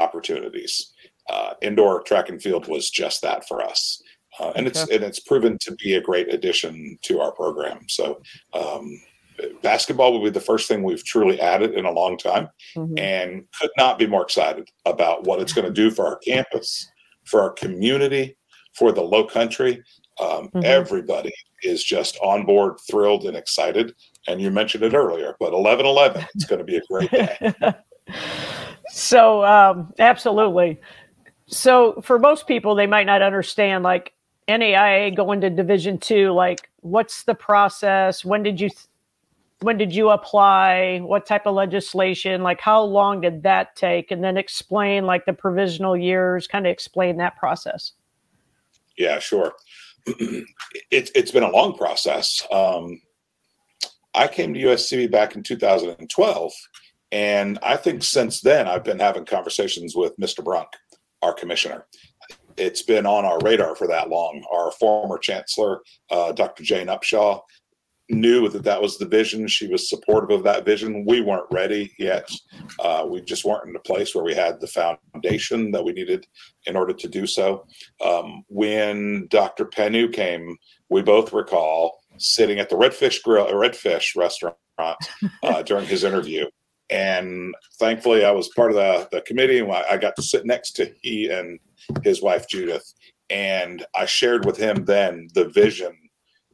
opportunities. 0.00 0.91
Uh, 1.32 1.54
indoor 1.62 2.02
track 2.02 2.28
and 2.28 2.42
field 2.42 2.68
was 2.68 2.90
just 2.90 3.22
that 3.22 3.48
for 3.48 3.62
us. 3.62 4.02
Uh, 4.38 4.52
and 4.54 4.66
it's 4.66 4.82
and 4.88 5.02
it's 5.02 5.20
proven 5.20 5.58
to 5.60 5.72
be 5.76 5.94
a 5.94 6.00
great 6.00 6.32
addition 6.32 6.98
to 7.02 7.20
our 7.20 7.32
program. 7.32 7.80
So, 7.88 8.20
um, 8.54 9.00
basketball 9.62 10.12
will 10.12 10.24
be 10.24 10.30
the 10.30 10.40
first 10.40 10.68
thing 10.68 10.82
we've 10.82 11.04
truly 11.04 11.40
added 11.40 11.74
in 11.74 11.84
a 11.84 11.90
long 11.90 12.16
time, 12.16 12.48
mm-hmm. 12.76 12.98
and 12.98 13.44
could 13.58 13.70
not 13.76 13.98
be 13.98 14.06
more 14.06 14.22
excited 14.22 14.68
about 14.86 15.24
what 15.24 15.40
it's 15.40 15.52
going 15.52 15.66
to 15.66 15.72
do 15.72 15.90
for 15.90 16.06
our 16.06 16.16
campus, 16.18 16.90
for 17.24 17.40
our 17.42 17.50
community, 17.50 18.36
for 18.74 18.92
the 18.92 19.02
Low 19.02 19.24
Country. 19.24 19.82
Um, 20.20 20.48
mm-hmm. 20.48 20.60
Everybody 20.64 21.32
is 21.62 21.84
just 21.84 22.18
on 22.22 22.44
board, 22.44 22.78
thrilled, 22.90 23.24
and 23.24 23.36
excited. 23.36 23.94
And 24.28 24.40
you 24.40 24.50
mentioned 24.50 24.84
it 24.84 24.94
earlier, 24.94 25.36
but 25.40 25.52
11 25.52 25.86
11, 25.86 26.26
it's 26.34 26.44
going 26.44 26.58
to 26.58 26.64
be 26.64 26.76
a 26.76 26.82
great 26.90 27.10
day. 27.10 27.54
so, 28.88 29.44
um, 29.44 29.92
absolutely. 29.98 30.80
So, 31.52 32.00
for 32.02 32.18
most 32.18 32.48
people, 32.48 32.74
they 32.74 32.86
might 32.86 33.06
not 33.06 33.22
understand 33.22 33.84
like 33.84 34.14
NAIA 34.48 35.14
going 35.14 35.40
to 35.42 35.50
Division 35.50 35.98
two, 35.98 36.32
like 36.32 36.70
what's 36.80 37.24
the 37.24 37.34
process? 37.34 38.24
When 38.24 38.42
did 38.42 38.60
you 38.60 38.70
when 39.60 39.78
did 39.78 39.94
you 39.94 40.10
apply? 40.10 41.00
What 41.00 41.26
type 41.26 41.46
of 41.46 41.54
legislation? 41.54 42.42
Like 42.42 42.60
how 42.60 42.82
long 42.82 43.20
did 43.20 43.42
that 43.44 43.76
take? 43.76 44.10
And 44.10 44.24
then 44.24 44.36
explain 44.36 45.06
like 45.06 45.26
the 45.26 45.32
provisional 45.32 45.96
years. 45.96 46.46
Kind 46.46 46.66
of 46.66 46.72
explain 46.72 47.18
that 47.18 47.36
process. 47.36 47.92
Yeah, 48.98 49.18
sure. 49.18 49.52
it, 50.06 51.10
it's 51.14 51.30
been 51.30 51.44
a 51.44 51.50
long 51.50 51.76
process. 51.76 52.46
Um, 52.50 53.00
I 54.14 54.26
came 54.26 54.52
to 54.54 54.60
USCB 54.60 55.10
back 55.10 55.36
in 55.36 55.42
2012, 55.42 56.52
and 57.12 57.58
I 57.62 57.76
think 57.76 58.02
since 58.02 58.40
then 58.40 58.68
I've 58.68 58.84
been 58.84 58.98
having 58.98 59.24
conversations 59.24 59.94
with 59.94 60.16
Mr. 60.18 60.44
Brunk, 60.44 60.68
our 61.22 61.32
commissioner, 61.32 61.86
it's 62.56 62.82
been 62.82 63.06
on 63.06 63.24
our 63.24 63.38
radar 63.40 63.74
for 63.74 63.86
that 63.86 64.08
long. 64.08 64.44
Our 64.52 64.72
former 64.72 65.18
chancellor, 65.18 65.80
uh, 66.10 66.32
Dr. 66.32 66.62
Jane 66.62 66.88
Upshaw, 66.88 67.40
knew 68.08 68.48
that 68.48 68.64
that 68.64 68.82
was 68.82 68.98
the 68.98 69.06
vision. 69.06 69.46
She 69.46 69.68
was 69.68 69.88
supportive 69.88 70.30
of 70.30 70.44
that 70.44 70.64
vision. 70.64 71.04
We 71.06 71.20
weren't 71.20 71.46
ready 71.50 71.92
yet. 71.98 72.28
Uh, 72.78 73.06
we 73.08 73.22
just 73.22 73.44
weren't 73.44 73.68
in 73.68 73.76
a 73.76 73.80
place 73.80 74.14
where 74.14 74.24
we 74.24 74.34
had 74.34 74.60
the 74.60 74.66
foundation 74.66 75.70
that 75.70 75.84
we 75.84 75.92
needed 75.92 76.26
in 76.66 76.76
order 76.76 76.92
to 76.92 77.08
do 77.08 77.26
so. 77.26 77.66
Um, 78.04 78.44
when 78.48 79.28
Dr. 79.28 79.64
Panu 79.64 80.12
came, 80.12 80.56
we 80.90 81.02
both 81.02 81.32
recall 81.32 82.00
sitting 82.18 82.58
at 82.58 82.68
the 82.68 82.76
Redfish 82.76 83.22
Grill, 83.22 83.46
Redfish 83.46 84.14
restaurant 84.16 84.56
uh, 85.42 85.62
during 85.62 85.86
his 85.86 86.04
interview. 86.04 86.46
And 86.92 87.54
thankfully, 87.78 88.24
I 88.24 88.32
was 88.32 88.50
part 88.50 88.70
of 88.70 88.76
the, 88.76 89.08
the 89.10 89.22
committee, 89.22 89.60
and 89.60 89.72
I 89.72 89.96
got 89.96 90.14
to 90.16 90.22
sit 90.22 90.44
next 90.44 90.72
to 90.72 90.92
he 91.00 91.30
and 91.30 91.58
his 92.04 92.20
wife 92.20 92.46
Judith, 92.46 92.92
and 93.30 93.84
I 93.96 94.04
shared 94.04 94.44
with 94.44 94.58
him 94.58 94.84
then 94.84 95.28
the 95.34 95.48
vision. 95.48 95.96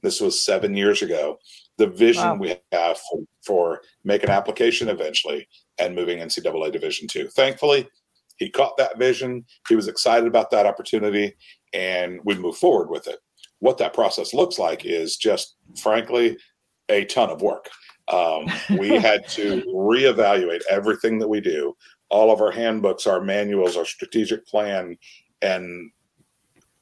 This 0.00 0.20
was 0.20 0.44
seven 0.44 0.76
years 0.76 1.02
ago. 1.02 1.38
The 1.76 1.88
vision 1.88 2.22
wow. 2.22 2.36
we 2.36 2.56
have 2.70 2.98
for, 2.98 3.24
for 3.44 3.80
making 4.04 4.30
application 4.30 4.88
eventually 4.88 5.48
and 5.78 5.96
moving 5.96 6.20
NCAA 6.20 6.70
Division 6.70 7.08
two. 7.08 7.26
Thankfully, 7.28 7.88
he 8.36 8.48
caught 8.48 8.76
that 8.76 8.96
vision. 8.96 9.44
He 9.68 9.74
was 9.74 9.88
excited 9.88 10.28
about 10.28 10.52
that 10.52 10.66
opportunity, 10.66 11.34
and 11.74 12.20
we 12.24 12.36
moved 12.36 12.58
forward 12.58 12.90
with 12.90 13.08
it. 13.08 13.18
What 13.58 13.78
that 13.78 13.92
process 13.92 14.32
looks 14.32 14.56
like 14.56 14.84
is 14.84 15.16
just, 15.16 15.56
frankly, 15.82 16.38
a 16.88 17.04
ton 17.06 17.28
of 17.28 17.42
work. 17.42 17.68
Um, 18.12 18.46
we 18.78 18.88
had 19.00 19.28
to 19.30 19.62
reevaluate 19.74 20.62
everything 20.70 21.18
that 21.18 21.28
we 21.28 21.40
do 21.40 21.76
all 22.10 22.32
of 22.32 22.40
our 22.40 22.50
handbooks, 22.50 23.06
our 23.06 23.20
manuals, 23.20 23.76
our 23.76 23.84
strategic 23.84 24.46
plan, 24.46 24.96
and 25.42 25.90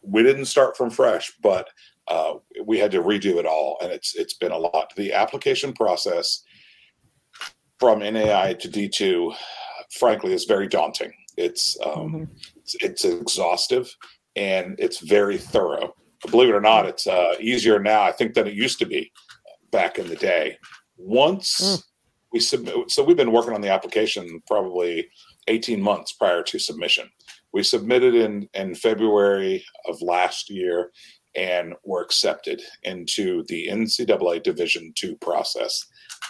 we 0.02 0.22
didn't 0.22 0.44
start 0.44 0.76
from 0.76 0.90
fresh, 0.90 1.32
but 1.42 1.68
uh, 2.08 2.34
we 2.64 2.78
had 2.78 2.92
to 2.92 3.02
redo 3.02 3.36
it 3.36 3.46
all, 3.46 3.76
and 3.82 3.90
it's 3.90 4.14
it's 4.14 4.34
been 4.34 4.52
a 4.52 4.58
lot. 4.58 4.92
The 4.96 5.12
application 5.12 5.72
process 5.72 6.44
from 7.80 7.98
NAI 7.98 8.54
to 8.54 8.68
D2, 8.68 9.34
frankly, 9.98 10.32
is 10.32 10.44
very 10.44 10.68
daunting. 10.68 11.12
It's 11.36 11.76
um, 11.84 11.90
mm-hmm. 11.92 12.24
it's, 12.56 12.76
it's, 12.80 13.04
exhaustive 13.04 13.94
and 14.36 14.76
it's 14.78 15.00
very 15.00 15.36
thorough. 15.36 15.94
Believe 16.30 16.50
it 16.50 16.54
or 16.54 16.60
not, 16.60 16.86
it's 16.86 17.06
uh, 17.06 17.34
easier 17.40 17.78
now, 17.78 18.02
I 18.02 18.12
think, 18.12 18.34
than 18.34 18.46
it 18.46 18.54
used 18.54 18.78
to 18.78 18.86
be 18.86 19.12
back 19.70 19.98
in 19.98 20.08
the 20.08 20.16
day. 20.16 20.56
Once 20.96 21.60
mm 21.60 21.82
we 22.32 22.40
submit. 22.40 22.90
So 22.90 23.02
we've 23.02 23.16
been 23.16 23.32
working 23.32 23.54
on 23.54 23.60
the 23.60 23.70
application 23.70 24.42
probably 24.46 25.08
18 25.48 25.80
months 25.80 26.12
prior 26.12 26.42
to 26.42 26.58
submission. 26.58 27.08
We 27.52 27.62
submitted 27.62 28.14
in 28.14 28.48
in 28.52 28.74
February 28.74 29.64
of 29.86 30.02
last 30.02 30.50
year 30.50 30.90
and 31.34 31.74
were 31.84 32.02
accepted 32.02 32.60
into 32.82 33.44
the 33.48 33.68
NCAA 33.68 34.42
Division 34.42 34.92
two 34.94 35.16
process. 35.16 35.86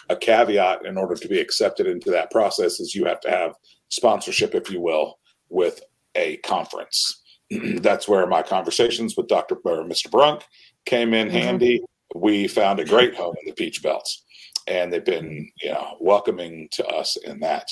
A 0.09 0.17
caveat 0.17 0.87
in 0.87 0.97
order 0.97 1.15
to 1.17 1.29
be 1.29 1.41
accepted 1.41 1.87
into 1.87 2.11
that 2.11 2.31
process 2.31 2.79
is 2.79 2.95
you 2.95 3.05
have 3.05 3.21
to 3.21 3.31
have 3.31 3.55
sponsorship, 3.89 4.55
if 4.55 4.71
you 4.71 4.81
will, 4.81 5.19
with 5.49 5.81
a 6.15 6.37
conference. 6.39 7.23
That's 7.51 8.07
where 8.09 8.27
my 8.27 8.43
conversations 8.43 9.17
with 9.17 9.29
Dr. 9.29 9.57
or 9.65 9.85
Mr. 9.85 10.11
Brunk 10.11 10.43
came 10.85 11.15
in 11.15 11.29
mm-hmm. 11.29 11.37
handy. 11.37 11.81
We 12.15 12.47
found 12.47 12.79
a 12.79 12.85
great 12.85 13.15
home 13.17 13.35
in 13.41 13.47
the 13.47 13.53
Peach 13.53 13.83
Belts 13.83 14.23
and 14.67 14.93
they've 14.93 15.05
been 15.05 15.51
you 15.63 15.71
know 15.71 15.97
welcoming 16.01 16.69
to 16.73 16.87
us 16.87 17.17
in 17.17 17.41
that 17.41 17.71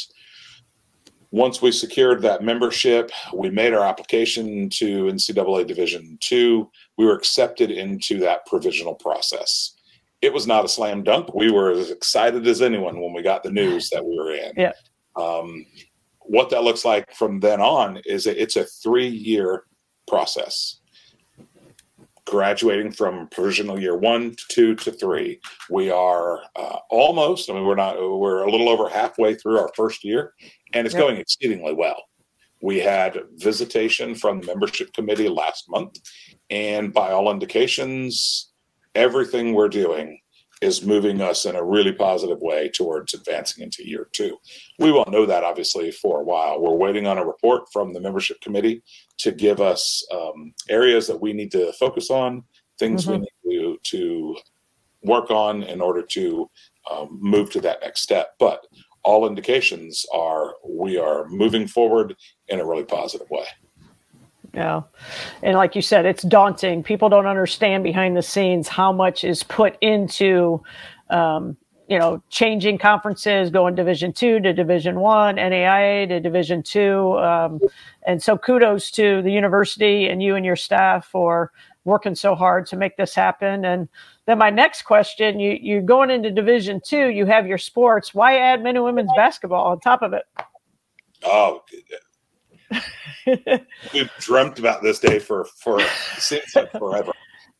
once 1.34 1.60
we 1.60 1.72
secured 1.72 2.22
that 2.22 2.44
membership, 2.44 3.10
we 3.34 3.50
made 3.50 3.74
our 3.74 3.84
application 3.84 4.70
to 4.70 5.06
NCAA 5.06 5.66
Division 5.66 6.16
two. 6.20 6.70
We 6.96 7.06
were 7.06 7.14
accepted 7.14 7.72
into 7.72 8.20
that 8.20 8.46
provisional 8.46 8.94
process. 8.94 9.74
It 10.22 10.32
was 10.32 10.46
not 10.46 10.64
a 10.64 10.68
slam 10.68 11.02
dunk. 11.02 11.34
We 11.34 11.50
were 11.50 11.72
as 11.72 11.90
excited 11.90 12.46
as 12.46 12.62
anyone 12.62 13.00
when 13.00 13.12
we 13.12 13.20
got 13.20 13.42
the 13.42 13.50
news 13.50 13.90
that 13.90 14.04
we 14.04 14.16
were 14.16 14.32
in. 14.32 14.52
Yeah. 14.56 14.74
Um, 15.16 15.66
what 16.20 16.50
that 16.50 16.62
looks 16.62 16.84
like 16.84 17.12
from 17.12 17.40
then 17.40 17.60
on 17.60 18.00
is 18.06 18.28
it's 18.28 18.54
a 18.54 18.64
three 18.64 19.08
year 19.08 19.64
process 20.06 20.78
graduating 22.34 22.90
from 22.90 23.28
provisional 23.28 23.78
year 23.80 23.96
one 23.96 24.32
to 24.32 24.44
two 24.48 24.74
to 24.74 24.90
three. 24.90 25.38
We 25.70 25.88
are 25.88 26.40
uh, 26.56 26.78
almost, 26.90 27.48
I 27.48 27.52
mean, 27.52 27.64
we're 27.64 27.76
not, 27.76 27.96
we're 27.96 28.42
a 28.42 28.50
little 28.50 28.68
over 28.68 28.88
halfway 28.88 29.36
through 29.36 29.60
our 29.60 29.70
first 29.76 30.02
year, 30.02 30.32
and 30.72 30.84
it's 30.84 30.96
yep. 30.96 31.04
going 31.04 31.16
exceedingly 31.18 31.74
well. 31.74 32.02
We 32.60 32.80
had 32.80 33.20
visitation 33.36 34.16
from 34.16 34.40
the 34.40 34.48
membership 34.48 34.92
committee 34.94 35.28
last 35.28 35.70
month, 35.70 36.00
and 36.50 36.92
by 36.92 37.12
all 37.12 37.30
indications, 37.30 38.50
everything 38.96 39.54
we're 39.54 39.68
doing 39.68 40.18
is 40.60 40.84
moving 40.84 41.20
us 41.20 41.44
in 41.44 41.54
a 41.54 41.64
really 41.64 41.92
positive 41.92 42.38
way 42.40 42.68
towards 42.68 43.14
advancing 43.14 43.62
into 43.62 43.88
year 43.88 44.08
two. 44.12 44.38
We 44.80 44.90
won't 44.90 45.10
know 45.10 45.26
that 45.26 45.44
obviously 45.44 45.92
for 45.92 46.20
a 46.20 46.24
while. 46.24 46.60
We're 46.60 46.74
waiting 46.74 47.06
on 47.06 47.18
a 47.18 47.24
report 47.24 47.64
from 47.72 47.92
the 47.92 48.00
membership 48.00 48.40
committee 48.40 48.82
to 49.18 49.32
give 49.32 49.60
us 49.60 50.06
um, 50.12 50.54
areas 50.68 51.06
that 51.06 51.20
we 51.20 51.32
need 51.32 51.50
to 51.52 51.72
focus 51.74 52.10
on, 52.10 52.44
things 52.78 53.04
mm-hmm. 53.04 53.12
we 53.12 53.18
need 53.18 53.28
to, 53.60 53.78
to 53.82 54.36
work 55.02 55.30
on 55.30 55.62
in 55.62 55.80
order 55.80 56.02
to 56.02 56.50
um, 56.90 57.18
move 57.20 57.50
to 57.50 57.60
that 57.60 57.80
next 57.82 58.00
step. 58.00 58.34
But 58.38 58.66
all 59.04 59.26
indications 59.26 60.04
are 60.12 60.54
we 60.66 60.98
are 60.98 61.28
moving 61.28 61.66
forward 61.66 62.16
in 62.48 62.60
a 62.60 62.66
really 62.66 62.84
positive 62.84 63.28
way. 63.30 63.46
Yeah. 64.54 64.82
And 65.42 65.56
like 65.56 65.74
you 65.74 65.82
said, 65.82 66.06
it's 66.06 66.22
daunting. 66.22 66.82
People 66.82 67.08
don't 67.08 67.26
understand 67.26 67.82
behind 67.82 68.16
the 68.16 68.22
scenes 68.22 68.68
how 68.68 68.92
much 68.92 69.24
is 69.24 69.42
put 69.42 69.76
into, 69.80 70.62
um, 71.10 71.56
you 71.88 71.98
know, 71.98 72.22
changing 72.30 72.78
conferences, 72.78 73.50
going 73.50 73.74
Division 73.74 74.12
two 74.12 74.40
to 74.40 74.52
Division 74.52 75.00
one, 75.00 75.36
NAIA 75.36 76.08
to 76.08 76.20
Division 76.20 76.62
two, 76.62 77.18
um, 77.18 77.60
and 78.06 78.22
so 78.22 78.38
kudos 78.38 78.90
to 78.92 79.22
the 79.22 79.30
university 79.30 80.06
and 80.08 80.22
you 80.22 80.36
and 80.36 80.44
your 80.44 80.56
staff 80.56 81.06
for 81.06 81.52
working 81.84 82.14
so 82.14 82.34
hard 82.34 82.66
to 82.66 82.76
make 82.76 82.96
this 82.96 83.14
happen. 83.14 83.64
And 83.66 83.88
then 84.26 84.38
my 84.38 84.50
next 84.50 84.82
question: 84.82 85.38
you 85.38 85.58
you're 85.60 85.82
going 85.82 86.10
into 86.10 86.30
Division 86.30 86.80
two, 86.84 87.08
you 87.08 87.26
have 87.26 87.46
your 87.46 87.58
sports. 87.58 88.14
Why 88.14 88.38
add 88.38 88.62
men 88.62 88.76
and 88.76 88.84
women's 88.84 89.10
basketball 89.14 89.66
on 89.66 89.80
top 89.80 90.02
of 90.02 90.12
it? 90.12 90.24
Oh, 91.22 91.62
We've 93.92 94.10
dreamt 94.18 94.58
about 94.58 94.82
this 94.82 94.98
day 94.98 95.18
for 95.18 95.44
for 95.44 95.78
like 96.54 96.72
forever. 96.72 97.12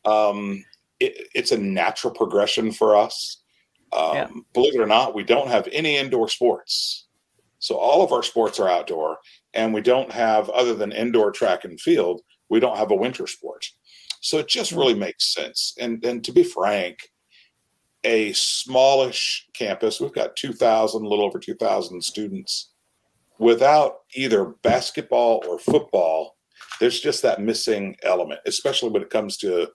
Um, 0.05 0.64
it, 1.01 1.29
it's 1.35 1.53
a 1.53 1.59
natural 1.59 2.12
progression 2.12 2.72
for 2.72 2.97
us. 2.97 3.39
Um, 3.95 4.14
yeah. 4.16 4.28
Believe 4.53 4.74
it 4.74 4.80
or 4.80 4.86
not, 4.86 5.14
we 5.14 5.24
don't 5.24 5.49
have 5.49 5.68
any 5.72 5.97
indoor 5.97 6.28
sports 6.28 7.07
So 7.61 7.76
all 7.76 8.03
of 8.05 8.12
our 8.12 8.22
sports 8.22 8.61
are 8.61 8.68
outdoor, 8.68 9.18
and 9.55 9.72
we 9.72 9.80
don't 9.80 10.12
have, 10.12 10.51
other 10.51 10.74
than 10.74 10.92
indoor 10.92 11.32
track 11.32 11.64
and 11.64 11.80
field, 11.80 12.20
we 12.51 12.61
don't 12.61 12.76
have 12.76 12.90
a 12.90 12.97
winter 12.97 13.26
sport. 13.26 13.66
So 14.20 14.38
it 14.38 14.49
just 14.49 14.72
really 14.72 14.95
makes 14.95 15.32
sense. 15.32 15.74
And 15.80 16.05
and 16.05 16.22
to 16.24 16.32
be 16.32 16.42
frank, 16.45 16.99
a 18.05 18.32
smallish 18.34 19.47
campus, 19.55 20.01
we've 20.01 20.12
got 20.12 20.36
2,000, 20.36 21.03
a 21.05 21.09
little 21.09 21.24
over 21.24 21.38
2,000 21.38 22.03
students. 22.03 22.72
Without 23.38 24.01
either 24.14 24.55
basketball 24.62 25.42
or 25.49 25.59
football, 25.59 26.36
there's 26.80 27.01
just 27.01 27.22
that 27.22 27.40
missing 27.40 27.97
element, 28.03 28.40
especially 28.47 28.90
when 28.90 29.03
it 29.03 29.11
comes 29.11 29.36
to 29.38 29.68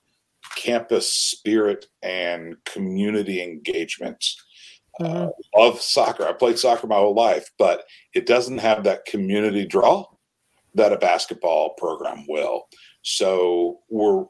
campus 0.56 1.12
spirit 1.14 1.86
and 2.02 2.56
community 2.66 3.42
engagement. 3.42 4.26
Mm-hmm. 5.02 5.28
Uh, 5.28 5.30
love 5.56 5.82
soccer. 5.82 6.28
I 6.28 6.34
played 6.34 6.60
soccer 6.60 6.88
my 6.88 6.96
whole 6.96 7.16
life, 7.16 7.50
but 7.58 7.84
it 8.14 8.26
doesn't 8.26 8.58
have 8.58 8.84
that 8.84 9.06
community 9.06 9.66
draw 9.66 10.06
that 10.76 10.94
a 10.94 10.98
basketball 10.98 11.72
program 11.72 12.26
will. 12.28 12.64
So 13.02 13.80
we're 13.90 14.26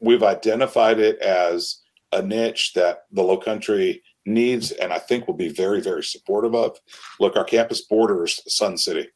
we've 0.00 0.22
identified 0.22 0.98
it 0.98 1.18
as 1.20 1.80
a 2.12 2.22
niche 2.22 2.72
that 2.74 3.04
the 3.12 3.22
low 3.22 3.38
country 3.38 4.02
needs 4.26 4.70
and 4.72 4.92
I 4.92 4.98
think 4.98 5.26
will 5.26 5.34
be 5.34 5.48
very, 5.48 5.80
very 5.80 6.02
supportive 6.02 6.54
of. 6.54 6.78
Look, 7.20 7.36
our 7.36 7.44
campus 7.44 7.82
borders 7.82 8.40
Sun 8.46 8.78
City. 8.78 9.08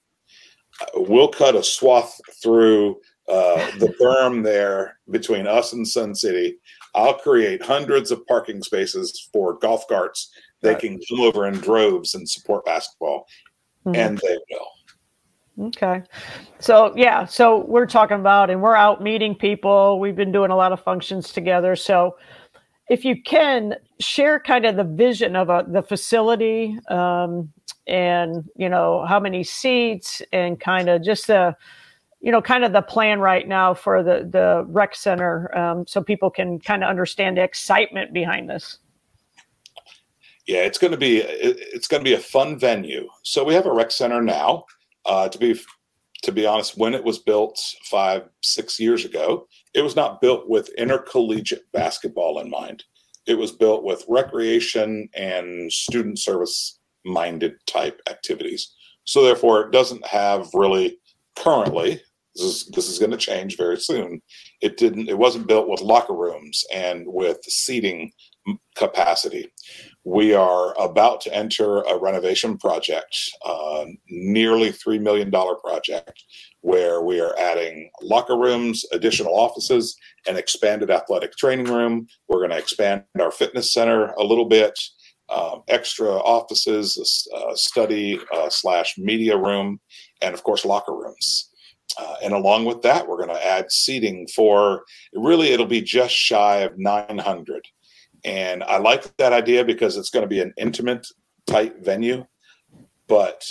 Uh, 0.81 1.03
we'll 1.03 1.29
cut 1.29 1.57
a 1.57 1.63
swath 1.63 2.19
through 2.43 2.97
uh, 3.29 3.71
the 3.79 3.95
berm 4.01 4.43
there 4.43 4.99
between 5.11 5.47
us 5.47 5.73
and 5.73 5.87
Sun 5.87 6.15
City. 6.15 6.57
I'll 6.95 7.15
create 7.15 7.63
hundreds 7.63 8.11
of 8.11 8.27
parking 8.27 8.63
spaces 8.63 9.29
for 9.33 9.59
golf 9.59 9.87
carts. 9.89 10.31
They 10.63 10.71
right. 10.71 10.81
can 10.81 11.01
come 11.09 11.21
over 11.21 11.47
in 11.47 11.55
droves 11.55 12.15
and 12.15 12.29
support 12.29 12.65
basketball, 12.65 13.27
mm-hmm. 13.87 13.95
and 13.95 14.19
they 14.19 14.39
will. 14.51 15.67
Okay. 15.69 16.03
So, 16.61 16.93
yeah, 16.97 17.25
so 17.25 17.65
we're 17.67 17.87
talking 17.87 18.19
about, 18.19 18.49
and 18.49 18.63
we're 18.63 18.77
out 18.77 19.03
meeting 19.03 19.35
people. 19.35 19.99
We've 19.99 20.17
been 20.17 20.33
doing 20.33 20.51
a 20.51 20.57
lot 20.57 20.73
of 20.73 20.81
functions 20.81 21.33
together. 21.33 21.77
So, 21.77 22.17
if 22.89 23.05
you 23.05 23.23
can 23.23 23.75
share 24.01 24.41
kind 24.41 24.65
of 24.65 24.77
the 24.77 24.85
vision 24.85 25.37
of 25.37 25.51
a, 25.51 25.67
the 25.69 25.83
facility 25.83 26.79
um, 26.89 27.53
and, 27.87 28.49
you 28.57 28.69
know, 28.71 29.05
how 29.07 29.21
many 29.21 29.45
seats 29.45 30.23
and 30.33 30.59
kind 30.59 30.89
of 30.89 31.03
just 31.03 31.27
the, 31.27 31.55
you 32.21 32.33
know, 32.33 32.43
kind 32.43 32.65
of 32.65 32.73
the 32.73 32.83
plan 32.83 33.21
right 33.21 33.47
now 33.47 33.75
for 33.75 34.03
the 34.03 34.29
the 34.31 34.65
rec 34.69 34.95
center, 34.95 35.57
um, 35.57 35.87
so 35.87 36.03
people 36.03 36.31
can 36.31 36.59
kind 36.59 36.83
of 36.83 36.91
understand 36.91 37.37
the 37.37 37.43
excitement 37.43 38.13
behind 38.13 38.51
this. 38.51 38.79
Yeah, 40.47 40.61
it's 40.61 40.79
going 40.79 40.93
to 40.93 40.97
be 40.97 41.19
it's 41.19 41.87
going 41.87 42.03
to 42.03 42.09
be 42.09 42.15
a 42.15 42.19
fun 42.19 42.59
venue. 42.59 43.09
So 43.23 43.45
we 43.45 43.55
have 43.55 43.67
a 43.67 43.73
rec 43.73 43.91
center 43.91 44.23
now. 44.23 44.65
Uh, 45.05 45.29
to 45.29 45.39
be 45.39 45.61
to 46.23 46.33
be 46.33 46.47
honest, 46.47 46.77
when 46.77 46.95
it 46.95 47.05
was 47.05 47.19
built 47.19 47.61
five 47.85 48.29
six 48.43 48.81
years 48.81 49.05
ago, 49.05 49.47
it 49.75 49.83
was 49.83 49.95
not 49.95 50.21
built 50.21 50.49
with 50.49 50.71
intercollegiate 50.71 51.71
basketball 51.73 52.41
in 52.41 52.51
mind. 52.51 52.85
It 53.27 53.39
was 53.39 53.53
built 53.53 53.85
with 53.85 54.05
recreation 54.09 55.09
and 55.15 55.71
student 55.71 56.19
service 56.19 56.81
minded 57.05 57.55
type 57.67 58.01
activities. 58.11 58.75
So 59.05 59.23
therefore, 59.23 59.67
it 59.67 59.71
doesn't 59.71 60.05
have 60.07 60.49
really 60.53 60.99
currently 61.37 62.03
this 62.39 62.47
is 62.47 62.67
this 62.69 62.89
is 62.89 62.99
going 62.99 63.11
to 63.11 63.17
change 63.17 63.57
very 63.57 63.79
soon. 63.79 64.23
It 64.61 64.77
didn't. 64.77 65.09
It 65.09 65.19
wasn't 65.19 65.49
built 65.49 65.69
with 65.69 65.81
locker 65.81 66.15
rooms 66.15 66.65
and 66.73 67.05
with 67.07 67.39
seating 67.45 68.13
capacity. 68.77 69.53
We 70.05 70.33
are 70.35 70.75
about 70.81 71.21
to 71.23 71.35
enter 71.35 71.83
a 71.83 71.99
renovation 71.99 72.57
project, 72.57 73.19
uh, 73.45 73.85
nearly 74.09 74.73
three 74.73 74.99
million 74.99 75.31
dollar 75.31 75.57
project, 75.57 76.25
where 76.61 77.03
we 77.03 77.21
are 77.21 77.37
adding 77.39 77.91
locker 78.03 78.39
rooms, 78.39 78.85
additional 78.93 79.35
offices, 79.35 79.97
an 80.29 80.37
expanded 80.37 80.91
athletic 80.91 81.33
training 81.37 81.67
room. 81.67 82.07
We're 82.29 82.39
going 82.39 82.51
to 82.51 82.59
expand 82.59 83.05
our 83.21 83.33
fitness 83.33 83.73
center 83.73 84.13
a 84.13 84.23
little 84.25 84.47
bit. 84.47 84.79
Um, 85.31 85.63
extra 85.69 86.09
offices, 86.09 87.29
uh, 87.37 87.55
study 87.55 88.19
slash 88.49 88.95
media 88.97 89.37
room, 89.37 89.79
and 90.23 90.33
of 90.33 90.43
course 90.43 90.65
locker 90.65 90.95
rooms. 90.95 91.51
Uh, 91.99 92.17
and 92.23 92.33
along 92.33 92.65
with 92.65 92.83
that, 92.83 93.09
we're 93.09 93.17
going 93.17 93.29
to 93.29 93.47
add 93.47 93.71
seating 93.71 94.27
for 94.35 94.85
really, 95.15 95.49
it'll 95.49 95.67
be 95.67 95.81
just 95.81 96.15
shy 96.15 96.59
of 96.59 96.79
900. 96.79 97.67
And 98.25 98.63
I 98.65 98.79
like 98.79 99.17
that 99.17 99.33
idea 99.33 99.65
because 99.65 99.97
it's 99.97 100.11
going 100.11 100.25
to 100.25 100.29
be 100.29 100.41
an 100.41 100.53
intimate, 100.57 101.07
tight 101.47 101.85
venue. 101.85 102.27
But 103.07 103.45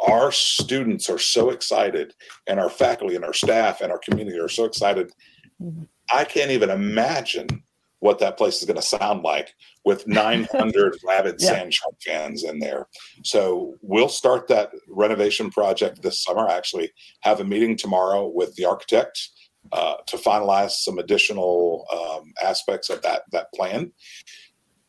our 0.00 0.32
students 0.32 1.10
are 1.10 1.18
so 1.18 1.50
excited, 1.50 2.14
and 2.46 2.58
our 2.58 2.70
faculty 2.70 3.16
and 3.16 3.24
our 3.24 3.32
staff 3.32 3.80
and 3.80 3.92
our 3.92 3.98
community 3.98 4.38
are 4.38 4.48
so 4.48 4.64
excited. 4.64 5.10
Mm-hmm. 5.62 5.84
I 6.12 6.24
can't 6.24 6.50
even 6.50 6.70
imagine 6.70 7.63
what 8.04 8.18
that 8.18 8.36
place 8.36 8.58
is 8.58 8.66
going 8.66 8.76
to 8.76 8.82
sound 8.82 9.22
like 9.22 9.54
with 9.86 10.06
900 10.06 10.98
rabid 11.08 11.36
yeah. 11.38 11.48
sand 11.48 11.72
shark 11.72 11.94
fans 12.04 12.44
in 12.44 12.58
there. 12.58 12.86
So 13.22 13.76
we'll 13.80 14.10
start 14.10 14.46
that 14.48 14.72
renovation 14.88 15.50
project 15.50 16.02
this 16.02 16.22
summer. 16.22 16.46
I 16.46 16.54
actually 16.54 16.92
have 17.20 17.40
a 17.40 17.44
meeting 17.44 17.78
tomorrow 17.78 18.28
with 18.28 18.54
the 18.56 18.66
architect 18.66 19.30
uh, 19.72 19.94
to 20.06 20.18
finalize 20.18 20.72
some 20.72 20.98
additional 20.98 21.86
um, 21.90 22.34
aspects 22.44 22.90
of 22.90 23.00
that 23.00 23.22
that 23.32 23.50
plan. 23.54 23.90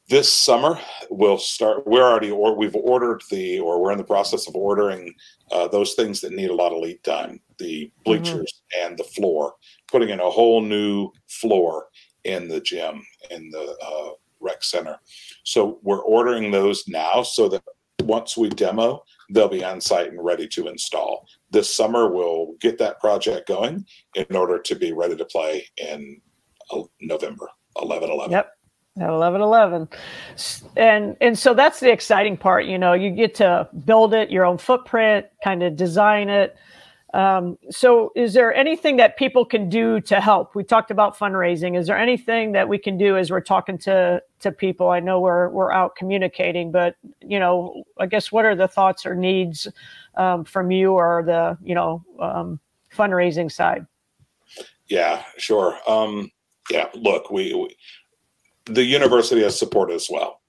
This 0.09 0.32
summer 0.32 0.78
we'll 1.09 1.38
start. 1.38 1.88
We're 1.88 2.03
already 2.03 2.32
or 2.32 2.57
we've 2.57 2.76
ordered 2.76 3.24
the 3.32 3.59
or 3.59 3.82
we're 3.82 3.93
in 3.93 3.97
the 3.97 4.03
process 4.03 4.45
of 4.49 4.55
ordering 4.55 5.16
uh, 5.51 5.70
those 5.70 5.93
things 5.93 6.20
that 6.20 6.34
need 6.34 6.49
a 6.49 6.55
lot 6.55 6.74
of 6.74 6.80
lead 6.80 7.01
time, 7.05 7.39
the 7.59 7.86
mm-hmm. 7.86 8.03
bleachers 8.03 8.61
mm-hmm. 8.76 8.88
and 8.88 8.99
the 8.99 9.05
floor, 9.05 9.53
putting 9.89 10.09
in 10.09 10.20
a 10.20 10.30
whole 10.30 10.61
new 10.61 11.11
floor 11.30 11.88
in 12.26 12.47
the 12.47 12.59
gym 12.59 13.01
in 13.32 13.49
the 13.51 13.76
uh, 13.82 14.09
rec 14.39 14.63
center. 14.63 14.99
So 15.43 15.80
we're 15.82 16.03
ordering 16.03 16.51
those 16.51 16.88
now 16.88 17.23
so 17.23 17.47
that 17.49 17.63
once 18.03 18.38
we 18.38 18.49
demo, 18.49 19.03
they'll 19.30 19.47
be 19.47 19.63
on 19.63 19.82
site 19.82 20.11
and 20.11 20.23
ready 20.23 20.47
to 20.49 20.67
install. 20.67 21.28
This 21.51 21.73
summer, 21.73 22.11
we'll 22.11 22.53
get 22.59 22.78
that 22.80 22.99
project 22.99 23.47
going 23.47 23.86
in 24.15 24.36
order 24.36 24.59
to 24.59 24.76
be 24.76 24.91
ready 24.93 25.15
to 25.15 25.26
play 25.26 25.65
in 25.78 26.21
uh, 26.71 26.84
November 27.01 27.49
11 27.82 28.09
11. 28.09 28.32
Yep. 28.32 28.51
At 28.97 29.09
11 29.09 29.41
11 29.41 29.89
and 30.78 31.17
and 31.19 31.38
so 31.38 31.53
that's 31.53 31.82
the 31.82 31.91
exciting 31.91 32.38
part 32.38 32.63
you 32.63 32.78
know 32.78 32.93
you 32.93 33.09
get 33.09 33.36
to 33.36 33.67
build 33.84 34.13
it 34.13 34.32
your 34.32 34.45
own 34.45 34.57
footprint 34.57 35.26
kind 35.43 35.63
of 35.63 35.76
design 35.76 36.30
it 36.30 36.55
um, 37.16 37.57
so, 37.70 38.11
is 38.13 38.34
there 38.34 38.53
anything 38.53 38.97
that 38.97 39.16
people 39.16 39.45
can 39.45 39.70
do 39.70 40.01
to 40.01 40.20
help? 40.20 40.53
We 40.53 40.66
talked 40.66 40.91
about 40.91 41.18
fundraising. 41.18 41.78
Is 41.80 41.88
there 41.88 41.97
anything 41.97 42.51
that 42.51 42.68
we 42.68 42.78
can 42.78 42.97
do 42.97 43.16
as 43.16 43.32
we're 43.32 43.39
talking 43.39 43.78
to 43.80 44.22
to 44.41 44.51
people? 44.51 44.89
I 44.89 44.99
know 44.99 45.22
we're 45.22 45.47
we're 45.47 45.72
out 45.72 45.95
communicating, 45.95 46.74
but 46.74 46.97
you 47.22 47.39
know, 47.39 47.86
I 47.97 48.07
guess 48.07 48.34
what 48.34 48.43
are 48.43 48.53
the 48.53 48.68
thoughts 48.68 49.05
or 49.05 49.16
needs 49.16 49.66
um, 50.16 50.43
from 50.43 50.72
you 50.72 50.91
or 50.91 51.24
the 51.26 51.57
you 51.63 51.74
know 51.74 52.03
um, 52.20 52.59
fundraising 52.93 53.49
side? 53.49 53.88
Yeah, 54.88 55.24
sure. 55.38 55.80
Um, 55.88 56.30
yeah, 56.70 56.89
look, 56.95 57.32
we, 57.32 57.53
we 57.53 57.78
the 58.66 58.84
university 58.84 59.41
has 59.43 59.57
supported 59.57 59.93
as 59.93 60.09
well. 60.11 60.41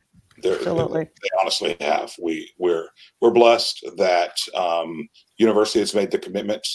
They're, 0.43 0.57
Absolutely. 0.57 1.05
They, 1.05 1.11
they, 1.23 1.29
honestly 1.41 1.77
have. 1.81 2.13
We 2.21 2.51
we're 2.59 2.89
we're 3.21 3.31
blessed 3.31 3.87
that 3.99 4.37
um, 4.57 5.09
university 5.39 5.81
has 5.81 5.95
made 5.95 6.11
the 6.11 6.19
commitment 6.19 6.67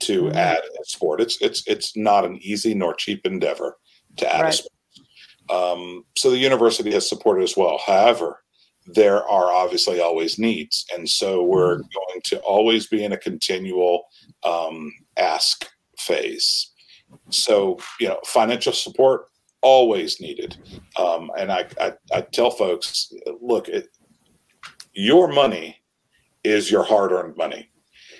to 0.00 0.22
mm-hmm. 0.22 0.36
add 0.36 0.58
a 0.58 0.84
sport. 0.84 1.20
It's 1.20 1.40
it's 1.40 1.66
it's 1.66 1.96
not 1.96 2.24
an 2.24 2.38
easy 2.42 2.74
nor 2.74 2.94
cheap 2.94 3.24
endeavor 3.24 3.76
to 4.16 4.34
add 4.34 4.42
right. 4.42 4.54
a 4.54 4.56
sport. 4.56 4.72
Um, 5.48 6.04
so 6.16 6.30
the 6.30 6.38
university 6.38 6.92
has 6.92 7.08
supported 7.08 7.44
as 7.44 7.56
well. 7.56 7.80
However, 7.86 8.42
there 8.86 9.26
are 9.28 9.52
obviously 9.52 10.00
always 10.00 10.38
needs, 10.38 10.84
and 10.94 11.08
so 11.08 11.42
we're 11.42 11.76
mm-hmm. 11.76 11.82
going 11.82 12.20
to 12.24 12.38
always 12.40 12.86
be 12.86 13.04
in 13.04 13.12
a 13.12 13.18
continual 13.18 14.04
um, 14.44 14.92
ask 15.16 15.66
phase. 15.98 16.72
So 17.30 17.78
you 18.00 18.08
know, 18.08 18.18
financial 18.24 18.72
support 18.72 19.26
always 19.62 20.20
needed. 20.20 20.56
Um, 20.98 21.30
and 21.36 21.50
I, 21.50 21.66
I, 21.80 21.92
I, 22.14 22.20
tell 22.20 22.50
folks, 22.50 23.12
look, 23.40 23.68
it, 23.68 23.88
your 24.92 25.26
money 25.28 25.82
is 26.44 26.70
your 26.70 26.84
hard 26.84 27.10
earned 27.10 27.36
money. 27.36 27.68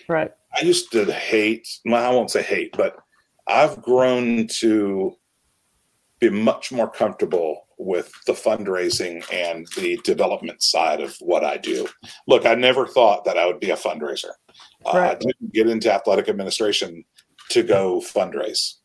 Right. 0.09 0.33
I 0.55 0.65
used 0.65 0.93
to 0.93 1.05
hate, 1.13 1.69
well, 1.85 2.05
I 2.05 2.15
won't 2.15 2.31
say 2.31 2.43
hate, 2.43 2.75
but 2.77 2.97
I've 3.47 3.83
grown 3.83 4.47
to 4.59 5.17
be 6.21 6.31
much 6.31 6.73
more 6.73 6.91
comfortable 6.91 7.67
with 7.79 8.11
the 8.27 8.33
fundraising 8.33 9.23
and 9.33 9.67
the 9.77 9.99
development 10.03 10.63
side 10.63 11.01
of 11.01 11.15
what 11.21 11.45
I 11.45 11.59
do. 11.59 11.87
Look, 12.27 12.47
I 12.47 12.55
never 12.55 12.87
thought 12.87 13.25
that 13.27 13.37
I 13.37 13.47
would 13.47 13.61
be 13.61 13.71
a 13.71 13.77
fundraiser. 13.77 14.31
Right. 14.87 15.09
Uh, 15.09 15.11
I 15.11 15.15
didn't 15.15 15.53
get 15.53 15.69
into 15.69 15.93
athletic 15.93 16.29
administration 16.29 17.05
to 17.51 17.63
go 17.63 18.01
fundraise. 18.01 18.77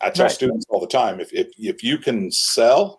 I 0.00 0.08
tell 0.10 0.24
right. 0.24 0.32
students 0.32 0.64
all 0.70 0.80
the 0.80 0.86
time 0.86 1.20
if, 1.20 1.30
if 1.34 1.48
if 1.58 1.84
you 1.84 1.98
can 1.98 2.30
sell 2.30 2.98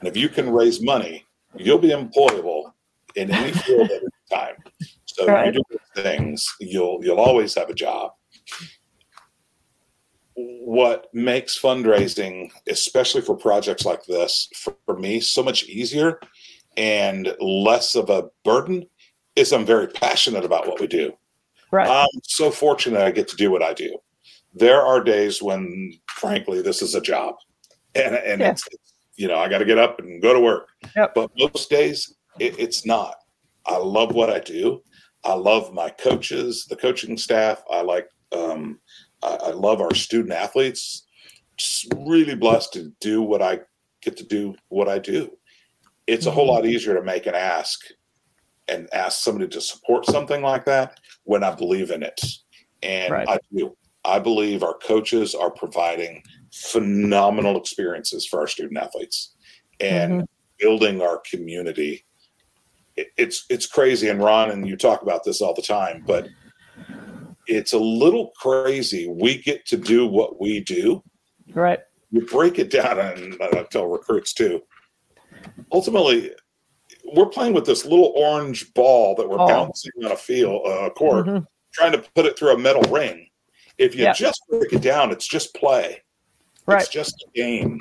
and 0.00 0.08
if 0.08 0.16
you 0.16 0.28
can 0.28 0.50
raise 0.50 0.82
money, 0.82 1.24
you'll 1.56 1.78
be 1.78 1.88
employable 1.88 2.72
in 3.14 3.30
any 3.30 3.52
field 3.52 3.90
at 3.90 4.02
any 4.02 4.08
time. 4.30 4.56
So 5.06 5.26
Right. 5.26 5.54
you 5.54 5.62
do 5.70 5.78
things, 5.96 6.46
you'll 6.60 7.00
you'll 7.02 7.20
always 7.20 7.54
have 7.54 7.70
a 7.70 7.74
job. 7.74 8.12
What 10.34 11.06
makes 11.14 11.58
fundraising, 11.58 12.50
especially 12.68 13.22
for 13.22 13.36
projects 13.36 13.86
like 13.86 14.04
this, 14.04 14.48
for, 14.54 14.76
for 14.84 14.98
me, 14.98 15.20
so 15.20 15.42
much 15.42 15.64
easier 15.64 16.20
and 16.76 17.34
less 17.40 17.94
of 17.94 18.10
a 18.10 18.24
burden 18.44 18.84
is 19.34 19.52
I'm 19.52 19.64
very 19.64 19.88
passionate 19.88 20.44
about 20.44 20.66
what 20.66 20.80
we 20.80 20.86
do. 20.86 21.12
Right. 21.72 21.88
I'm 21.88 22.20
so 22.22 22.50
fortunate 22.50 23.02
I 23.02 23.10
get 23.10 23.28
to 23.28 23.36
do 23.36 23.50
what 23.50 23.62
I 23.62 23.72
do. 23.74 23.98
There 24.54 24.80
are 24.80 25.02
days 25.02 25.42
when, 25.42 25.92
frankly, 26.08 26.62
this 26.62 26.80
is 26.80 26.94
a 26.94 27.00
job, 27.00 27.34
and 27.94 28.14
and 28.14 28.40
Yeah. 28.40 28.50
it's 28.52 28.66
you 29.16 29.28
know 29.28 29.38
I 29.38 29.48
got 29.48 29.58
to 29.58 29.64
get 29.64 29.78
up 29.78 29.98
and 29.98 30.22
go 30.22 30.32
to 30.32 30.40
work. 30.40 30.68
Yep. 30.94 31.14
But 31.14 31.30
most 31.38 31.68
days 31.68 32.14
it, 32.38 32.58
it's 32.58 32.86
not. 32.86 33.16
I 33.66 33.76
love 33.76 34.14
what 34.14 34.30
I 34.30 34.38
do. 34.38 34.82
I 35.26 35.34
love 35.34 35.74
my 35.74 35.90
coaches, 35.90 36.66
the 36.66 36.76
coaching 36.76 37.18
staff. 37.18 37.62
I 37.70 37.82
like. 37.82 38.08
Um, 38.32 38.78
I, 39.22 39.34
I 39.46 39.50
love 39.50 39.80
our 39.80 39.94
student 39.94 40.32
athletes. 40.32 41.06
Just 41.56 41.92
really 41.96 42.34
blessed 42.34 42.72
to 42.74 42.92
do 43.00 43.22
what 43.22 43.42
I 43.42 43.60
get 44.02 44.16
to 44.18 44.24
do. 44.24 44.54
What 44.68 44.88
I 44.88 44.98
do. 44.98 45.36
It's 46.06 46.26
a 46.26 46.30
whole 46.30 46.46
lot 46.46 46.66
easier 46.66 46.94
to 46.94 47.02
make 47.02 47.26
an 47.26 47.34
ask 47.34 47.80
and 48.68 48.88
ask 48.92 49.22
somebody 49.22 49.48
to 49.48 49.60
support 49.60 50.06
something 50.06 50.42
like 50.42 50.64
that 50.66 51.00
when 51.24 51.42
I 51.42 51.54
believe 51.54 51.90
in 51.90 52.02
it. 52.02 52.20
And 52.82 53.12
Right. 53.12 53.28
I 53.28 53.38
do. 53.52 53.76
I 54.04 54.20
believe 54.20 54.62
our 54.62 54.78
coaches 54.78 55.34
are 55.34 55.50
providing 55.50 56.22
phenomenal 56.52 57.58
experiences 57.58 58.24
for 58.24 58.38
our 58.40 58.46
student 58.46 58.78
athletes 58.78 59.34
and 59.80 60.24
building 60.58 61.02
our 61.02 61.20
community. 61.28 62.04
It- 62.96 63.12
It's 63.16 63.44
it's 63.50 63.66
crazy, 63.66 64.08
and 64.08 64.22
Ron 64.22 64.50
and 64.50 64.66
you 64.68 64.76
talk 64.76 65.02
about 65.02 65.24
this 65.24 65.40
all 65.42 65.54
the 65.54 65.62
time, 65.62 66.02
but 66.06 66.28
it's 67.46 67.72
a 67.72 67.78
little 67.78 68.32
crazy. 68.36 69.06
We 69.08 69.38
get 69.40 69.66
to 69.66 69.76
do 69.76 70.06
what 70.06 70.40
we 70.40 70.60
do. 70.60 71.02
Right. 71.54 71.80
You 72.10 72.22
break 72.26 72.58
it 72.58 72.70
down, 72.70 72.98
and 72.98 73.36
I 73.40 73.62
tell 73.70 73.86
recruits 73.86 74.32
too. 74.32 74.62
Ultimately, 75.72 76.32
we're 77.14 77.26
playing 77.26 77.54
with 77.54 77.66
this 77.66 77.84
little 77.84 78.12
orange 78.16 78.72
ball 78.74 79.14
that 79.16 79.28
we're 79.28 79.40
Oh. 79.40 79.46
bouncing 79.46 79.92
on 80.04 80.12
a 80.12 80.16
field, 80.16 80.62
uh, 80.66 80.86
a 80.86 80.90
court, 80.90 81.26
Mhm. 81.26 81.46
trying 81.72 81.92
to 81.92 81.98
put 82.14 82.26
it 82.26 82.38
through 82.38 82.52
a 82.54 82.58
metal 82.58 82.82
ring. 82.90 83.28
If 83.78 83.94
you 83.94 84.04
Yeah. 84.04 84.12
just 84.12 84.40
break 84.48 84.72
it 84.72 84.82
down, 84.82 85.12
it's 85.12 85.26
just 85.26 85.54
play. 85.54 86.02
Right. 86.66 86.80
It's 86.80 86.90
just 86.90 87.14
a 87.22 87.30
game. 87.38 87.80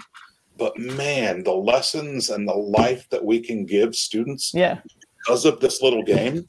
But 0.57 0.77
man, 0.77 1.43
the 1.43 1.53
lessons 1.55 2.29
and 2.29 2.47
the 2.47 2.53
life 2.53 3.07
that 3.09 3.23
we 3.25 3.39
can 3.39 3.65
give 3.65 3.95
students 3.95 4.53
Yeah. 4.53 4.81
Because 5.25 5.45
of 5.45 5.59
this 5.59 5.81
little 5.81 6.03
game, 6.03 6.45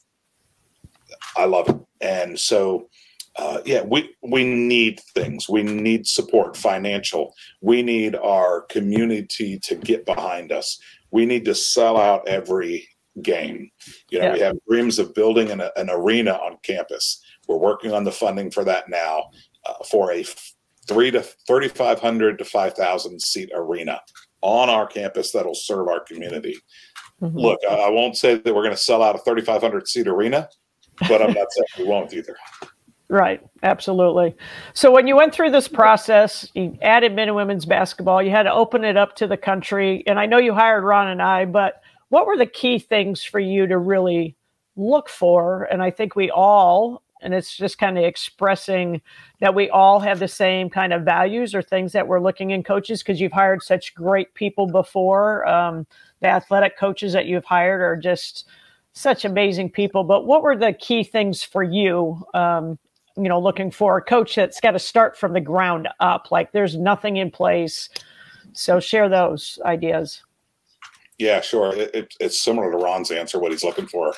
I 1.36 1.44
love 1.44 1.68
it. 1.68 1.76
And 2.00 2.38
so, 2.38 2.88
uh, 3.36 3.60
yeah, 3.64 3.82
we 3.82 4.14
we 4.22 4.44
need 4.44 5.00
things. 5.14 5.48
We 5.48 5.62
need 5.62 6.06
support, 6.06 6.56
financial. 6.56 7.34
We 7.60 7.82
need 7.82 8.14
our 8.16 8.62
community 8.62 9.58
to 9.64 9.74
get 9.74 10.06
behind 10.06 10.52
us. 10.52 10.78
We 11.10 11.26
need 11.26 11.44
to 11.46 11.54
sell 11.54 11.96
out 11.96 12.26
every 12.28 12.88
game. 13.22 13.70
You 14.10 14.20
know, 14.20 14.32
we 14.32 14.40
have 14.40 14.56
dreams 14.68 14.98
of 14.98 15.14
building 15.14 15.50
an, 15.50 15.62
an 15.76 15.90
arena 15.90 16.32
on 16.32 16.58
campus. 16.62 17.22
We're 17.48 17.56
working 17.56 17.92
on 17.92 18.04
the 18.04 18.12
funding 18.12 18.50
for 18.50 18.64
that 18.64 18.88
now 18.88 19.30
uh, 19.66 19.84
for 19.84 20.12
a 20.12 20.24
three 20.88 21.10
to 21.10 21.22
thirty 21.22 21.68
five 21.68 22.00
hundred 22.00 22.38
to 22.38 22.44
five 22.44 22.74
thousand 22.74 23.20
seat 23.20 23.50
arena 23.54 24.00
on 24.42 24.70
our 24.70 24.86
campus 24.86 25.32
that'll 25.32 25.54
serve 25.54 25.88
our 25.88 26.00
community 26.00 26.56
Mhm. 27.22 27.34
look, 27.34 27.60
I, 27.68 27.74
I 27.74 27.88
won't 27.90 28.16
say 28.16 28.34
that 28.34 28.54
we're 28.54 28.62
going 28.62 28.74
to 28.74 28.80
sell 28.80 29.02
out 29.02 29.14
a 29.14 29.18
3,500 29.18 29.88
seat 29.88 30.06
arena, 30.06 30.48
but 31.08 31.22
I'm 31.22 31.32
not 31.32 31.46
saying 31.50 31.66
we 31.78 31.84
won't 31.84 32.12
either. 32.12 32.36
Right, 33.08 33.40
absolutely. 33.62 34.34
So 34.74 34.90
when 34.90 35.06
you 35.06 35.16
went 35.16 35.32
through 35.32 35.52
this 35.52 35.68
process, 35.68 36.50
you 36.54 36.76
added 36.82 37.14
men 37.14 37.28
and 37.28 37.36
women's 37.36 37.64
basketball, 37.64 38.22
you 38.22 38.30
had 38.30 38.42
to 38.44 38.52
open 38.52 38.84
it 38.84 38.96
up 38.96 39.14
to 39.16 39.26
the 39.26 39.36
country. 39.36 40.02
And 40.06 40.18
I 40.18 40.26
know 40.26 40.38
you 40.38 40.52
hired 40.52 40.82
Ron 40.82 41.08
and 41.08 41.22
I, 41.22 41.44
but 41.44 41.82
what 42.08 42.26
were 42.26 42.36
the 42.36 42.46
key 42.46 42.78
things 42.78 43.22
for 43.22 43.38
you 43.38 43.66
to 43.68 43.78
really 43.78 44.36
look 44.74 45.08
for? 45.08 45.64
And 45.64 45.82
I 45.82 45.90
think 45.90 46.16
we 46.16 46.30
all, 46.30 47.02
and 47.22 47.32
it's 47.32 47.56
just 47.56 47.78
kind 47.78 47.96
of 47.96 48.04
expressing 48.04 49.00
that 49.40 49.54
we 49.54 49.70
all 49.70 50.00
have 50.00 50.18
the 50.18 50.28
same 50.28 50.68
kind 50.68 50.92
of 50.92 51.02
values 51.02 51.54
or 51.54 51.62
things 51.62 51.92
that 51.92 52.08
we're 52.08 52.20
looking 52.20 52.50
in 52.50 52.64
coaches 52.64 53.02
because 53.02 53.20
you've 53.20 53.32
hired 53.32 53.62
such 53.62 53.94
great 53.94 54.34
people 54.34 54.66
before. 54.66 55.46
Um, 55.46 55.86
the 56.20 56.28
athletic 56.28 56.78
coaches 56.78 57.12
that 57.12 57.26
you've 57.26 57.44
hired 57.44 57.80
are 57.80 57.96
just 57.96 58.48
such 58.92 59.24
amazing 59.24 59.70
people. 59.70 60.04
But 60.04 60.26
what 60.26 60.42
were 60.42 60.56
the 60.56 60.72
key 60.72 61.04
things 61.04 61.42
for 61.42 61.62
you? 61.62 62.24
Um, 62.34 62.78
you 63.16 63.28
know, 63.28 63.40
looking 63.40 63.70
for 63.70 63.96
a 63.96 64.02
coach 64.02 64.34
that's 64.34 64.60
got 64.60 64.72
to 64.72 64.78
start 64.78 65.16
from 65.16 65.32
the 65.32 65.40
ground 65.40 65.88
up. 66.00 66.30
Like 66.30 66.52
there's 66.52 66.76
nothing 66.76 67.16
in 67.16 67.30
place. 67.30 67.88
So 68.52 68.80
share 68.80 69.08
those 69.08 69.58
ideas. 69.64 70.22
Yeah, 71.18 71.40
sure. 71.40 71.74
It, 71.74 71.94
it, 71.94 72.14
it's 72.20 72.40
similar 72.40 72.70
to 72.70 72.76
Ron's 72.76 73.10
answer. 73.10 73.38
What 73.38 73.50
he's 73.52 73.64
looking 73.64 73.86
for, 73.86 74.12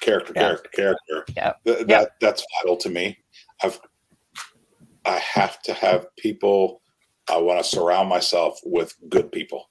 character, 0.00 0.32
Yeah. 0.34 0.42
character, 0.42 0.70
character. 0.74 1.24
Yeah. 1.36 1.52
Th- 1.64 1.78
that 1.86 1.88
Yeah. 1.88 2.04
that's 2.20 2.42
vital 2.62 2.76
to 2.78 2.88
me. 2.88 3.18
I've 3.62 3.78
I 5.04 5.18
have 5.18 5.60
to 5.62 5.74
have 5.74 6.06
people. 6.16 6.80
I 7.30 7.36
want 7.36 7.62
to 7.62 7.64
surround 7.64 8.08
myself 8.08 8.58
with 8.64 8.94
good 9.10 9.30
people 9.30 9.68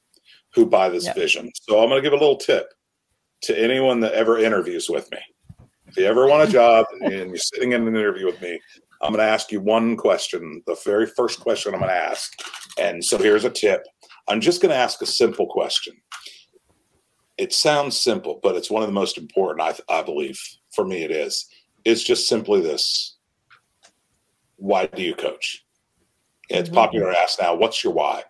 who 0.53 0.65
buy 0.65 0.89
this 0.89 1.05
Yeah. 1.05 1.13
vision. 1.13 1.51
So 1.53 1.81
I'm 1.81 1.89
going 1.89 2.01
to 2.01 2.07
give 2.09 2.13
a 2.17 2.21
little 2.21 2.37
tip 2.37 2.73
to 3.43 3.57
anyone 3.57 3.99
that 4.01 4.13
ever 4.13 4.39
interviews 4.39 4.89
with 4.89 5.09
me. 5.11 5.19
If 5.89 5.97
you 5.97 6.05
ever 6.05 6.27
want 6.27 6.47
a 6.47 6.51
job 6.51 6.85
and 7.01 7.29
you're 7.29 7.37
sitting 7.37 7.73
in 7.73 7.87
an 7.87 7.95
interview 7.95 8.25
with 8.25 8.41
me, 8.41 8.59
I'm 9.01 9.11
going 9.13 9.23
to 9.25 9.31
ask 9.31 9.51
you 9.51 9.61
one 9.61 9.95
question. 9.95 10.63
The 10.65 10.75
very 10.83 11.05
first 11.05 11.39
question 11.39 11.73
I'm 11.73 11.79
going 11.81 11.91
to 11.91 11.95
ask. 11.95 12.31
And 12.79 13.03
so 13.03 13.17
here's 13.17 13.45
a 13.45 13.49
tip. 13.49 13.83
I'm 14.27 14.41
just 14.41 14.61
going 14.61 14.71
to 14.71 14.75
ask 14.75 15.01
a 15.01 15.05
simple 15.05 15.47
question. 15.47 15.95
It 17.37 17.53
sounds 17.53 17.99
simple, 17.99 18.39
but 18.41 18.55
it's 18.55 18.71
one 18.71 18.81
of 18.81 18.87
the 18.89 18.93
most 18.93 19.17
important, 19.17 19.61
I, 19.89 19.99
I 19.99 20.01
believe. 20.01 20.39
For 20.73 20.83
me, 20.85 21.03
it 21.03 21.11
is. 21.11 21.45
It's 21.85 22.03
just 22.03 22.27
simply 22.27 22.61
this 22.61 23.15
Why 24.55 24.87
do 24.87 25.03
you 25.03 25.13
coach? 25.13 25.63
It's 26.49 26.69
Mhm. 26.69 26.73
popular 26.73 27.11
to 27.11 27.19
ask 27.19 27.39
now, 27.39 27.53
what's 27.53 27.83
your 27.83 27.93
why? 27.93 28.23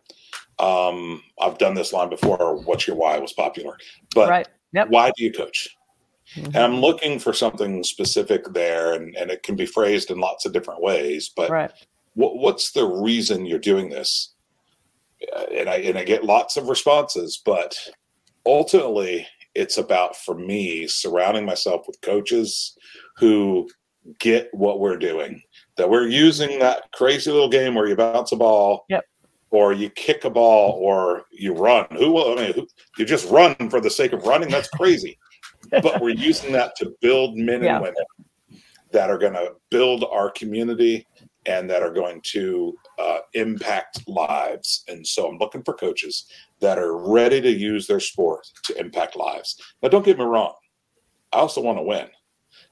Um, 0.59 1.21
I've 1.39 1.57
done 1.57 1.75
this 1.75 1.93
line 1.93 2.09
before. 2.09 2.55
What's 2.63 2.87
your 2.87 2.95
why 2.95 3.17
was 3.19 3.33
popular, 3.33 3.77
but 4.15 4.29
right. 4.29 4.47
Yep. 4.73 4.89
why 4.89 5.11
do 5.15 5.23
you 5.23 5.31
coach? 5.31 5.69
Mhm. 6.35 6.47
And 6.47 6.57
I'm 6.57 6.75
looking 6.81 7.19
for 7.19 7.31
something 7.31 7.83
specific 7.83 8.43
there, 8.53 8.93
and, 8.93 9.15
and 9.15 9.31
it 9.31 9.43
can 9.43 9.55
be 9.55 9.65
phrased 9.65 10.11
in 10.11 10.19
lots 10.19 10.45
of 10.45 10.53
different 10.53 10.81
ways. 10.81 11.29
But 11.35 11.49
Right. 11.49 11.71
what, 12.15 12.37
what's 12.37 12.71
the 12.71 12.85
reason 12.85 13.45
you're 13.45 13.59
doing 13.59 13.89
this? 13.89 14.33
Uh, 15.35 15.45
And 15.51 15.69
I 15.69 15.75
and 15.77 15.97
I 15.97 16.03
get 16.03 16.23
lots 16.25 16.57
of 16.57 16.67
responses, 16.69 17.41
but 17.43 17.77
ultimately, 18.45 19.27
it's 19.55 19.77
about 19.77 20.15
for 20.15 20.35
me 20.35 20.87
surrounding 20.87 21.45
myself 21.45 21.87
with 21.87 21.99
coaches 22.01 22.75
who 23.17 23.67
get 24.19 24.53
what 24.53 24.79
we're 24.79 24.97
doing. 24.97 25.41
That 25.77 25.89
we're 25.89 26.07
using 26.07 26.59
that 26.59 26.91
crazy 26.93 27.31
little 27.31 27.49
game 27.49 27.73
where 27.75 27.87
you 27.87 27.95
bounce 27.95 28.31
a 28.31 28.35
ball, 28.35 28.85
Yep. 28.89 29.05
Or 29.49 29.73
you 29.73 29.89
kick 29.89 30.25
a 30.25 30.29
ball, 30.29 30.71
or 30.73 31.25
you 31.31 31.53
run. 31.53 31.87
Who 31.97 32.11
will? 32.11 32.37
I 32.37 32.43
mean, 32.43 32.53
who, 32.53 32.67
you 32.97 33.05
just 33.05 33.29
run 33.29 33.55
for 33.69 33.79
the 33.79 33.89
sake 33.89 34.13
of 34.13 34.23
running? 34.25 34.49
That's 34.49 34.69
crazy. 34.69 35.17
but 35.81 36.01
we're 36.01 36.09
using 36.09 36.51
that 36.53 36.75
to 36.77 36.93
build 37.01 37.35
men 37.35 37.63
Yeah. 37.63 37.75
and 37.75 37.83
women 37.83 38.03
that 38.91 39.09
are 39.09 39.17
going 39.17 39.33
to 39.33 39.53
build 39.69 40.05
our 40.05 40.29
community 40.31 41.05
and 41.45 41.69
that 41.69 41.83
are 41.83 41.91
going 41.91 42.21
to 42.23 42.73
uh, 42.99 43.19
impact 43.33 44.07
lives. 44.07 44.83
And 44.87 45.05
so 45.05 45.27
I'm 45.27 45.37
looking 45.37 45.63
for 45.63 45.73
coaches 45.73 46.25
that 46.61 46.77
are 46.77 46.97
ready 46.97 47.41
to 47.41 47.49
use 47.51 47.87
their 47.87 47.99
sport 47.99 48.47
to 48.65 48.79
impact 48.79 49.15
lives. 49.15 49.59
Now, 49.81 49.89
don't 49.89 50.05
get 50.05 50.17
me 50.17 50.25
wrong. 50.25 50.53
I 51.33 51.37
also 51.37 51.61
want 51.61 51.77
to 51.77 51.83
win. 51.83 52.07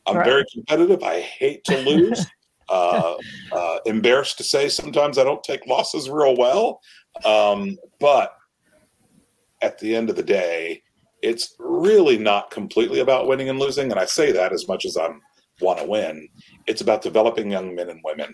I'm 0.06 0.18
Right. 0.18 0.26
very 0.26 0.46
competitive. 0.54 1.04
I 1.04 1.20
hate 1.20 1.64
to 1.66 1.78
lose. 1.78 2.26
uh, 2.70 3.16
uh, 3.52 3.78
embarrassed 3.86 4.38
to 4.38 4.44
say 4.44 4.70
sometimes 4.70 5.18
I 5.18 5.24
don't 5.24 5.44
take 5.44 5.66
losses 5.68 6.10
real 6.10 6.36
well. 6.36 6.82
Um, 7.24 7.78
but 8.00 8.34
at 9.62 9.80
the 9.80 9.96
end 9.96 10.10
of 10.10 10.16
the 10.16 10.24
day, 10.24 10.82
it's 11.22 11.56
really 11.60 12.18
not 12.18 12.52
completely 12.52 13.00
about 13.00 13.28
winning 13.28 13.50
and 13.50 13.60
losing. 13.60 13.92
And 13.92 14.00
I 14.00 14.06
say 14.06 14.32
that 14.32 14.54
as 14.54 14.68
much 14.68 14.86
as 14.86 14.98
I'm 14.98 15.22
want 15.62 15.80
to 15.80 15.86
win. 15.86 16.28
It's 16.68 16.82
about 16.82 17.02
developing 17.02 17.52
young 17.52 17.76
men 17.76 17.90
and 17.90 18.02
women 18.04 18.34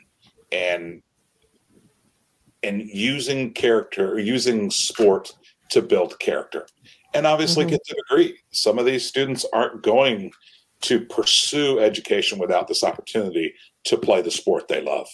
and 0.52 1.02
and 2.64 2.82
using 2.82 3.54
character, 3.54 4.20
using 4.20 4.70
sport 4.70 5.32
to 5.70 5.82
build 5.82 6.20
character. 6.20 6.68
And 7.14 7.26
obviously 7.26 7.66
Mhm. 7.66 7.70
get 7.70 7.84
to 7.86 7.96
degree. 7.96 8.40
Some 8.52 8.78
of 8.78 8.86
these 8.86 9.08
students 9.08 9.46
aren't 9.52 9.82
going 9.82 10.32
to 10.82 11.06
pursue 11.06 11.80
education 11.80 12.38
without 12.38 12.68
this 12.68 12.84
opportunity 12.84 13.54
to 13.86 13.98
play 13.98 14.22
the 14.22 14.32
sport 14.32 14.68
they 14.68 14.82
love. 14.82 15.08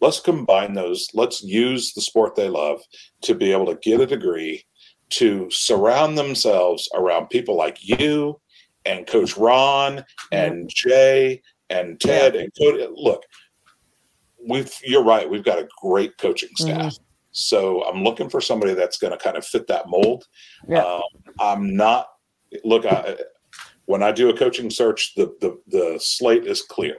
Let's 0.00 0.20
combine 0.20 0.74
those. 0.74 1.08
Let's 1.14 1.42
use 1.42 1.92
the 1.92 2.00
sport 2.00 2.34
they 2.34 2.48
love 2.48 2.80
to 3.22 3.34
be 3.34 3.52
able 3.52 3.66
to 3.66 3.76
get 3.76 4.00
a 4.00 4.06
degree, 4.06 4.64
to 5.10 5.50
surround 5.50 6.16
themselves 6.16 6.88
around 6.94 7.28
people 7.28 7.56
like 7.56 7.78
you 7.80 8.40
and 8.86 9.06
Coach 9.06 9.36
Ron 9.36 10.04
and 10.32 10.68
Jay 10.68 11.42
and 11.68 12.00
Ted 12.00 12.34
and 12.36 12.50
Cody. 12.58 12.88
Look, 12.94 13.24
we've 14.48 14.72
you're 14.82 15.04
right. 15.04 15.28
We've 15.28 15.44
got 15.44 15.58
a 15.58 15.68
great 15.80 16.16
coaching 16.18 16.50
staff. 16.56 16.94
Mm-hmm. 16.94 17.04
So 17.32 17.84
I'm 17.84 18.02
looking 18.02 18.28
for 18.28 18.40
somebody 18.40 18.74
that's 18.74 18.98
going 18.98 19.12
to 19.12 19.22
kind 19.22 19.36
of 19.36 19.46
fit 19.46 19.66
that 19.68 19.88
mold. 19.88 20.24
Yeah. 20.68 20.82
Um, 20.82 21.02
I'm 21.38 21.76
not 21.76 22.08
look. 22.64 22.86
I, 22.86 23.16
when 23.86 24.02
I 24.02 24.12
do 24.12 24.30
a 24.30 24.36
coaching 24.36 24.70
search, 24.70 25.14
the, 25.14 25.34
the 25.40 25.60
the 25.68 25.98
slate 26.00 26.46
is 26.46 26.62
clear. 26.62 26.96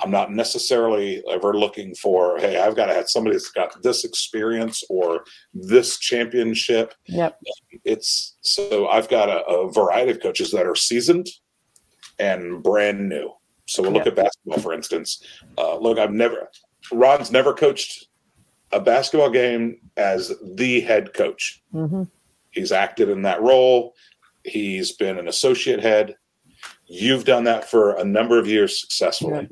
I'm 0.00 0.10
not 0.10 0.32
necessarily 0.32 1.22
ever 1.30 1.54
looking 1.54 1.94
for, 1.94 2.38
hey, 2.38 2.58
I've 2.60 2.76
got 2.76 2.86
to 2.86 2.94
have 2.94 3.08
somebody 3.08 3.34
that's 3.34 3.50
got 3.50 3.82
this 3.82 4.04
experience 4.04 4.84
or 4.88 5.24
this 5.52 5.98
championship. 5.98 6.94
Yep. 7.06 7.38
It's 7.84 8.36
so 8.40 8.88
I've 8.88 9.08
got 9.08 9.28
a, 9.28 9.44
a 9.46 9.72
variety 9.72 10.12
of 10.12 10.20
coaches 10.20 10.50
that 10.52 10.66
are 10.66 10.76
seasoned 10.76 11.28
and 12.18 12.62
brand 12.62 13.08
new. 13.08 13.32
So 13.66 13.82
we'll 13.82 13.92
look 13.92 14.06
yep. 14.06 14.18
at 14.18 14.24
basketball, 14.24 14.60
for 14.60 14.72
instance. 14.72 15.22
Uh, 15.58 15.76
look, 15.76 15.98
I've 15.98 16.12
never, 16.12 16.48
Ron's 16.92 17.30
never 17.30 17.52
coached 17.52 18.08
a 18.72 18.80
basketball 18.80 19.30
game 19.30 19.80
as 19.96 20.32
the 20.54 20.80
head 20.80 21.12
coach. 21.12 21.62
Mm-hmm. 21.74 22.04
He's 22.50 22.72
acted 22.72 23.08
in 23.08 23.22
that 23.22 23.42
role. 23.42 23.94
He's 24.44 24.92
been 24.92 25.18
an 25.18 25.28
associate 25.28 25.80
head. 25.82 26.16
You've 26.86 27.24
done 27.24 27.44
that 27.44 27.68
for 27.68 27.96
a 27.96 28.04
number 28.04 28.38
of 28.38 28.46
years 28.46 28.80
successfully. 28.80 29.48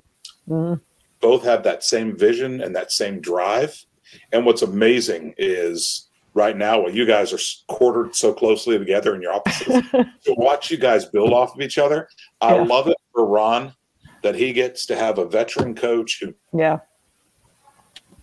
Mm-hmm. 0.49 0.83
Both 1.21 1.45
have 1.45 1.63
that 1.65 1.83
same 1.83 2.17
vision 2.17 2.61
and 2.61 2.75
that 2.77 2.93
same 2.93 3.21
drive. 3.21 3.85
And 4.33 4.47
what's 4.47 4.63
amazing 4.63 5.35
is 5.39 6.09
right 6.35 6.57
now, 6.57 6.81
while 6.81 6.91
you 6.91 7.07
guys 7.07 7.33
are 7.33 7.39
quartered 7.69 8.15
so 8.15 8.33
closely 8.33 8.79
together 8.79 9.15
in 9.15 9.23
your 9.23 9.33
offices, 9.33 9.83
to 9.91 10.35
watch 10.37 10.71
you 10.71 10.77
guys 10.77 11.07
build 11.07 11.33
off 11.33 11.55
of 11.55 11.61
each 11.61 11.79
other. 11.79 12.09
I 12.41 12.55
yeah. 12.55 12.63
love 12.63 12.89
it 12.89 12.97
for 13.13 13.27
Ron 13.27 13.75
that 14.23 14.35
he 14.35 14.53
gets 14.53 14.87
to 14.87 14.97
have 14.97 15.19
a 15.19 15.25
veteran 15.25 15.75
coach 15.75 16.21
who 16.21 16.35
yeah 16.57 16.79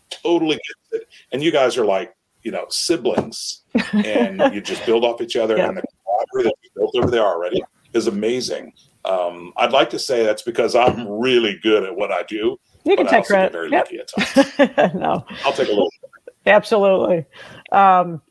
totally 0.09 0.55
gets 0.55 1.03
it. 1.03 1.07
And 1.31 1.43
you 1.43 1.51
guys 1.51 1.77
are 1.77 1.85
like, 1.85 2.15
you 2.43 2.51
know, 2.51 2.65
siblings 2.69 3.63
and 3.93 4.41
you 4.53 4.61
just 4.61 4.85
build 4.85 5.03
off 5.03 5.21
each 5.21 5.35
other. 5.35 5.57
Yeah. 5.57 5.69
And 5.69 5.77
the 5.77 5.83
camaraderie 6.05 6.49
that 6.49 6.55
you 6.63 6.69
built 6.75 6.95
over 6.95 7.09
there 7.09 7.23
already 7.23 7.63
is 7.93 8.07
amazing. 8.07 8.73
Um, 9.05 9.53
I'd 9.57 9.71
like 9.71 9.89
to 9.91 9.99
say 9.99 10.23
that's 10.23 10.43
because 10.43 10.75
I'm 10.75 11.07
really 11.07 11.59
good 11.61 11.83
at 11.83 11.95
what 11.95 12.11
I 12.11 12.23
do. 12.23 12.57
You 12.85 12.95
can 12.95 13.07
take 13.07 13.25
credit. 13.25 13.51
Very 13.51 13.69
yep. 13.69 13.85
lucky 13.85 13.99
at 13.99 14.77
times. 14.77 14.93
no, 14.95 15.25
I'll 15.45 15.53
take 15.53 15.67
a 15.67 15.71
little. 15.71 15.89
Absolutely. 16.45 17.25
Um, 17.71 18.21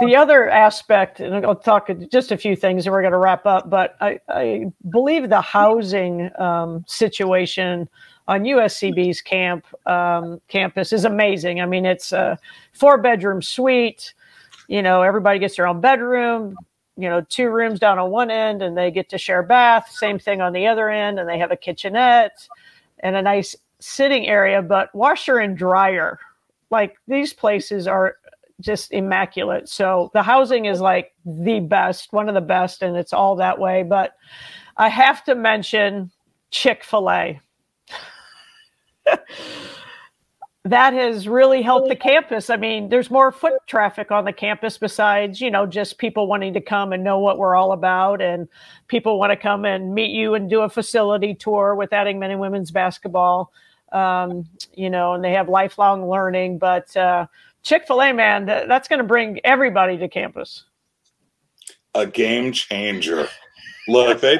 the 0.00 0.16
other 0.16 0.48
aspect, 0.48 1.20
and 1.20 1.44
I'll 1.44 1.54
talk 1.54 1.90
just 2.10 2.32
a 2.32 2.36
few 2.36 2.56
things, 2.56 2.86
and 2.86 2.92
we're 2.92 3.02
going 3.02 3.12
to 3.12 3.18
wrap 3.18 3.44
up. 3.44 3.68
But 3.68 3.96
I, 4.00 4.18
I 4.28 4.72
believe 4.90 5.28
the 5.28 5.40
housing 5.40 6.30
um, 6.38 6.84
situation 6.86 7.88
on 8.28 8.44
USCB's 8.44 9.20
camp 9.20 9.66
um, 9.86 10.40
campus 10.48 10.92
is 10.92 11.04
amazing. 11.04 11.60
I 11.60 11.66
mean, 11.66 11.84
it's 11.84 12.12
a 12.12 12.38
four 12.72 12.98
bedroom 12.98 13.42
suite. 13.42 14.14
You 14.68 14.82
know, 14.82 15.02
everybody 15.02 15.38
gets 15.38 15.56
their 15.56 15.66
own 15.66 15.80
bedroom. 15.80 16.56
You 16.96 17.08
know, 17.08 17.22
two 17.22 17.48
rooms 17.48 17.80
down 17.80 17.98
on 17.98 18.10
one 18.10 18.30
end, 18.30 18.62
and 18.62 18.76
they 18.76 18.90
get 18.90 19.08
to 19.10 19.18
share 19.18 19.42
bath. 19.42 19.90
Same 19.90 20.18
thing 20.18 20.40
on 20.40 20.52
the 20.52 20.66
other 20.66 20.90
end, 20.90 21.18
and 21.18 21.28
they 21.28 21.38
have 21.38 21.50
a 21.50 21.56
kitchenette 21.56 22.48
and 23.00 23.16
a 23.16 23.22
nice 23.22 23.56
sitting 23.80 24.26
area. 24.26 24.60
But 24.62 24.94
washer 24.94 25.38
and 25.38 25.56
dryer, 25.56 26.18
like 26.70 26.96
these 27.08 27.32
places 27.32 27.86
are 27.86 28.16
just 28.60 28.92
immaculate. 28.92 29.68
So 29.68 30.10
the 30.14 30.22
housing 30.22 30.66
is 30.66 30.80
like 30.80 31.14
the 31.24 31.60
best, 31.60 32.12
one 32.12 32.28
of 32.28 32.34
the 32.34 32.40
best, 32.40 32.82
and 32.82 32.96
it's 32.96 33.12
all 33.12 33.36
that 33.36 33.58
way. 33.58 33.82
But 33.82 34.14
I 34.76 34.88
have 34.88 35.24
to 35.24 35.34
mention 35.34 36.10
Chick 36.50 36.84
fil 36.84 37.10
A. 37.10 37.40
that 40.64 40.92
has 40.92 41.26
really 41.26 41.60
helped 41.60 41.88
the 41.88 41.96
campus. 41.96 42.48
I 42.48 42.56
mean, 42.56 42.88
there's 42.88 43.10
more 43.10 43.32
foot 43.32 43.54
traffic 43.66 44.12
on 44.12 44.24
the 44.24 44.32
campus 44.32 44.78
besides, 44.78 45.40
you 45.40 45.50
know, 45.50 45.66
just 45.66 45.98
people 45.98 46.28
wanting 46.28 46.54
to 46.54 46.60
come 46.60 46.92
and 46.92 47.02
know 47.02 47.18
what 47.18 47.38
we're 47.38 47.56
all 47.56 47.72
about. 47.72 48.22
And 48.22 48.46
people 48.86 49.18
want 49.18 49.30
to 49.30 49.36
come 49.36 49.64
and 49.64 49.92
meet 49.92 50.12
you 50.12 50.34
and 50.34 50.48
do 50.48 50.60
a 50.60 50.68
facility 50.68 51.34
tour 51.34 51.74
with 51.74 51.92
adding 51.92 52.20
men 52.20 52.30
and 52.30 52.40
women's 52.40 52.70
basketball. 52.70 53.52
Um, 53.90 54.48
you 54.72 54.88
know, 54.88 55.14
and 55.14 55.24
they 55.24 55.32
have 55.32 55.48
lifelong 55.48 56.08
learning. 56.08 56.58
But 56.58 56.96
uh, 56.96 57.26
Chick 57.62 57.86
fil 57.86 58.00
A, 58.00 58.12
man, 58.12 58.46
that's 58.46 58.86
going 58.86 58.98
to 58.98 59.04
bring 59.04 59.40
everybody 59.42 59.98
to 59.98 60.08
campus. 60.08 60.64
A 61.94 62.06
game 62.06 62.52
changer. 62.52 63.28
Look, 63.88 64.20
they 64.20 64.38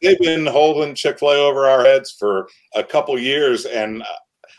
they've 0.00 0.18
been 0.20 0.46
holding 0.46 0.94
Chick 0.94 1.18
Fil 1.18 1.30
A 1.30 1.36
over 1.36 1.66
our 1.66 1.82
heads 1.82 2.12
for 2.12 2.48
a 2.74 2.84
couple 2.84 3.18
years, 3.18 3.66
and 3.66 4.02
uh, 4.02 4.06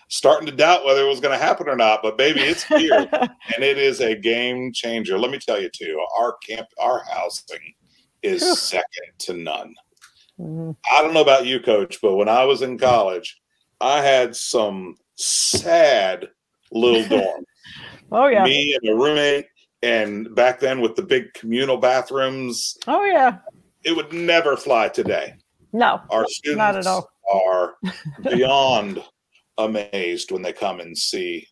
starting 0.09 0.45
to 0.47 0.55
doubt 0.55 0.85
whether 0.85 1.01
it 1.01 1.09
was 1.09 1.19
going 1.19 1.37
to 1.37 1.43
happen 1.43 1.67
or 1.67 1.75
not. 1.75 2.01
But 2.01 2.17
baby, 2.17 2.41
it's 2.41 2.63
here, 2.63 3.07
and 3.11 3.63
it 3.63 3.77
is 3.77 3.99
a 3.99 4.15
game 4.15 4.71
changer. 4.73 5.17
Let 5.17 5.31
me 5.31 5.39
tell 5.39 5.61
you, 5.61 5.69
too, 5.69 6.03
our 6.17 6.37
camp, 6.47 6.67
our 6.79 7.03
housing 7.11 7.73
is 8.23 8.59
second 8.59 9.11
to 9.19 9.33
none. 9.33 9.73
Mm-hmm. 10.39 10.71
I 10.91 11.01
don't 11.01 11.13
know 11.13 11.21
about 11.21 11.45
you, 11.45 11.59
Coach, 11.59 11.99
but 12.01 12.15
when 12.15 12.29
I 12.29 12.43
was 12.45 12.61
in 12.61 12.77
college, 12.77 13.39
I 13.81 14.01
had 14.01 14.35
some 14.35 14.95
sad 15.15 16.27
little 16.71 17.07
dorm. 17.09 17.45
oh 18.11 18.27
yeah, 18.27 18.43
me 18.43 18.77
and 18.79 18.89
a 18.89 18.95
roommate, 18.95 19.47
and 19.81 20.33
back 20.35 20.59
then 20.59 20.81
with 20.81 20.95
the 20.95 21.01
big 21.03 21.33
communal 21.33 21.77
bathrooms. 21.77 22.77
Oh 22.87 23.03
yeah, 23.03 23.39
it 23.83 23.95
would 23.95 24.13
never 24.13 24.55
fly 24.57 24.89
today. 24.89 25.35
No, 25.73 26.01
our 26.11 26.25
students 26.27 26.57
not 26.57 26.75
at 26.75 26.87
all. 26.87 27.09
are 27.31 27.75
beyond 28.23 29.03
amazed 29.57 30.31
when 30.31 30.41
they 30.41 30.53
come 30.53 30.79
and 30.79 30.97
see 30.97 31.47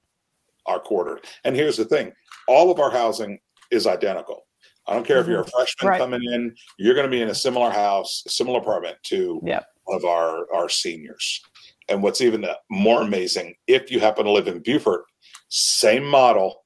our 0.65 0.79
quarter. 0.79 1.19
And 1.43 1.55
here's 1.55 1.77
the 1.77 1.85
thing: 1.85 2.11
all 2.47 2.71
of 2.71 2.79
our 2.79 2.91
housing 2.91 3.39
is 3.71 3.87
identical. 3.87 4.45
I 4.87 4.93
don't 4.93 5.05
care 5.05 5.17
mm-hmm. 5.17 5.23
if 5.23 5.27
you're 5.29 5.41
a 5.41 5.43
mm-hmm. 5.43 5.57
freshman 5.57 5.89
right. 5.89 5.99
coming 5.99 6.21
in; 6.23 6.55
you're 6.77 6.95
going 6.95 7.07
to 7.07 7.11
be 7.11 7.21
in 7.21 7.29
a 7.29 7.35
similar 7.35 7.69
house, 7.69 8.23
a 8.25 8.29
similar 8.29 8.59
apartment 8.59 8.97
to 9.03 9.41
yep. 9.45 9.65
one 9.85 9.97
of 9.97 10.05
our 10.05 10.45
our 10.53 10.69
seniors. 10.69 11.41
And 11.87 12.01
what's 12.01 12.21
even 12.21 12.47
more 12.71 13.03
amazing, 13.03 13.53
if 13.67 13.91
you 13.91 13.99
happen 13.99 14.25
to 14.25 14.31
live 14.31 14.47
in 14.47 14.59
Beaufort, 14.59 15.05
same 15.49 16.03
model 16.03 16.63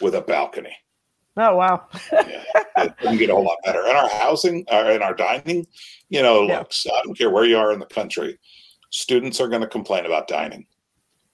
with 0.00 0.14
a 0.14 0.22
balcony. 0.22 0.74
Oh 1.36 1.56
wow! 1.56 1.86
yeah, 2.12 2.44
it 2.78 2.96
can 2.98 3.16
get 3.16 3.30
a 3.30 3.34
whole 3.34 3.44
lot 3.44 3.58
better. 3.64 3.80
And 3.86 3.96
our 3.96 4.08
housing, 4.08 4.64
uh, 4.70 4.84
and 4.86 5.02
our 5.02 5.14
dining, 5.14 5.66
you 6.10 6.22
know, 6.22 6.42
yeah. 6.42 6.58
look, 6.58 6.72
I 6.86 7.00
don't 7.04 7.16
care 7.16 7.30
where 7.30 7.44
you 7.44 7.56
are 7.56 7.72
in 7.72 7.80
the 7.80 7.86
country, 7.86 8.38
students 8.90 9.40
are 9.40 9.48
going 9.48 9.62
to 9.62 9.68
complain 9.68 10.04
about 10.04 10.28
dining. 10.28 10.66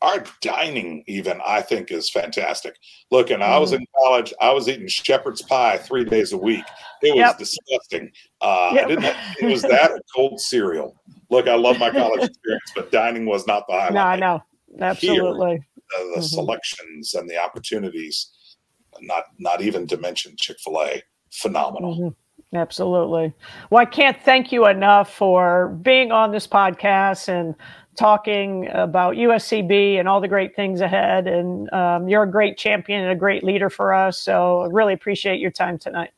Our 0.01 0.25
dining, 0.41 1.03
even 1.09 1.41
I 1.45 1.61
think, 1.61 1.91
is 1.91 2.09
fantastic. 2.09 2.77
Look, 3.11 3.31
and. 3.31 3.43
I 3.43 3.59
was 3.59 3.73
mm-hmm. 3.73 3.81
in 3.81 3.87
college. 4.01 4.33
I 4.41 4.53
was 4.53 4.69
eating 4.69 4.87
shepherd's 4.87 5.43
pie 5.43 5.79
three 5.79 6.05
days 6.05 6.33
a 6.33 6.39
week. 6.39 6.65
It 7.03 7.15
was 7.15 7.19
yep. 7.19 7.39
disgusting. 7.39 8.13
Uh, 8.41 8.71
yep. 8.75 8.85
I 8.85 8.89
didn't. 8.89 9.05
Have, 9.05 9.37
it 9.41 9.47
was 9.47 9.63
that 9.63 9.91
or 9.91 10.01
cold 10.15 10.41
cereal. 10.41 10.95
Look, 11.31 11.49
I 11.49 11.57
love 11.57 11.79
my 11.79 11.91
college 11.91 12.23
experience, 12.29 12.73
but 12.75 12.93
dining 12.93 13.27
was 13.27 13.47
not 13.47 13.67
the 13.67 13.75
highlight. 13.75 13.93
No, 13.93 14.03
I 14.03 14.17
know 14.17 14.43
absolutely. 14.81 15.51
Here, 15.51 15.67
the, 15.91 16.05
the 16.15 16.21
mm-hmm. 16.21 16.23
selections 16.23 17.15
and 17.15 17.29
the 17.29 17.39
opportunities 17.39 18.31
not 19.01 19.25
not 19.39 19.61
even 19.61 19.87
to 19.89 19.97
mention 19.97 20.35
Chick 20.37 20.59
Fil 20.61 20.81
A, 20.81 21.03
phenomenal. 21.31 21.97
Mm-hmm. 21.97 22.57
Absolutely. 22.57 23.35
Well, 23.69 23.83
I 23.83 23.85
can't 23.85 24.17
thank 24.23 24.53
you 24.53 24.67
enough 24.67 25.13
for 25.13 25.69
being 25.83 26.13
on 26.13 26.33
this 26.33 26.47
podcast 26.47 27.29
and 27.29 27.55
talking 27.99 28.69
about 28.73 29.17
USCB 29.17 29.99
and 29.99 30.09
all 30.09 30.21
the 30.21 30.29
great 30.29 30.55
things 30.55 30.81
ahead. 30.81 31.27
And 31.27 31.73
um, 31.73 32.09
you're 32.09 32.23
a 32.23 32.31
great 32.31 32.57
champion 32.57 33.03
and 33.03 33.11
a 33.11 33.17
great 33.17 33.43
leader 33.43 33.69
for 33.69 33.93
us. 33.93 34.19
So 34.19 34.63
I 34.63 34.69
really 34.71 34.93
appreciate 34.93 35.41
your 35.41 35.51
time 35.51 35.79
tonight. 35.79 36.11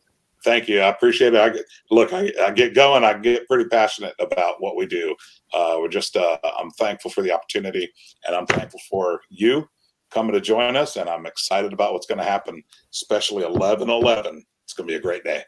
Thank 0.43 0.69
you. 0.69 0.81
I 0.81 0.89
appreciate 0.89 1.35
it. 1.35 1.41
I 1.41 1.51
get, 1.51 1.65
look, 1.91 2.13
I, 2.13 2.33
I, 2.43 2.51
get 2.51 2.75
going. 2.75 3.05
I 3.05 3.15
get 3.15 3.47
pretty 3.47 3.69
passionate 3.69 4.15
about 4.19 4.57
what 4.61 4.77
we 4.77 4.87
do. 4.87 5.15
Uh, 5.53 5.77
we're 5.79 5.89
just, 5.89 6.17
uh, 6.17 6.39
I'm 6.59 6.71
thankful 6.73 7.11
for 7.11 7.23
the 7.23 7.33
opportunity 7.33 7.91
and 8.27 8.35
I'm 8.35 8.47
thankful 8.47 8.81
for 8.89 9.21
you 9.29 9.69
coming 10.11 10.33
to 10.33 10.41
join 10.41 10.77
us, 10.77 10.97
and 10.97 11.09
I'm 11.09 11.25
excited 11.25 11.73
about 11.73 11.93
what's 11.93 12.07
going 12.07 12.19
to 12.19 12.25
happen, 12.25 12.63
especially 12.93 13.45
11 13.45 13.89
11. 13.89 14.45
It's 14.65 14.73
going 14.73 14.89
to 14.89 14.93
be 14.93 14.97
a 14.97 15.01
great 15.01 15.25
day. 15.25 15.45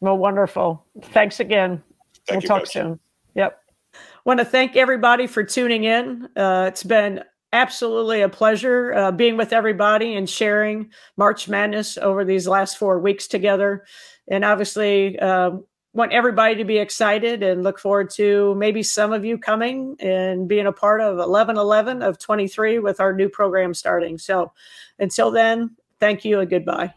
Well, 0.00 0.18
wonderful. 0.18 0.84
Thanks 1.02 1.40
again. 1.40 1.82
Thank 2.26 2.36
we'll 2.36 2.42
you, 2.42 2.48
talk 2.48 2.60
Coach. 2.60 2.72
soon. 2.72 2.98
Yep. 3.34 3.60
Want 4.24 4.40
to 4.40 4.44
thank 4.44 4.74
everybody 4.74 5.26
for 5.26 5.44
tuning 5.44 5.84
in. 5.84 6.28
Uh, 6.34 6.64
it's 6.68 6.82
been 6.82 7.22
absolutely 7.52 8.22
a 8.22 8.28
pleasure 8.28 8.94
uh, 8.94 9.12
being 9.12 9.36
with 9.36 9.52
everybody 9.52 10.16
and 10.16 10.28
sharing 10.28 10.90
March 11.16 11.46
Madness 11.46 11.98
over 11.98 12.24
these 12.24 12.48
last 12.48 12.78
four 12.78 12.98
weeks 12.98 13.28
together. 13.28 13.84
And 14.28 14.42
obviously, 14.42 15.18
uh, 15.18 15.52
want 15.92 16.12
everybody 16.12 16.56
to 16.56 16.64
be 16.64 16.78
excited 16.78 17.42
and 17.42 17.62
look 17.62 17.78
forward 17.78 18.10
to 18.10 18.54
maybe 18.56 18.82
some 18.82 19.12
of 19.12 19.24
you 19.24 19.38
coming 19.38 19.94
and 20.00 20.48
being 20.48 20.66
a 20.66 20.72
part 20.72 21.00
of 21.00 21.16
1111 21.18 22.02
of 22.02 22.18
23 22.18 22.80
with 22.80 23.00
our 23.00 23.12
new 23.12 23.28
program 23.28 23.74
starting. 23.74 24.18
So 24.18 24.52
until 24.98 25.30
then, 25.30 25.76
thank 26.00 26.24
you 26.24 26.40
and 26.40 26.50
goodbye. 26.50 26.94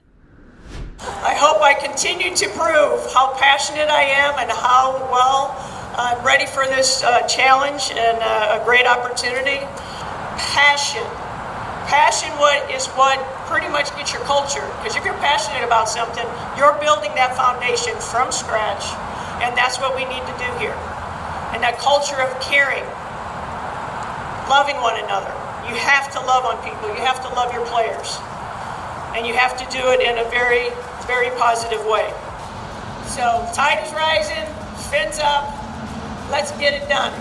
I 0.99 1.37
hope 1.37 1.61
I 1.61 1.73
continue 1.73 2.33
to 2.35 2.47
prove 2.57 2.97
how 3.13 3.37
passionate 3.37 3.89
I 3.89 4.01
am 4.01 4.33
and 4.41 4.49
how 4.49 4.97
well 5.13 5.53
I'm 5.93 6.25
ready 6.25 6.45
for 6.45 6.65
this 6.65 7.03
uh, 7.03 7.25
challenge 7.27 7.93
and 7.93 8.17
uh, 8.17 8.57
a 8.57 8.65
great 8.65 8.85
opportunity. 8.85 9.61
Passion. 10.53 11.05
Passion 11.85 12.29
what 12.41 12.65
is 12.73 12.87
what 12.97 13.21
pretty 13.45 13.69
much 13.69 13.93
gets 13.95 14.13
your 14.13 14.21
culture. 14.25 14.65
Because 14.81 14.97
if 14.97 15.05
you're 15.05 15.17
passionate 15.21 15.63
about 15.63 15.87
something, 15.87 16.25
you're 16.57 16.77
building 16.81 17.13
that 17.13 17.37
foundation 17.37 17.93
from 18.01 18.33
scratch. 18.33 18.85
And 19.45 19.53
that's 19.53 19.77
what 19.77 19.93
we 19.93 20.05
need 20.09 20.25
to 20.25 20.35
do 20.41 20.49
here. 20.57 20.77
And 21.53 21.61
that 21.61 21.77
culture 21.77 22.17
of 22.17 22.33
caring, 22.41 22.85
loving 24.49 24.81
one 24.81 24.97
another. 24.97 25.33
You 25.69 25.77
have 25.77 26.09
to 26.17 26.19
love 26.25 26.45
on 26.45 26.57
people. 26.65 26.89
You 26.89 27.01
have 27.05 27.21
to 27.21 27.29
love 27.37 27.53
your 27.53 27.65
players. 27.69 28.17
And 29.17 29.25
you 29.25 29.33
have 29.33 29.57
to 29.57 29.65
do 29.75 29.81
it 29.89 29.99
in 29.99 30.19
a 30.19 30.29
very, 30.29 30.69
very 31.07 31.31
positive 31.39 31.83
way. 31.87 32.05
So, 33.07 33.49
tide 33.51 33.83
is 33.83 33.91
rising, 33.91 34.45
fins 34.91 35.17
up. 35.17 35.49
Let's 36.29 36.51
get 36.59 36.75
it 36.75 36.87
done. 36.87 37.11